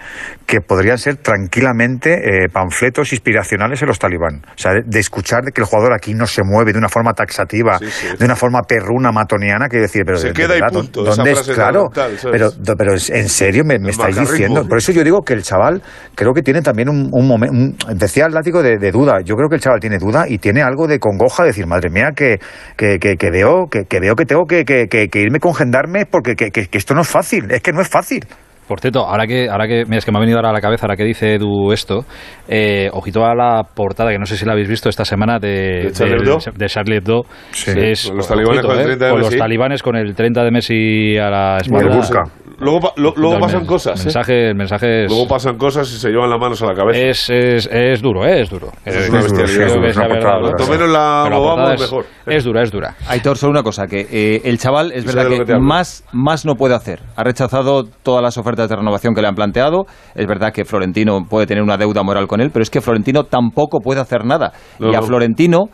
que 0.44 0.60
podrían 0.60 0.98
ser 0.98 1.16
tranquilamente 1.18 2.14
eh, 2.44 2.48
panfletos 2.52 3.12
inspiracionales 3.12 3.80
en 3.82 3.86
los 3.88 4.00
talibán. 4.00 4.42
O 4.44 4.56
sea, 4.58 4.72
de, 4.72 4.82
de 4.84 4.98
escuchar 4.98 5.42
de 5.44 5.52
que 5.52 5.60
el 5.60 5.68
jugador 5.68 5.92
aquí 5.92 6.14
no 6.14 6.26
se 6.26 6.42
mueve 6.42 6.72
de 6.72 6.78
una 6.78 6.88
forma 6.88 7.12
taxativa, 7.12 7.78
Sí, 7.78 7.86
sí. 7.90 8.06
de 8.18 8.24
una 8.24 8.34
forma 8.34 8.62
perruna, 8.62 9.12
matoniana, 9.12 9.68
que 9.68 9.78
decir, 9.78 10.02
pero 10.04 10.18
Se 10.18 10.28
de- 10.28 10.32
de 10.32 10.36
queda 10.36 10.56
y 10.58 10.72
punto, 10.72 11.04
¿dónde 11.04 11.30
es? 11.30 11.42
Claro, 11.42 11.90
pero, 12.32 12.50
pero 12.76 12.92
en 12.94 13.28
serio 13.28 13.62
me, 13.64 13.78
me 13.78 13.90
estáis 13.90 14.18
diciendo. 14.18 14.66
Por 14.66 14.78
eso 14.78 14.90
yo 14.90 15.04
digo 15.04 15.22
que 15.22 15.34
el 15.34 15.44
chaval 15.44 15.80
creo 16.16 16.32
que 16.32 16.42
tiene 16.42 16.60
también 16.60 16.88
un, 16.88 17.08
un 17.12 17.28
momento, 17.28 17.86
decía 17.94 18.26
el 18.26 18.32
látigo 18.32 18.62
de, 18.64 18.78
de 18.78 18.90
duda. 18.90 19.20
Yo 19.24 19.36
creo 19.36 19.48
que 19.48 19.54
el 19.54 19.60
chaval 19.60 19.78
tiene 19.78 19.98
duda 19.98 20.24
y 20.28 20.38
tiene 20.38 20.62
algo 20.62 20.88
de 20.88 20.98
congoja, 20.98 21.44
de 21.44 21.50
decir, 21.50 21.66
madre 21.68 21.88
mía, 21.88 22.10
que, 22.16 22.38
que, 22.76 22.98
que, 22.98 23.14
que 23.16 23.30
veo 23.30 23.66
que, 23.70 23.84
que 23.88 24.00
veo 24.00 24.16
que 24.16 24.24
tengo 24.24 24.44
que, 24.46 24.64
que, 24.64 24.86
que- 24.88 25.06
que 25.08 25.20
irme 25.20 25.38
con 25.38 25.54
gendarmes 25.54 26.06
porque 26.10 26.34
que, 26.34 26.50
que- 26.50 26.66
que 26.66 26.78
esto 26.78 26.94
no 26.94 27.02
es 27.02 27.08
fácil, 27.08 27.44
es 27.50 27.60
que 27.62 27.72
no 27.72 27.80
es 27.80 27.88
fácil. 27.88 28.24
Por 28.66 28.80
cierto, 28.80 29.06
ahora 29.06 29.28
que, 29.28 29.48
ahora 29.48 29.68
que, 29.68 29.84
mira, 29.84 29.98
es 29.98 30.04
que 30.04 30.10
me 30.10 30.18
ha 30.18 30.20
venido 30.20 30.38
ahora 30.38 30.50
a 30.50 30.52
la 30.52 30.60
cabeza, 30.60 30.86
ahora 30.86 30.96
que 30.96 31.04
dice 31.04 31.34
Edu 31.36 31.70
esto, 31.70 32.04
eh, 32.48 32.88
ojito 32.92 33.24
a 33.24 33.32
la 33.32 33.62
portada, 33.62 34.10
que 34.10 34.18
no 34.18 34.26
sé 34.26 34.36
si 34.36 34.44
la 34.44 34.54
habéis 34.54 34.66
visto 34.68 34.88
esta 34.88 35.04
semana, 35.04 35.38
de, 35.38 35.84
¿De 35.84 35.92
Charlie 35.92 36.16
Hebdo? 36.16 36.38
de 36.52 36.66
Charlie 36.66 36.96
Hebdo. 36.96 37.22
Sí. 37.52 37.70
Es, 37.76 38.08
Con 38.08 38.16
los 38.16 38.26
talibanes 38.26 38.62
con 38.64 38.72
el 38.74 38.80
eh, 38.80 38.84
30 38.86 39.04
de 39.04 39.10
con 39.12 39.20
Messi. 39.20 39.30
los 39.30 39.38
talibanes 39.40 39.82
con 39.84 39.96
el 39.96 40.14
30 40.16 40.42
de 40.42 40.50
Messi 40.50 41.16
a 41.16 41.30
la 41.30 41.56
espalda. 41.58 42.26
Luego, 42.58 42.92
lo- 42.96 43.12
luego 43.16 43.38
pasan 43.38 43.60
men- 43.60 43.66
cosas. 43.66 44.00
El 44.00 44.02
¿eh? 44.02 44.04
mensaje, 44.06 44.48
el 44.48 44.54
mensaje 44.54 45.04
es, 45.04 45.10
Luego 45.10 45.28
pasan 45.28 45.56
cosas 45.58 45.92
y 45.92 45.98
se 45.98 46.08
llevan 46.10 46.30
las 46.30 46.40
manos 46.40 46.62
a 46.62 46.66
la 46.66 46.74
cabeza. 46.74 46.98
es, 46.98 47.28
es, 47.30 47.68
es 47.70 48.00
duro, 48.02 48.24
eh, 48.26 48.40
es 48.42 48.50
duro. 48.50 48.68
Es 48.84 48.94
Eh, 48.94 49.10
una 49.10 49.22
bestialidad. 49.22 49.84
Es 49.84 49.96
una 49.96 50.08
dura. 50.08 50.38
Cuanto 50.40 50.66
menos 50.66 50.88
la 50.88 51.28
movamos, 51.30 51.80
mejor. 51.80 52.06
Es 52.26 52.44
dura, 52.44 52.62
es 52.62 52.70
dura. 52.70 52.96
Aitor, 53.08 53.36
solo 53.36 53.50
una 53.50 53.62
cosa, 53.62 53.86
que 53.86 54.06
eh, 54.10 54.40
el 54.44 54.58
chaval 54.58 54.92
es 54.92 55.04
verdad 55.04 55.28
que, 55.28 55.44
que 55.44 55.58
más, 55.58 56.04
más 56.12 56.46
no 56.46 56.54
puede 56.54 56.74
hacer. 56.74 57.00
Ha 57.16 57.24
rechazado 57.24 57.84
todas 58.02 58.22
las 58.22 58.38
ofertas 58.38 58.68
de 58.68 58.76
renovación 58.76 59.14
que 59.14 59.20
le 59.20 59.28
han 59.28 59.34
planteado. 59.34 59.84
Es 60.14 60.26
verdad 60.26 60.52
que 60.52 60.64
Florentino 60.64 61.24
puede 61.28 61.46
tener 61.46 61.62
una 61.62 61.76
deuda 61.76 62.02
moral 62.02 62.26
con 62.26 62.40
él, 62.40 62.50
pero 62.52 62.62
es 62.62 62.70
que 62.70 62.80
Florentino 62.80 63.24
tampoco 63.24 63.80
puede 63.80 64.00
hacer 64.00 64.24
nada. 64.24 64.52
No, 64.78 64.90
y 64.90 64.94
a 64.94 65.00
no. 65.00 65.06
Florentino 65.06 65.58
no 65.58 65.68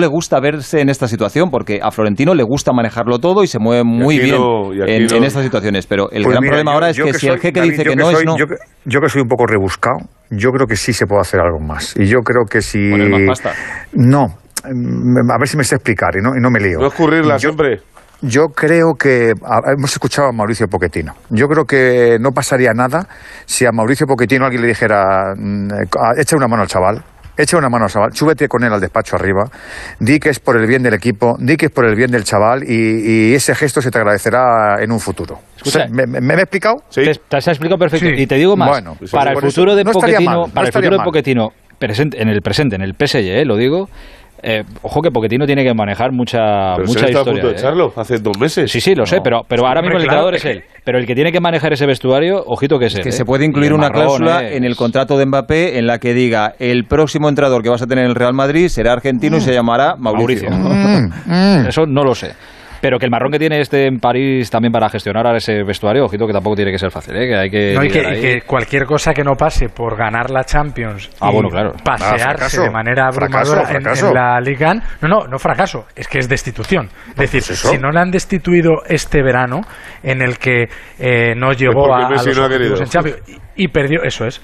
le 0.00 0.06
gusta 0.06 0.40
verse 0.40 0.80
en 0.80 0.88
esta 0.88 1.06
situación, 1.08 1.50
porque 1.50 1.80
a 1.82 1.90
Florentino 1.90 2.34
le 2.34 2.42
gusta 2.42 2.72
manejarlo 2.72 3.18
todo 3.18 3.42
y 3.44 3.46
se 3.46 3.58
mueve 3.58 3.84
muy 3.84 4.18
bien 4.18 4.36
no- 4.36 4.72
en, 4.72 5.06
no. 5.06 5.16
en 5.16 5.24
estas 5.24 5.44
situaciones. 5.44 5.86
Pero 5.86 6.10
el 6.10 6.22
Pues 6.24 6.32
gran 6.32 6.42
mira, 6.42 6.50
problema 6.52 6.70
yo- 6.72 6.74
ahora 6.74 6.90
es 6.90 6.96
que, 7.00 7.12
si 7.14 7.26
soy- 7.26 7.34
el 7.36 7.40
jeque 7.40 7.60
David, 7.60 7.70
dice 7.72 7.84
que 7.84 7.96
no 7.96 8.04
soy- 8.10 8.14
es 8.16 8.24
no. 8.24 8.36
Yo, 8.36 8.46
que- 8.46 8.56
yo 8.84 9.00
que 9.00 9.08
soy 9.08 9.22
un 9.22 9.28
poco 9.28 9.46
rebuscado, 9.46 9.98
yo 10.30 10.50
creo 10.50 10.66
que 10.66 10.76
sí 10.76 10.92
se 10.92 11.06
puede 11.06 11.20
hacer 11.20 11.40
algo 11.40 11.60
más. 11.60 11.94
Y 11.96 12.06
yo 12.06 12.20
creo 12.20 12.44
que 12.44 12.60
si... 12.60 12.90
Poner 12.90 13.08
más 13.10 13.40
pasta. 13.40 13.52
No, 13.92 14.26
mm, 14.26 15.30
a 15.30 15.38
ver 15.38 15.48
si 15.48 15.56
me 15.56 15.64
sé 15.64 15.76
explicar 15.76 16.10
y 16.18 16.22
no, 16.22 16.30
y 16.36 16.40
no 16.40 16.50
me 16.50 16.60
lío. 16.60 16.78
No 16.80 16.88
escurrirla 16.88 17.34
Yo- 17.34 17.50
siempre. 17.50 17.80
Yo 18.20 18.46
creo 18.48 18.94
que 18.98 19.30
a- 19.44 19.72
hemos 19.76 19.92
escuchado 19.92 20.26
a 20.28 20.32
Mauricio 20.32 20.66
Pochettino. 20.66 21.14
Yo 21.30 21.46
creo 21.46 21.64
que 21.64 22.16
no 22.20 22.32
pasaría 22.32 22.72
nada 22.74 23.06
si 23.46 23.64
a 23.64 23.70
Mauricio 23.70 24.08
Pochettino 24.08 24.44
alguien 24.44 24.62
le 24.62 24.68
dijera, 24.68 25.34
mm, 25.36 25.68
eh, 25.70 25.86
echa 26.20 26.36
una 26.36 26.48
mano 26.48 26.62
al 26.62 26.68
chaval, 26.68 27.00
echa 27.38 27.56
una 27.56 27.68
mano 27.68 27.84
al 27.86 27.90
chaval, 27.90 28.10
súbete 28.14 28.48
con 28.48 28.64
él 28.64 28.72
al 28.72 28.80
despacho 28.80 29.16
arriba, 29.16 29.44
di 30.00 30.18
que 30.18 30.28
es 30.30 30.40
por 30.40 30.56
el 30.56 30.66
bien 30.66 30.82
del 30.82 30.94
equipo, 30.94 31.36
di 31.38 31.56
que 31.56 31.66
es 31.66 31.72
por 31.72 31.86
el 31.86 31.94
bien 31.94 32.10
del 32.10 32.24
chaval 32.24 32.64
y, 32.68 33.30
y 33.30 33.34
ese 33.34 33.54
gesto 33.54 33.80
se 33.80 33.90
te 33.90 33.98
agradecerá 33.98 34.82
en 34.82 34.90
un 34.92 35.00
futuro. 35.00 35.38
Escucha, 35.56 35.86
¿Me, 35.90 36.06
me- 36.06 36.20
me 36.20 36.34
he 36.34 36.38
explicado? 36.40 36.82
Sí. 36.90 37.02
Te, 37.04 37.14
te 37.28 37.36
has 37.36 37.48
explicado 37.48 37.78
perfecto. 37.78 38.06
Sí. 38.08 38.14
Y 38.22 38.26
te 38.26 38.34
digo 38.34 38.56
más, 38.56 38.68
Bueno, 38.68 38.96
pues 38.98 39.10
para 39.10 39.32
el 39.32 39.38
futuro 39.40 39.74
de 39.74 39.84
no 39.84 39.92
para 39.92 40.66
el 40.66 40.72
futuro 40.72 40.98
de. 40.98 41.04
Pochettino, 41.04 41.52
presente, 41.78 42.20
en 42.20 42.28
el 42.28 42.42
presente, 42.42 42.76
en 42.76 42.82
el 42.82 42.94
PSG, 42.94 43.16
eh, 43.18 43.44
lo 43.44 43.56
digo, 43.56 43.88
Eh, 44.42 44.62
ojo 44.82 45.00
que 45.02 45.10
Poquetino 45.10 45.46
tiene 45.46 45.64
que 45.64 45.74
manejar 45.74 46.12
mucha, 46.12 46.74
pero 46.76 46.86
mucha 46.86 47.00
se 47.00 47.06
historia. 47.06 47.20
a 47.20 47.24
punto 47.24 47.46
de 47.48 47.52
¿eh? 47.52 47.56
echarlo 47.56 47.92
hace 47.96 48.18
dos 48.18 48.38
meses. 48.38 48.70
Sí, 48.70 48.80
sí, 48.80 48.94
lo 48.94 49.04
sé, 49.04 49.20
pero, 49.22 49.44
pero 49.48 49.66
ahora 49.66 49.82
mismo 49.82 49.96
el 49.96 50.02
entrenador 50.04 50.34
es 50.36 50.44
él. 50.44 50.62
Pero 50.84 50.98
el 50.98 51.06
que 51.06 51.14
tiene 51.14 51.32
que 51.32 51.40
manejar 51.40 51.72
ese 51.72 51.86
vestuario, 51.86 52.42
ojito 52.46 52.78
que 52.78 52.86
es 52.86 52.94
él. 52.94 53.02
Que 53.02 53.08
¿eh? 53.08 53.12
se 53.12 53.24
puede 53.24 53.44
incluir 53.44 53.72
una 53.72 53.88
marrón 53.88 54.02
cláusula 54.06 54.44
es- 54.48 54.56
en 54.56 54.64
el 54.64 54.76
contrato 54.76 55.18
de 55.18 55.26
Mbappé 55.26 55.78
en 55.78 55.86
la 55.86 55.98
que 55.98 56.14
diga 56.14 56.54
el 56.58 56.84
próximo 56.84 57.28
entrenador 57.28 57.62
que 57.62 57.68
vas 57.68 57.82
a 57.82 57.86
tener 57.86 58.04
en 58.04 58.10
el 58.10 58.14
Real 58.16 58.32
Madrid 58.32 58.68
será 58.68 58.92
argentino 58.92 59.36
y 59.38 59.40
se 59.40 59.52
llamará 59.52 59.96
Mauricio. 59.96 60.48
Mauricio. 60.50 61.68
Eso 61.68 61.86
no 61.86 62.04
lo 62.04 62.14
sé. 62.14 62.32
Pero 62.80 62.98
que 62.98 63.04
el 63.06 63.10
marrón 63.10 63.32
que 63.32 63.38
tiene 63.38 63.60
este 63.60 63.86
en 63.86 63.98
París 63.98 64.50
también 64.50 64.72
para 64.72 64.88
gestionar 64.88 65.26
ahora 65.26 65.38
ese 65.38 65.62
vestuario, 65.62 66.04
ojito 66.04 66.26
que 66.26 66.32
tampoco 66.32 66.56
tiene 66.56 66.70
que 66.70 66.78
ser 66.78 66.90
fácil, 66.90 67.16
¿eh? 67.16 67.26
que 67.26 67.36
hay 67.36 67.50
que... 67.50 67.74
No, 67.74 67.84
y, 67.84 67.88
que, 67.90 68.06
ahí. 68.06 68.40
cualquier 68.42 68.84
cosa 68.86 69.12
que 69.12 69.24
no 69.24 69.34
pase 69.34 69.68
por 69.68 69.96
ganar 69.96 70.30
la 70.30 70.44
Champions 70.44 71.10
Ah, 71.20 71.28
y 71.30 71.34
bueno, 71.34 71.48
claro. 71.48 71.72
pasearse 71.82 72.24
Ah, 72.24 72.30
fracaso. 72.30 72.62
de 72.62 72.70
manera 72.70 73.06
abrumadora 73.06 73.60
en- 73.62 73.82
fracaso. 73.82 74.08
En, 74.08 74.14
la 74.14 74.40
Liga 74.40 74.74
no 75.00 75.08
no 75.08 75.26
no 75.26 75.38
fracaso 75.38 75.86
es 75.96 76.06
que 76.08 76.18
es 76.18 76.28
destitución 76.28 76.88
es 77.10 77.16
decir 77.16 77.40
pues 77.46 77.50
eso. 77.50 77.70
si 77.70 77.78
no 77.78 77.90
le 77.90 78.00
han 78.00 78.10
destituido 78.10 78.82
este 78.88 79.22
verano 79.22 79.60
en 80.02 80.22
el 80.22 80.38
que 80.38 80.68
eh, 80.98 81.34
no 81.36 81.52
llegó 81.52 81.86
porque 81.88 82.04
a, 82.04 82.10
los 82.10 82.36
no 82.36 82.44
objetivos 82.44 82.80
en 82.80 82.86
Champions 82.88 83.18
y, 83.56 83.64
y 83.64 83.68
perdió 83.68 84.02
eso 84.02 84.26
es 84.26 84.40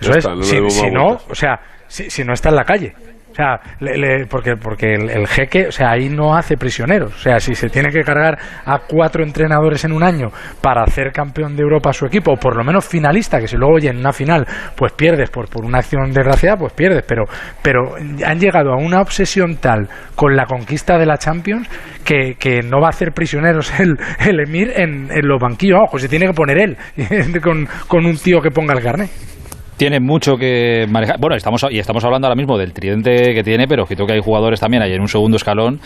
eso 0.00 0.12
es 0.14 0.46
si, 0.46 0.70
si 0.70 0.90
no 0.90 1.18
o 1.28 1.34
sea 1.34 1.60
si, 1.86 2.10
si 2.10 2.24
no 2.24 2.32
está 2.32 2.48
en 2.50 2.56
la 2.56 2.64
calle 2.64 2.94
o 3.32 3.34
sea, 3.34 3.58
le- 3.80 4.26
porque, 4.26 4.56
porque 4.56 4.92
el, 4.94 5.08
el 5.10 5.26
jeque, 5.26 5.68
o 5.68 5.72
sea, 5.72 5.90
ahí 5.92 6.08
no 6.10 6.34
hace 6.36 6.56
prisioneros. 6.56 7.14
O 7.14 7.18
sea, 7.18 7.40
si 7.40 7.54
se 7.54 7.68
tiene 7.70 7.88
que 7.90 8.02
cargar 8.02 8.38
a 8.66 8.80
cuatro 8.86 9.24
entrenadores 9.24 9.84
en 9.84 9.92
un 9.92 10.02
año 10.02 10.28
para 10.60 10.82
hacer 10.82 11.12
campeón 11.12 11.56
de 11.56 11.62
Europa 11.62 11.90
a 11.90 11.92
su 11.94 12.04
equipo, 12.06 12.32
o 12.32 12.36
por 12.36 12.56
lo 12.56 12.62
menos 12.62 12.86
finalista, 12.86 13.40
que 13.40 13.48
si 13.48 13.56
luego 13.56 13.76
oye 13.76 13.88
en 13.88 13.98
una 13.98 14.12
final, 14.12 14.46
pues 14.76 14.92
pierdes 14.92 15.30
por, 15.30 15.48
por 15.48 15.64
una 15.64 15.78
acción 15.78 16.12
desgraciada, 16.12 16.56
pues 16.58 16.72
pierdes. 16.74 17.04
Pero, 17.08 17.24
pero 17.62 17.94
han 18.26 18.38
llegado 18.38 18.72
a 18.72 18.76
una 18.76 19.00
obsesión 19.00 19.56
tal 19.56 19.88
con 20.14 20.36
la 20.36 20.44
conquista 20.44 20.98
de 20.98 21.06
la 21.06 21.16
Champions 21.16 21.68
que, 22.04 22.34
que 22.38 22.60
no 22.60 22.80
va 22.80 22.88
a 22.88 22.90
hacer 22.90 23.12
prisioneros 23.12 23.72
el, 23.80 23.96
el 24.26 24.40
Emir 24.40 24.72
en, 24.76 25.08
en 25.10 25.26
los 25.26 25.40
banquillos. 25.40 25.78
Ojo, 25.86 25.98
se 25.98 26.08
tiene 26.08 26.26
que 26.26 26.34
poner 26.34 26.58
él 26.58 26.76
con, 27.42 27.66
con 27.88 28.04
un 28.04 28.16
tío 28.16 28.40
que 28.40 28.50
ponga 28.50 28.74
el 28.74 28.82
carnet. 28.82 29.10
Tiene 29.82 29.98
mucho 29.98 30.36
que 30.36 30.86
manejar. 30.88 31.18
Bueno, 31.18 31.34
estamos, 31.34 31.66
y 31.70 31.78
estamos 31.80 32.04
hablando 32.04 32.28
ahora 32.28 32.36
mismo 32.36 32.56
del 32.56 32.72
tridente 32.72 33.34
que 33.34 33.42
tiene, 33.42 33.66
pero 33.66 33.82
ojito 33.82 34.06
que 34.06 34.12
hay 34.12 34.20
jugadores 34.20 34.60
también 34.60 34.80
ahí 34.82 34.92
en 34.92 35.00
un 35.00 35.08
segundo 35.08 35.36
escalón 35.36 35.80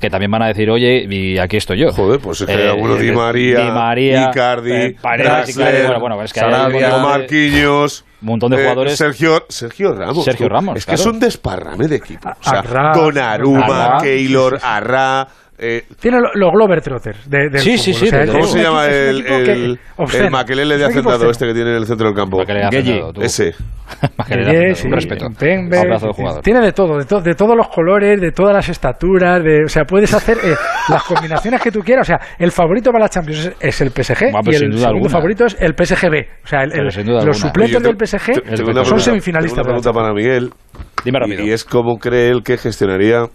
que 0.00 0.08
también 0.08 0.30
van 0.30 0.42
a 0.42 0.46
decir, 0.48 0.70
oye, 0.70 1.06
y 1.08 1.36
aquí 1.38 1.58
estoy 1.58 1.78
yo. 1.80 1.92
Joder, 1.92 2.18
pues 2.18 2.40
es 2.40 2.46
que 2.46 2.52
hay 2.54 2.60
Eh, 2.62 2.70
algunos 2.70 2.98
Di 2.98 3.12
María, 3.12 3.60
Di 3.60 3.70
María, 3.70 4.30
Icardi, 4.30 4.72
eh, 4.72 4.96
Paredes, 5.00 5.54
bueno, 5.56 6.00
bueno, 6.00 6.22
es 6.22 6.32
que 6.32 6.40
hay 6.40 6.50
Sarabia, 6.50 6.96
de- 6.96 7.02
Marquinhos, 7.02 8.04
un 8.22 8.26
montón 8.28 8.50
de 8.52 8.56
eh, 8.56 8.62
jugadores. 8.62 8.96
Sergio, 8.96 9.44
Sergio 9.48 9.92
Ramos. 9.94 10.24
Sergio. 10.24 10.48
Ramos, 10.48 10.78
Es 10.78 10.86
que 10.86 10.94
es 10.94 11.06
un 11.06 11.20
desparrame 11.20 11.88
de 11.88 11.96
equipo. 11.96 12.30
O 12.30 12.42
sea, 12.42 12.60
Arra, 12.60 12.92
Donnarumma, 12.94 13.84
Arra. 13.84 13.98
Keylor, 14.02 14.58
Arra. 14.62 15.28
Eh, 15.58 15.84
Tiene 16.00 16.18
lo- 16.20 16.30
los 16.34 16.50
Globetrotters 16.52 17.28
de, 17.30 17.48
del 17.50 17.58
Sí, 17.60 17.78
sí, 17.78 17.92
fútbol. 17.92 18.08
sí, 18.08 18.14
O 18.16 18.24
sea. 18.24 18.32
¿Cómo 18.32 18.46
se 18.46 18.62
llama 18.62 18.86
el, 18.86 19.26
el, 19.26 19.78
el 20.14 20.30
maquelele 20.30 20.76
de 20.78 20.84
hacendado 20.86 21.30
este 21.30 21.46
que 21.46 21.54
tiene 21.54 21.70
en 21.70 21.76
el 21.76 21.86
centro 21.86 22.06
del 22.08 22.16
campo? 22.16 22.38
Maquelele 22.38 22.68
de. 23.12 23.24
Ese. 23.24 23.54
Maquelele 24.18 24.74
de 24.74 24.86
un 24.86 24.92
respeto. 24.92 25.26
Pembe, 25.38 25.78
Un 25.78 25.88
de 25.90 26.12
jugador. 26.12 26.42
tiene 26.42 26.60
de 26.60 26.72
todo, 26.72 26.98
de, 26.98 27.04
to- 27.04 27.20
de 27.20 27.34
todos 27.34 27.56
los 27.56 27.68
colores, 27.68 28.20
de 28.20 28.32
todas 28.32 28.54
las 28.54 28.68
estaturas, 28.68 29.42
de, 29.44 29.64
o 29.64 29.68
sea, 29.68 29.84
puedes 29.84 30.12
hacer 30.14 30.38
eh, 30.42 30.54
las 30.88 31.02
combinaciones 31.04 31.60
que 31.60 31.70
tú 31.70 31.80
quieras. 31.80 32.08
O 32.08 32.10
sea, 32.16 32.20
el 32.38 32.50
favorito 32.50 32.90
para 32.90 33.04
la 33.04 33.08
Champions 33.08 33.46
es, 33.46 33.54
es 33.60 33.80
el 33.82 33.90
PSG 33.90 34.30
pues 34.32 34.46
y 34.46 34.50
el 34.50 34.56
segundo 34.72 34.86
alguna. 34.88 35.08
favorito 35.10 35.44
es 35.46 35.56
el 35.60 35.74
PSGB. 35.74 36.26
O 36.44 36.46
sea, 36.46 36.62
el- 36.64 36.70
los 36.84 36.96
alguna. 36.98 37.32
suplentes 37.34 37.82
del 37.82 37.96
PSG 38.06 38.84
son 38.84 39.00
semifinalistas. 39.00 39.54
tengo 39.64 39.76
una 39.76 39.80
pregunta 39.80 39.92
para 39.92 40.12
Miguel. 40.14 40.50
Dime 41.04 41.18
rápido. 41.20 41.44
y 41.44 41.50
es 41.50 41.64
cómo 41.64 41.98
cree 41.98 42.28
él 42.28 42.42
que 42.44 42.56
gestionaría 42.56 43.26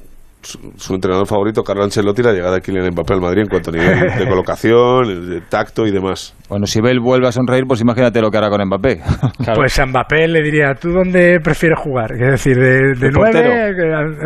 su, 0.42 0.60
su 0.78 0.94
entrenador 0.96 1.28
favorito, 1.28 1.64
Carlo 1.64 1.84
Ancelotti, 1.84 2.22
la 2.24 2.32
llegada 2.34 2.56
de 2.56 2.62
Kylian 2.62 2.92
Mbappé 2.92 3.14
al 3.14 3.22
Madrid 3.22 3.42
en 3.42 3.48
cuanto 3.48 3.70
a 3.70 3.74
nivel 3.74 4.00
de 4.18 4.28
colocación, 4.28 5.30
de 5.30 5.42
tacto 5.42 5.86
y 5.86 5.92
demás. 5.92 6.36
Bueno, 6.50 6.66
si 6.66 6.80
Bale 6.80 7.00
vuelve 7.00 7.28
a 7.28 7.32
sonreír, 7.32 7.66
pues 7.68 7.82
imagínate 7.82 8.22
lo 8.22 8.32
que 8.32 8.38
hará 8.38 8.50
con 8.50 8.66
Mbappé. 8.66 9.02
Claro. 9.38 9.62
Pues 9.62 9.80
a 9.80 9.86
Mbappé 9.86 10.28
le 10.28 10.42
diría, 10.42 10.74
¿tú 10.74 10.90
dónde 10.90 11.40
prefieres 11.42 11.80
jugar? 11.80 12.12
Es 12.14 12.32
decir, 12.32 12.56
de, 12.58 12.96
de 12.96 13.12
nueve... 13.12 13.74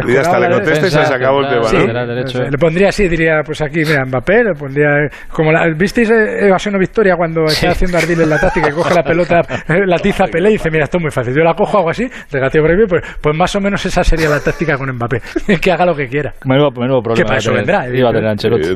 Y 0.07 0.15
hasta 0.15 0.39
le 0.39 0.49
la- 0.49 0.55
contesta 0.55 0.87
y 0.87 0.89
se 0.89 1.13
acabó 1.13 1.41
el 1.41 1.49
tema, 1.49 2.05
derecho. 2.05 2.41
Le 2.41 2.57
pondría 2.57 2.89
así, 2.89 3.07
diría, 3.07 3.41
pues 3.45 3.61
aquí, 3.61 3.79
mira, 3.85 4.05
Mbappé, 4.05 4.43
le 4.43 4.53
pondría... 4.57 4.87
Como 5.31 5.51
la, 5.51 5.67
¿Visteis 5.77 6.09
eh, 6.09 6.47
Evasión 6.47 6.75
o 6.75 6.79
Victoria 6.79 7.15
cuando 7.15 7.43
está 7.45 7.71
haciendo 7.71 7.97
Ardil 7.97 8.21
en 8.21 8.29
la 8.29 8.39
táctica 8.39 8.69
y 8.69 8.71
coge 8.71 8.95
la 8.95 9.03
pelota, 9.03 9.41
eh, 9.67 9.85
la 9.85 9.97
tiza 9.99 10.25
Pelé 10.25 10.49
y 10.49 10.53
dice, 10.53 10.71
mira, 10.71 10.85
esto 10.85 10.97
es 10.97 11.01
muy 11.03 11.11
fácil, 11.11 11.35
yo 11.35 11.43
la 11.43 11.53
cojo, 11.53 11.77
hago 11.79 11.89
así, 11.89 12.07
regateo 12.31 12.63
por 12.63 12.87
pues, 12.87 13.03
pues 13.21 13.37
más 13.37 13.55
o 13.55 13.59
menos 13.59 13.85
esa 13.85 14.03
sería 14.03 14.29
la 14.29 14.39
táctica 14.39 14.77
con 14.77 14.89
Mbappé, 14.95 15.21
que 15.61 15.71
haga 15.71 15.85
lo 15.85 15.95
que 15.95 16.00
quiera. 16.07 16.33
Menudo, 16.45 16.71
menudo 16.71 17.01
problema. 17.01 17.23
Que 17.23 17.25
para 17.27 17.37
eso 17.39 17.51
tener- 17.51 17.65
vendrá, 17.65 17.97
Iba 17.99 18.09
a 18.09 18.13
tener 18.13 18.29
Ancelotti. 18.29 18.69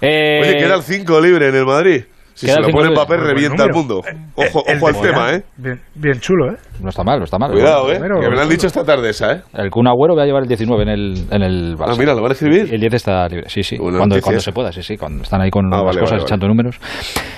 Eh, 0.00 0.40
Oye, 0.42 0.56
queda 0.58 0.74
el 0.76 0.82
5 0.82 1.20
libre 1.20 1.48
en 1.48 1.54
el 1.56 1.66
Madrid. 1.66 2.04
Si 2.34 2.46
se 2.46 2.58
lo 2.58 2.68
pone 2.68 2.88
Muy 2.88 2.96
buen 3.06 3.20
revienta 3.20 3.64
el 3.64 3.70
mundo. 3.70 4.00
Ojo, 4.34 4.64
El 4.66 4.78
ojo 4.78 4.86
al 4.88 5.00
tema, 5.02 5.18
Morán, 5.18 5.34
¿eh? 5.34 5.42
Bien, 5.58 5.80
bien 5.94 6.20
chulo, 6.20 6.52
¿eh? 6.52 6.56
No 6.80 6.88
está 6.88 7.04
mal, 7.04 7.18
no 7.18 7.24
está 7.24 7.36
mal. 7.38 7.50
Cuidado, 7.50 7.92
¿eh? 7.92 7.96
Que 7.96 8.00
me 8.00 8.34
lo 8.34 8.40
han 8.40 8.48
dicho 8.48 8.66
esta 8.66 8.82
tarde 8.82 9.10
esa, 9.10 9.32
¿eh? 9.34 9.40
El 9.52 9.68
Kun 9.68 9.86
Agüero 9.86 10.16
va 10.16 10.22
a 10.22 10.24
llevar 10.26 10.44
el 10.44 10.48
19 10.48 10.82
en 10.84 10.88
el, 10.88 11.14
en 11.30 11.42
el 11.42 11.76
Barça. 11.76 11.90
Ah, 11.92 11.96
mira, 11.98 12.14
¿lo 12.14 12.22
van 12.22 12.30
a 12.30 12.32
escribir? 12.32 12.72
El 12.72 12.80
10 12.80 12.94
está 12.94 13.28
libre, 13.28 13.44
sí, 13.48 13.62
sí. 13.62 13.76
Cuando, 13.76 14.18
cuando 14.22 14.40
se 14.40 14.52
pueda, 14.52 14.72
sí, 14.72 14.82
sí. 14.82 14.96
Cuando 14.96 15.22
están 15.22 15.42
ahí 15.42 15.50
con 15.50 15.66
Ah, 15.66 15.76
las 15.78 15.84
vale, 15.84 16.00
cosas 16.00 16.12
vale, 16.12 16.22
echando 16.22 16.48
números. 16.48 16.80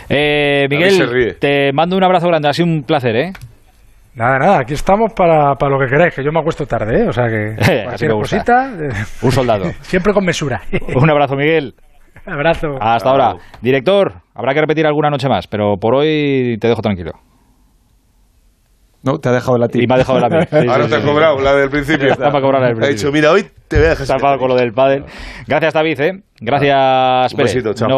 Eh. 0.09 0.67
Miguel, 0.71 1.37
te 1.41 1.73
mando 1.73 1.97
un 1.97 2.05
abrazo 2.05 2.29
grande. 2.29 2.49
Ha 2.49 2.53
sido 2.53 2.69
un 2.69 2.85
placer, 2.85 3.17
¿eh? 3.17 3.33
Nada, 4.14 4.38
nada, 4.38 4.59
aquí 4.61 4.75
estamos 4.75 5.12
para, 5.14 5.55
para 5.55 5.72
lo 5.72 5.79
que 5.79 5.87
queráis, 5.87 6.14
que 6.14 6.22
yo 6.22 6.31
me 6.33 6.40
acuesto 6.40 6.66
tarde, 6.66 7.01
¿eh? 7.03 7.09
O 7.09 7.12
sea 7.12 7.29
que 7.29 7.55
cualquier 7.85 8.11
cosita, 8.12 8.70
Un 9.22 9.33
soldado. 9.33 9.64
siempre 9.81 10.12
con 10.12 10.25
mesura. 10.25 10.61
un 10.94 11.11
abrazo, 11.11 11.35
Miguel. 11.35 11.75
Abrazo. 12.27 12.77
Hasta 12.81 13.09
ahora. 13.11 13.35
Director, 13.62 14.12
habrá 14.35 14.53
que 14.55 14.61
repetir 14.61 14.87
alguna 14.87 15.09
noche 15.11 15.29
más, 15.29 15.46
pero 15.46 15.77
por 15.79 15.94
hoy 15.94 16.57
te 16.61 16.68
dejo 16.68 16.83
tranquilo. 16.83 17.12
No, 19.05 19.18
te 19.18 19.31
ha 19.31 19.33
dejado 19.33 19.59
la 19.59 19.66
Y 19.72 19.85
me 19.88 19.94
ha 19.94 19.98
dejado 19.98 20.20
la 20.20 20.29
mía. 20.29 20.46
Sí, 20.48 20.57
Ahora 20.68 20.75
sí, 20.75 20.83
te 20.83 20.88
sí, 20.90 20.94
ha 20.94 21.01
sí. 21.01 21.07
cobrado 21.07 21.40
la 21.40 21.55
del 21.57 21.70
principio. 21.70 22.12
Está 22.12 22.31
para 22.31 22.40
cobrar 22.40 22.62
la 22.62 22.68
del 22.68 22.77
Ha 22.77 22.87
dicho, 22.87 23.11
principio. 23.11 23.12
mira, 23.12 23.33
hoy 23.33 23.46
te 23.66 23.77
voy 23.79 23.87
a 23.87 23.88
dejar 23.96 24.03
Está 24.16 24.38
con 24.38 24.48
lo 24.48 24.55
del 24.55 24.72
pádel. 24.72 25.05
Gracias, 25.48 25.75
David, 25.75 26.01
¿eh? 26.01 26.22
Gracias, 26.40 27.33
Un 27.33 27.37
Pérez. 27.38 27.55
besito, 27.55 27.75
chao. 27.75 27.88
No- 27.88 27.90